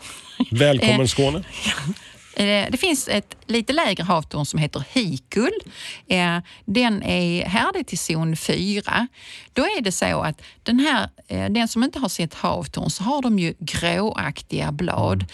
Välkommen 0.50 1.09
Skåne. 1.09 1.42
Eh, 2.40 2.66
Det 2.70 2.76
finns 2.76 3.09
ett 3.09 3.37
lite 3.46 3.72
lägre 3.72 4.03
havtorn 4.05 4.46
som 4.46 4.59
heter 4.59 4.85
hikull. 4.92 5.59
Eh, 6.07 6.38
Den 6.64 7.03
är 7.03 7.44
härdig 7.44 7.87
till 7.87 7.98
zon 7.98 8.37
4. 8.37 9.09
Då 9.53 9.62
är 9.62 9.81
det 9.83 9.92
så 9.92 10.20
att 10.20 10.42
den, 10.62 10.79
här, 10.81 11.09
eh, 11.29 11.50
den 11.50 11.68
som 11.68 11.85
inte 11.85 11.98
har 11.98 12.09
sett 12.09 12.35
havtorn 12.35 12.90
så 12.90 13.03
har 13.03 13.22
de 13.22 13.38
ju 13.38 13.55
gråaktiga 13.59 14.72
blad. 14.72 15.24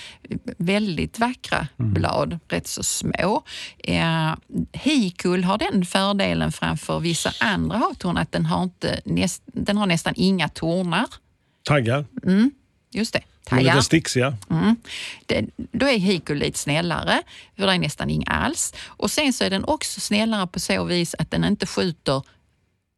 Väldigt 0.58 1.18
vackra 1.18 1.68
blad, 1.76 2.38
rätt 2.48 2.66
så 2.66 2.82
små. 2.82 3.42
Hikull 4.72 5.44
har 5.44 5.58
den 5.58 5.84
fördelen 5.86 6.52
framför 6.52 7.00
vissa 7.00 7.30
andra 7.40 7.78
havtorn 7.78 8.16
att 8.16 8.32
den 8.32 8.46
har, 8.46 8.62
inte, 8.62 9.00
den 9.46 9.76
har 9.76 9.86
nästan 9.86 10.14
inga 10.16 10.48
tornar. 10.48 11.06
Taggar. 11.64 12.04
Just 12.92 13.12
det, 13.12 13.22
De 13.50 13.54
är 13.54 13.58
tajar. 13.60 13.74
lite 13.74 13.84
stixiga. 13.84 14.36
Mm. 14.50 14.76
Det, 15.26 15.44
då 15.56 15.86
är 15.88 15.98
hikul 15.98 16.38
lite 16.38 16.58
snällare, 16.58 17.22
för 17.56 17.66
det 17.66 17.72
är 17.72 17.78
nästan 17.78 18.10
inga 18.10 18.26
alls. 18.26 18.74
Och 18.86 19.10
sen 19.10 19.32
så 19.32 19.44
är 19.44 19.50
den 19.50 19.64
också 19.64 20.00
snällare 20.00 20.46
på 20.46 20.60
så 20.60 20.84
vis 20.84 21.14
att 21.18 21.30
den 21.30 21.44
inte 21.44 21.66
skjuter 21.66 22.22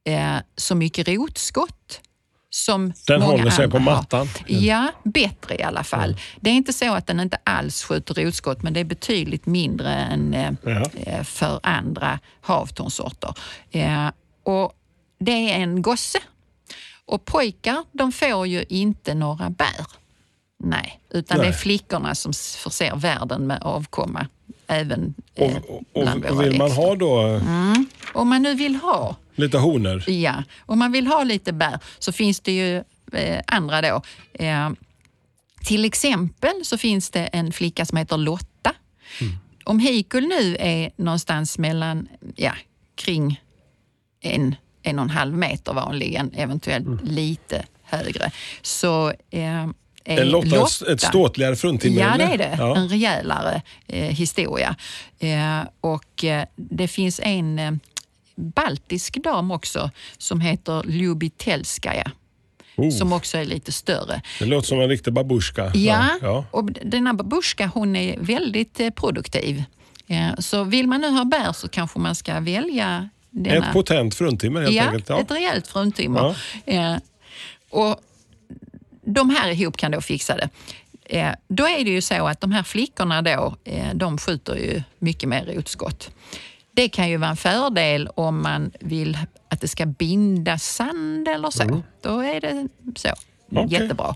eh, 0.08 0.36
så 0.56 0.74
mycket 0.74 1.08
rotskott 1.08 2.00
som 2.50 2.92
Den 3.06 3.20
många 3.20 3.32
håller 3.32 3.50
sig 3.50 3.64
andra 3.64 3.78
på 3.78 3.84
har. 3.84 3.96
mattan. 3.96 4.28
Ja, 4.46 4.92
bättre 5.04 5.56
i 5.56 5.62
alla 5.62 5.84
fall. 5.84 6.16
Det 6.40 6.50
är 6.50 6.54
inte 6.54 6.72
så 6.72 6.94
att 6.94 7.06
den 7.06 7.20
inte 7.20 7.38
alls 7.44 7.84
skjuter 7.84 8.14
rotskott, 8.14 8.62
men 8.62 8.72
det 8.72 8.80
är 8.80 8.84
betydligt 8.84 9.46
mindre 9.46 9.94
än 9.94 10.34
eh, 10.34 10.52
eh, 10.96 11.22
för 11.24 11.60
andra 11.62 12.18
havtornsorter. 12.40 13.34
Eh, 13.70 14.10
och 14.42 14.72
det 15.20 15.32
är 15.52 15.58
en 15.58 15.82
gosse. 15.82 16.18
Och 17.04 17.24
pojkar, 17.24 17.84
de 17.92 18.12
får 18.12 18.46
ju 18.46 18.64
inte 18.68 19.14
några 19.14 19.50
bär. 19.50 19.86
Nej, 20.58 21.00
utan 21.10 21.38
det 21.38 21.44
är 21.44 21.50
Nej. 21.50 21.58
flickorna 21.58 22.14
som 22.14 22.32
förser 22.32 22.96
världen 22.96 23.46
med 23.46 23.62
avkomma. 23.62 24.26
Även 24.66 25.14
Och, 25.36 25.42
eh, 25.42 25.56
och, 25.56 26.02
bland 26.02 26.24
och 26.24 26.36
våra 26.36 26.46
vill 26.48 26.58
man 26.58 26.70
ha 26.70 26.94
då 26.94 27.40
Om 28.12 28.28
man 28.28 28.42
nu 28.42 28.54
vill 28.54 28.76
ha 28.76 29.16
lite 29.34 29.58
honor? 29.58 30.10
Ja, 30.10 30.42
om 30.66 30.78
man 30.78 30.92
vill 30.92 31.06
ha 31.06 31.24
lite 31.24 31.52
bär 31.52 31.78
så 31.98 32.12
finns 32.12 32.40
det 32.40 32.52
ju 32.52 32.76
eh, 33.12 33.42
andra 33.46 33.82
då. 33.82 34.02
Eh, 34.32 34.70
till 35.64 35.84
exempel 35.84 36.64
så 36.64 36.78
finns 36.78 37.10
det 37.10 37.26
en 37.26 37.52
flicka 37.52 37.86
som 37.86 37.98
heter 37.98 38.16
Lotta. 38.16 38.74
Om 39.64 39.78
hikul 39.78 40.26
nu 40.26 40.56
är 40.60 40.90
någonstans 40.96 41.58
mellan, 41.58 42.08
ja, 42.36 42.52
kring 42.94 43.40
en, 44.20 44.54
en 44.82 44.98
och 44.98 45.04
en 45.04 45.10
halv 45.10 45.34
meter 45.34 45.72
vanligen, 45.72 46.32
eventuellt 46.34 47.02
lite 47.02 47.64
högre, 47.82 48.30
så 48.62 49.12
eh, 49.30 49.66
är 50.08 50.20
Är 50.20 50.24
Lotta, 50.24 50.92
ett 50.92 51.00
ståtligare 51.00 51.56
fruntimmer? 51.56 52.00
Ja, 52.00 52.16
det 52.18 52.24
är 52.24 52.38
det. 52.38 52.56
Ja. 52.58 52.76
En 52.76 52.88
rejälare 52.88 53.62
eh, 53.86 54.04
historia. 54.04 54.76
Eh, 55.18 55.60
och 55.80 56.24
eh, 56.24 56.44
det 56.56 56.88
finns 56.88 57.20
en 57.24 57.58
eh, 57.58 57.72
baltisk 58.36 59.22
dam 59.22 59.50
också 59.50 59.90
som 60.18 60.40
heter 60.40 60.82
Ljubitelskaja. 60.88 62.10
Oh, 62.76 62.90
Som 62.90 63.12
också 63.12 63.38
är 63.38 63.44
lite 63.44 63.72
större. 63.72 64.22
det 64.38 64.44
låter 64.44 64.68
som 64.68 64.80
en 64.80 64.88
riktig 64.88 65.12
babushka. 65.12 65.72
Ja, 65.74 66.08
ja. 66.22 66.44
och 66.50 66.72
den 66.72 67.06
här 67.06 67.14
babushka 67.14 67.70
hon 67.74 67.96
är 67.96 68.18
väldigt 68.20 68.80
eh, 68.80 68.90
produktiv. 68.90 69.64
Eh, 70.06 70.28
så 70.38 70.64
vill 70.64 70.86
man 70.86 71.00
nu 71.00 71.08
ha 71.08 71.24
bär 71.24 71.52
så 71.52 71.68
kanske 71.68 71.98
man 71.98 72.14
ska 72.14 72.40
välja 72.40 73.08
denna. 73.30 73.66
Ett 73.66 73.72
potent 73.72 74.14
fruntimmer 74.14 74.60
helt 74.60 74.74
ja, 74.74 74.82
enkelt. 74.82 75.08
Ja. 75.08 75.20
ett 75.20 75.30
rejält 75.30 75.66
fruntimmer. 75.66 76.36
Eh, 76.66 76.96
och 77.70 78.00
de 79.14 79.30
här 79.30 79.50
ihop 79.50 79.76
kan 79.76 79.90
då 79.90 80.00
fixa 80.00 80.36
det. 80.36 80.48
Eh, 81.04 81.32
då 81.48 81.68
är 81.68 81.84
det 81.84 81.90
ju 81.90 82.00
så 82.00 82.26
att 82.26 82.40
de 82.40 82.52
här 82.52 82.62
flickorna 82.62 83.22
då, 83.22 83.56
eh, 83.64 83.94
de 83.94 84.18
skjuter 84.18 84.54
ju 84.54 84.82
mycket 84.98 85.28
mer 85.28 85.44
rotskott. 85.44 86.10
Det 86.72 86.88
kan 86.88 87.08
ju 87.10 87.16
vara 87.16 87.30
en 87.30 87.36
fördel 87.36 88.08
om 88.14 88.42
man 88.42 88.70
vill 88.80 89.18
att 89.48 89.60
det 89.60 89.68
ska 89.68 89.86
binda 89.86 90.58
sand 90.58 91.28
eller 91.28 91.50
så. 91.50 91.82
Då 92.02 92.20
är 92.20 92.40
det 92.40 92.68
så. 92.96 93.08
Okej. 93.52 93.66
Jättebra. 93.68 94.14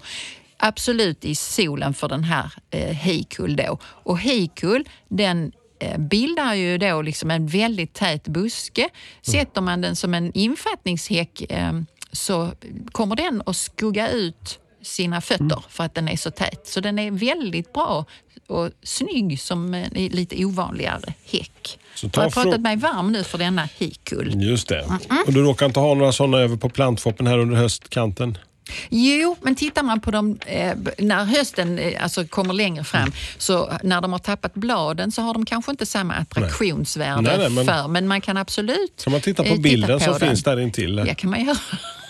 Absolut 0.57 1.24
i 1.24 1.35
solen 1.35 1.94
för 1.94 2.09
den 2.09 2.24
här 2.24 2.52
eh, 2.70 2.96
hikull 2.96 3.57
då. 3.57 3.78
Och 3.85 4.20
hikull, 4.20 4.88
den 5.09 5.52
eh, 5.78 5.98
bildar 5.98 6.55
ju 6.55 6.78
då 6.78 7.02
liksom 7.02 7.31
en 7.31 7.46
väldigt 7.46 7.94
tät 7.94 8.28
buske. 8.28 8.88
Sätter 9.22 9.61
man 9.61 9.81
den 9.81 9.96
som 9.96 10.14
en 10.14 10.33
infattningshäck 10.33 11.42
så 12.12 12.52
kommer 12.92 13.16
den 13.16 13.42
att 13.46 13.57
skugga 13.57 14.11
ut 14.11 14.59
sina 14.83 15.21
fötter 15.21 15.64
för 15.68 15.85
att 15.85 15.95
den 15.95 16.09
är 16.09 16.16
så 16.16 16.31
tät. 16.31 16.61
Så 16.64 16.81
den 16.81 16.99
är 16.99 17.11
väldigt 17.11 17.73
bra 17.73 18.05
och 18.47 18.71
snygg 18.83 19.40
som 19.40 19.75
en 19.75 19.90
lite 19.95 20.45
ovanligare 20.45 21.14
häck. 21.33 21.79
Så 21.95 22.11
Jag 22.14 22.23
har 22.23 22.31
pratat 22.31 22.61
mig 22.61 22.77
varm 22.77 23.12
nu 23.12 23.25
för 23.25 23.38
denna 23.38 23.68
hikull. 23.79 24.42
Just 24.42 24.68
det. 24.68 24.85
Och 25.27 25.33
du 25.33 25.42
råkar 25.42 25.66
inte 25.66 25.81
ha 25.81 25.95
några 25.95 26.12
sådana 26.12 26.38
över 26.38 26.57
på 26.57 26.68
plantfoppen 26.68 27.27
här 27.27 27.38
under 27.38 27.57
höstkanten? 27.57 28.38
Jo, 28.90 29.37
men 29.42 29.55
tittar 29.55 29.83
man 29.83 30.01
på 30.01 30.11
dem 30.11 30.38
eh, 30.47 30.73
när 30.99 31.25
hösten 31.25 31.79
eh, 31.79 32.03
alltså 32.03 32.25
kommer 32.27 32.55
längre 32.55 32.85
fram, 32.85 33.12
så 33.38 33.73
när 33.83 34.01
de 34.01 34.12
har 34.12 34.18
tappat 34.18 34.55
bladen 34.55 35.12
så 35.12 35.23
har 35.23 35.35
de 35.35 35.45
kanske 35.45 35.71
inte 35.71 35.87
samma 35.87 36.14
attraktionsvärde 36.14 37.23
Nej, 37.23 37.38
nej, 37.38 37.51
men- 37.51 37.66
för, 37.66 37.88
men 37.88 38.09
man 38.09 38.21
kan 38.21 38.37
absolut 38.37 39.03
Kan 39.05 39.12
man 39.12 39.21
titta 39.21 39.42
på 39.42 39.49
eh, 39.49 39.61
bilden 39.61 39.99
på 39.99 40.05
som 40.05 40.12
den. 40.18 40.29
finns 40.29 40.42
där 40.42 40.61
intill? 40.61 41.05
Ja, 41.09 41.14
kan 41.14 41.31
man 41.31 41.45
göra. 41.45 41.57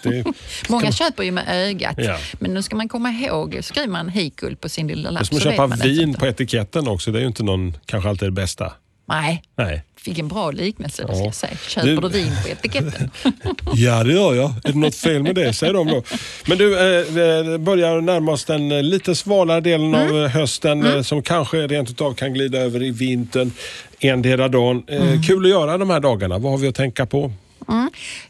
Det, 0.03 0.25
Många 0.69 0.83
man- 0.85 0.93
köper 0.93 1.23
ju 1.23 1.31
med 1.31 1.45
ögat, 1.49 1.95
Ja. 1.99 2.19
men 2.39 2.55
nu 2.55 2.63
ska 2.63 2.77
man 2.77 2.89
komma 2.89 3.11
ihåg, 3.11 3.59
skriver 3.63 3.89
man 3.89 4.09
hikull 4.09 4.57
på 4.57 4.69
sin 4.69 4.89
lilla 4.89 5.03
det 5.03 5.09
är 5.09 5.13
lapp 5.13 5.27
som 5.27 5.37
att 5.37 5.43
köpa 5.43 5.67
vin 5.67 6.01
inte. 6.09 6.21
på 6.21 6.27
etiketten 6.27 6.89
också. 6.89 7.11
Det 7.13 7.19
är 7.19 7.21
ju 7.21 7.27
inte 7.27 7.43
någon, 7.43 7.77
kanske 7.87 8.09
alltid 8.11 8.29
det 8.29 8.33
bästa. 8.33 8.73
Nej, 9.09 9.43
Nej. 9.57 9.83
Fick 9.97 10.19
en 10.19 10.29
bra 10.29 10.51
liknelse, 10.51 11.05
det 11.09 11.15
ska 11.15 11.25
jag 11.25 11.35
säga. 11.35 11.57
Köper 11.69 11.89
Du- 11.89 11.97
du 11.97 12.09
vin 12.09 12.33
på 12.43 12.49
etiketten? 12.49 13.11
Ja, 13.75 14.05
det 14.05 14.13
gör 14.13 14.35
jag. 14.35 14.51
Är 14.65 14.73
det 14.73 14.79
något 14.79 14.95
fel 14.95 15.23
med 15.23 15.35
det, 15.35 15.53
säger 15.53 15.73
de 15.73 15.87
då. 15.89 16.03
Men 16.47 16.59
du, 16.59 16.73
eh, 16.73 17.59
börjar 17.59 18.01
närma 18.01 18.33
oss 18.33 18.45
den 18.45 18.73
eh, 18.73 18.83
lite 18.83 19.15
svalare 19.15 19.61
delen 19.61 19.95
av 19.95 20.01
Mm. 20.01 20.25
eh, 20.25 20.31
hösten 20.31 20.87
eh, 20.87 21.03
som 21.03 21.23
kanske 21.23 21.57
rent 21.67 21.91
utav 21.91 22.15
kan 22.15 22.33
glida 22.35 22.59
över 22.59 22.83
i 22.83 22.91
vintern 22.91 23.53
endera 24.01 24.49
dagen. 24.49 24.83
Eh, 24.87 25.03
Mm. 25.03 25.23
Kul 25.23 25.45
att 25.45 25.51
göra 25.51 25.79
de 25.79 25.91
här 25.91 26.01
dagarna. 26.01 26.39
Vad 26.39 26.53
har 26.53 26.59
vi 26.59 26.69
att 26.69 26.75
tänka 26.75 27.07
på? 27.07 27.33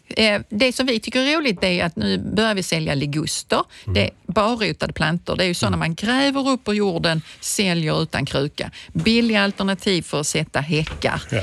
Eh, 0.08 0.40
Det 0.48 0.72
som 0.72 0.86
vi 0.86 1.00
tycker 1.00 1.20
är 1.20 1.36
roligt 1.36 1.62
är 1.64 1.84
att 1.84 1.96
nu 1.96 2.18
börjar 2.18 2.54
vi 2.54 2.62
sälja 2.62 2.94
liguster. 2.94 3.64
Det 3.84 4.04
är 4.04 4.10
barrotade 4.26 4.92
plantor. 4.92 5.36
Det 5.36 5.44
är 5.44 5.48
ju 5.48 5.54
sådana 5.54 5.76
man 5.76 5.94
gräver 5.94 6.48
upp 6.48 6.68
ur 6.68 6.72
jorden, 6.72 7.22
säljer 7.40 8.02
utan 8.02 8.26
kruka. 8.26 8.70
Billiga 8.92 9.42
alternativ 9.42 10.02
för 10.02 10.20
att 10.20 10.26
sätta 10.26 10.60
häckar. 10.60 11.22
Ja. 11.30 11.42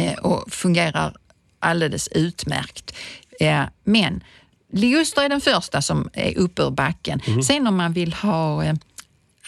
eh, 0.00 0.12
och 0.18 0.52
fungerar 0.52 1.16
alldeles 1.58 2.08
utmärkt. 2.08 2.94
Eh, 3.40 3.62
men 3.84 4.24
liguster 4.72 5.22
är 5.22 5.28
den 5.28 5.40
första 5.40 5.82
som 5.82 6.08
är 6.12 6.38
uppe 6.38 6.62
ur 6.62 6.70
backen. 6.70 7.20
Sen 7.46 7.66
om 7.66 7.76
man 7.76 7.92
vill 7.92 8.12
ha 8.12 8.64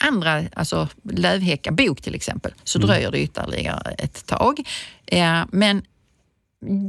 andra, 0.01 0.43
alltså 0.55 0.89
lövhäckar, 1.03 1.71
bok 1.73 2.01
till 2.03 2.15
exempel, 2.15 2.53
så 2.65 2.79
dröjer 2.79 3.11
det 3.11 3.19
ytterligare 3.19 3.91
ett 3.99 4.27
tag. 4.27 4.61
Men 5.51 5.83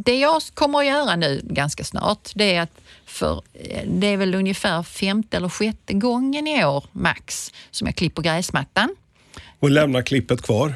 det 0.03 0.19
jag 0.19 0.41
kommer 0.53 0.79
att 0.79 0.85
göra 0.85 1.15
nu 1.15 1.41
ganska 1.43 1.83
snart, 1.83 2.31
det 2.35 2.55
är 2.55 2.61
att 2.61 2.81
för 3.05 3.41
det 3.85 4.07
är 4.07 4.17
väl 4.17 4.35
ungefär 4.35 4.83
femte 4.83 5.37
eller 5.37 5.49
sjätte 5.49 5.93
gången 5.93 6.47
i 6.47 6.65
år 6.65 6.85
max 6.91 7.53
som 7.71 7.87
jag 7.87 7.95
klipper 7.95 8.21
gräsmattan. 8.21 8.95
Och 9.59 9.71
lämna 9.71 10.03
klippet 10.03 10.41
kvar. 10.41 10.75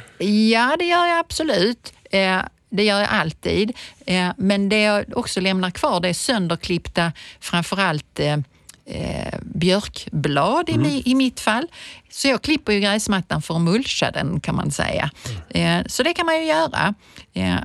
Ja, 0.51 0.75
det 0.79 0.85
gör 0.85 1.05
jag 1.05 1.19
absolut. 1.19 1.93
Eh, 2.11 2.41
det 2.69 2.83
gör 2.83 2.99
jag 2.99 3.09
alltid. 3.09 3.77
Eh, 4.05 4.29
men 4.37 4.69
det 4.69 4.81
jag 4.81 5.17
också 5.17 5.41
lämnar 5.41 5.71
kvar 5.71 5.99
det 5.99 6.09
är 6.09 6.13
sönderklippta, 6.13 7.11
framförallt 7.39 8.19
eh, 8.19 8.37
eh, 8.85 9.39
björkblad 9.41 10.69
i, 10.69 10.77
mi, 10.77 11.01
i 11.05 11.15
mitt 11.15 11.39
fall. 11.39 11.67
Så 12.09 12.27
jag 12.27 12.41
klipper 12.41 12.73
ju 12.73 12.79
gräsmattan 12.79 13.41
för 13.41 13.55
att 13.55 13.61
mulcha 13.61 14.11
den 14.11 14.39
kan 14.39 14.55
man 14.55 14.71
säga. 14.71 15.11
Eh, 15.49 15.81
så 15.87 16.03
det 16.03 16.13
kan 16.13 16.25
man 16.25 16.37
ju 16.39 16.45
göra. 16.45 16.93
Eh, 17.33 17.55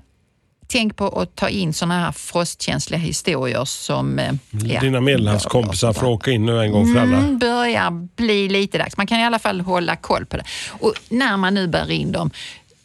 tänk 0.67 0.97
på 0.97 1.21
att 1.21 1.37
ta 1.37 1.49
in 1.49 1.73
såna 1.73 2.01
här 2.01 2.13
frostkänsliga 2.13 3.01
historier 3.01 3.65
som... 3.65 4.19
Eh, 4.19 4.33
ja, 4.51 4.81
Dina 4.81 5.01
medelhavskompisar 5.01 5.93
får 5.93 6.07
åka 6.07 6.31
in 6.31 6.47
nu 6.47 6.61
en 6.61 6.73
gång 6.73 6.95
för 6.95 7.01
alla. 7.01 7.17
Mm, 7.17 7.39
börjar 7.39 7.91
bli 8.17 8.49
lite 8.49 8.79
dags. 8.79 8.97
Man 8.97 9.07
kan 9.07 9.21
i 9.21 9.25
alla 9.25 9.39
fall 9.39 9.61
hålla 9.61 9.97
koll 9.97 10.27
på 10.27 10.37
det. 10.37 10.45
Och 10.71 10.95
när 11.09 11.37
man 11.37 11.55
nu 11.55 11.69
bär 11.69 11.91
in 11.91 12.13
dem, 12.13 12.31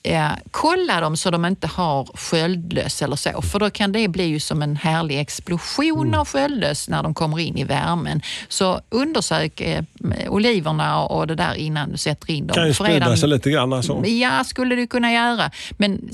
eh, 0.03 0.29
kolla 0.51 1.01
dem 1.01 1.17
så 1.17 1.31
de 1.31 1.45
inte 1.45 1.67
har 1.67 2.05
sköldlöss 2.13 3.01
eller 3.01 3.15
så. 3.15 3.41
För 3.41 3.59
då 3.59 3.69
kan 3.69 3.91
det 3.91 4.07
bli 4.07 4.23
ju 4.25 4.39
som 4.39 4.61
en 4.61 4.75
härlig 4.75 5.19
explosion 5.19 6.07
Mm. 6.07 6.19
av 6.19 6.27
sköldlöss 6.27 6.89
när 6.89 7.03
de 7.03 7.13
kommer 7.13 7.39
in 7.39 7.57
i 7.57 7.63
värmen. 7.63 8.21
Så 8.47 8.81
undersök 8.89 9.61
eh, 9.61 9.83
oliverna 10.29 10.99
och 11.03 11.27
det 11.27 11.35
där 11.35 11.53
innan 11.53 11.91
du 11.91 11.97
sätter 11.97 12.31
in 12.31 12.47
dem. 12.47 12.55
Kan 12.55 12.67
ju 12.67 12.73
sprida 12.73 13.17
sig 13.17 13.29
lite 13.29 13.51
grann 13.51 13.73
alltså. 13.73 14.05
Ja, 14.05 14.43
skulle 14.43 14.75
du 14.75 14.87
kunna 14.87 15.11
göra. 15.11 15.51
Men 15.71 16.09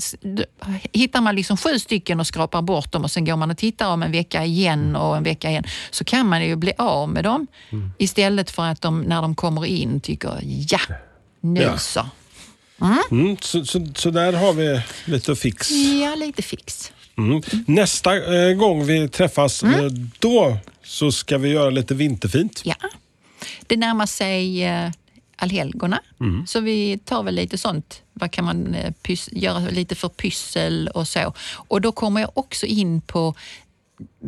hittar 0.92 1.20
man 1.20 1.36
liksom 1.36 1.56
sju 1.56 1.78
stycken 1.78 2.20
och 2.20 2.26
skrapar 2.26 2.62
bort 2.62 2.92
dem 2.92 3.04
och 3.04 3.10
sen 3.10 3.24
går 3.24 3.36
man 3.36 3.50
och 3.50 3.56
tittar 3.58 3.88
om 3.92 4.02
en 4.02 4.12
vecka 4.12 4.44
igen 4.44 4.96
och 4.96 5.16
en 5.16 5.22
vecka 5.22 5.50
igen 5.50 5.64
så 5.90 6.04
kan 6.04 6.26
man 6.28 6.44
ju 6.46 6.56
bli 6.56 6.72
av 6.78 7.08
med 7.08 7.24
dem 7.24 7.46
istället 7.98 8.50
för 8.50 8.62
att 8.66 8.80
de 8.80 9.00
när 9.00 9.22
de 9.22 9.34
kommer 9.34 9.66
in 9.66 10.00
tycker 10.00 10.38
ja, 10.42 10.78
nu 11.40 11.60
Ja. 11.62 11.78
så. 11.78 12.00
Mm, 13.10 13.36
så, 13.40 13.64
så, 13.66 13.86
så 13.96 14.10
där 14.10 14.32
har 14.32 14.52
vi 14.52 14.80
lite 15.04 15.36
fix. 15.36 15.70
Ja, 16.02 16.14
lite 16.14 16.42
fix. 16.42 16.92
Mm. 17.18 17.42
Nästa 17.66 18.34
eh, 18.48 18.52
gång 18.56 18.84
vi 18.86 19.08
träffas, 19.08 19.62
Mm. 19.62 19.84
eh, 19.84 19.92
då 20.18 20.56
så 20.84 21.12
ska 21.12 21.38
vi 21.38 21.48
göra 21.48 21.70
lite 21.70 21.94
vinterfint. 21.94 22.62
Ja. 22.64 22.74
Det 23.66 23.76
närmar 23.76 24.06
sig 24.06 24.64
eh, 24.64 24.90
allhelgona, 25.36 26.00
så 26.46 26.60
vi 26.60 26.98
tar 27.04 27.22
väl 27.22 27.34
lite 27.34 27.58
sånt. 27.58 28.02
Vad 28.12 28.30
kan 28.30 28.44
man 28.44 28.74
eh, 28.74 28.92
pys- 29.02 29.28
göra 29.32 29.58
lite 29.58 29.94
för 29.94 30.08
pyssel 30.08 30.88
och 30.94 31.08
så. 31.08 31.34
Och 31.54 31.80
då 31.80 31.92
kommer 31.92 32.20
jag 32.20 32.30
också 32.34 32.66
in 32.66 33.00
på 33.00 33.34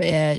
eh, 0.01 0.39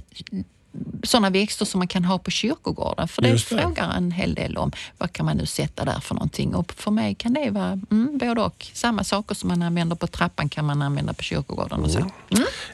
sådana 1.04 1.30
växter 1.30 1.66
som 1.66 1.80
man 1.80 1.88
kan 1.88 2.06
ha 2.06 2.18
på 2.18 2.32
kyrkogården. 2.32 3.08
För 3.08 3.22
det, 3.22 3.30
Just 3.30 3.50
det. 3.50 3.58
frågar 3.62 3.94
en 3.98 4.12
hel 4.12 4.34
del 4.34 4.58
om. 4.58 4.72
Vad 4.98 5.14
kan 5.14 5.26
man 5.26 5.38
nu 5.38 5.46
sätta 5.46 5.86
där 5.86 6.00
för 6.00 6.16
någonting? 6.16 6.56
Och 6.56 6.74
för 6.78 6.92
mig 6.92 7.16
kan 7.16 7.34
det 7.34 7.50
vara 7.50 7.80
mm, 7.92 8.18
både 8.18 8.42
och. 8.42 8.68
Samma 8.74 9.04
saker 9.04 9.36
som 9.36 9.48
man 9.48 9.62
använder 9.62 9.96
på 9.96 10.08
trappan 10.08 10.50
kan 10.50 10.66
man 10.66 10.82
använda 10.82 11.14
på 11.14 11.24
kyrkogården 11.24 11.84
och 11.84 11.92
så. 11.92 12.00
Mm. 12.00 12.12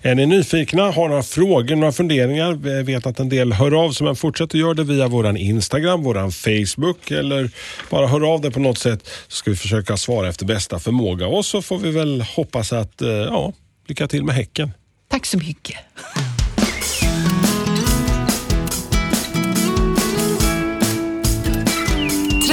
Är 0.02 0.16
ni 0.16 0.26
nyfikna, 0.26 0.92
har 0.92 1.10
några 1.10 1.24
frågor, 1.24 1.76
några 1.76 1.92
funderingar? 1.92 2.54
Vi 2.54 2.84
vet 2.84 3.06
att 3.06 3.20
en 3.20 3.30
del 3.30 3.54
hör 3.54 3.84
av 3.86 3.92
sig, 3.92 4.06
men 4.06 4.16
fortsätt 4.16 4.46
att 4.46 4.54
göra 4.54 4.74
det 4.74 4.84
via 4.84 5.08
våran 5.08 5.38
Instagram, 5.38 6.04
våran 6.04 6.32
Facebook 6.32 7.12
eller 7.12 7.52
bara 7.90 8.08
hör 8.08 8.34
av 8.34 8.42
dig 8.42 8.52
på 8.52 8.60
något 8.60 8.78
sätt 8.78 9.10
så 9.28 9.36
ska 9.36 9.52
vi 9.52 9.58
försöka 9.58 9.98
svara 9.98 10.30
efter 10.30 10.46
bästa 10.46 10.80
förmåga. 10.80 11.28
Och 11.28 11.46
så 11.46 11.62
får 11.62 11.78
vi 11.78 11.92
väl 11.92 12.22
hoppas 12.22 12.74
att, 12.74 13.02
eh, 13.02 13.10
ja, 13.10 13.54
lycka 13.88 14.08
till 14.08 14.24
med 14.24 14.36
häcken. 14.36 14.72
Tack 15.10 15.26
så 15.26 15.38
mycket. 15.38 15.76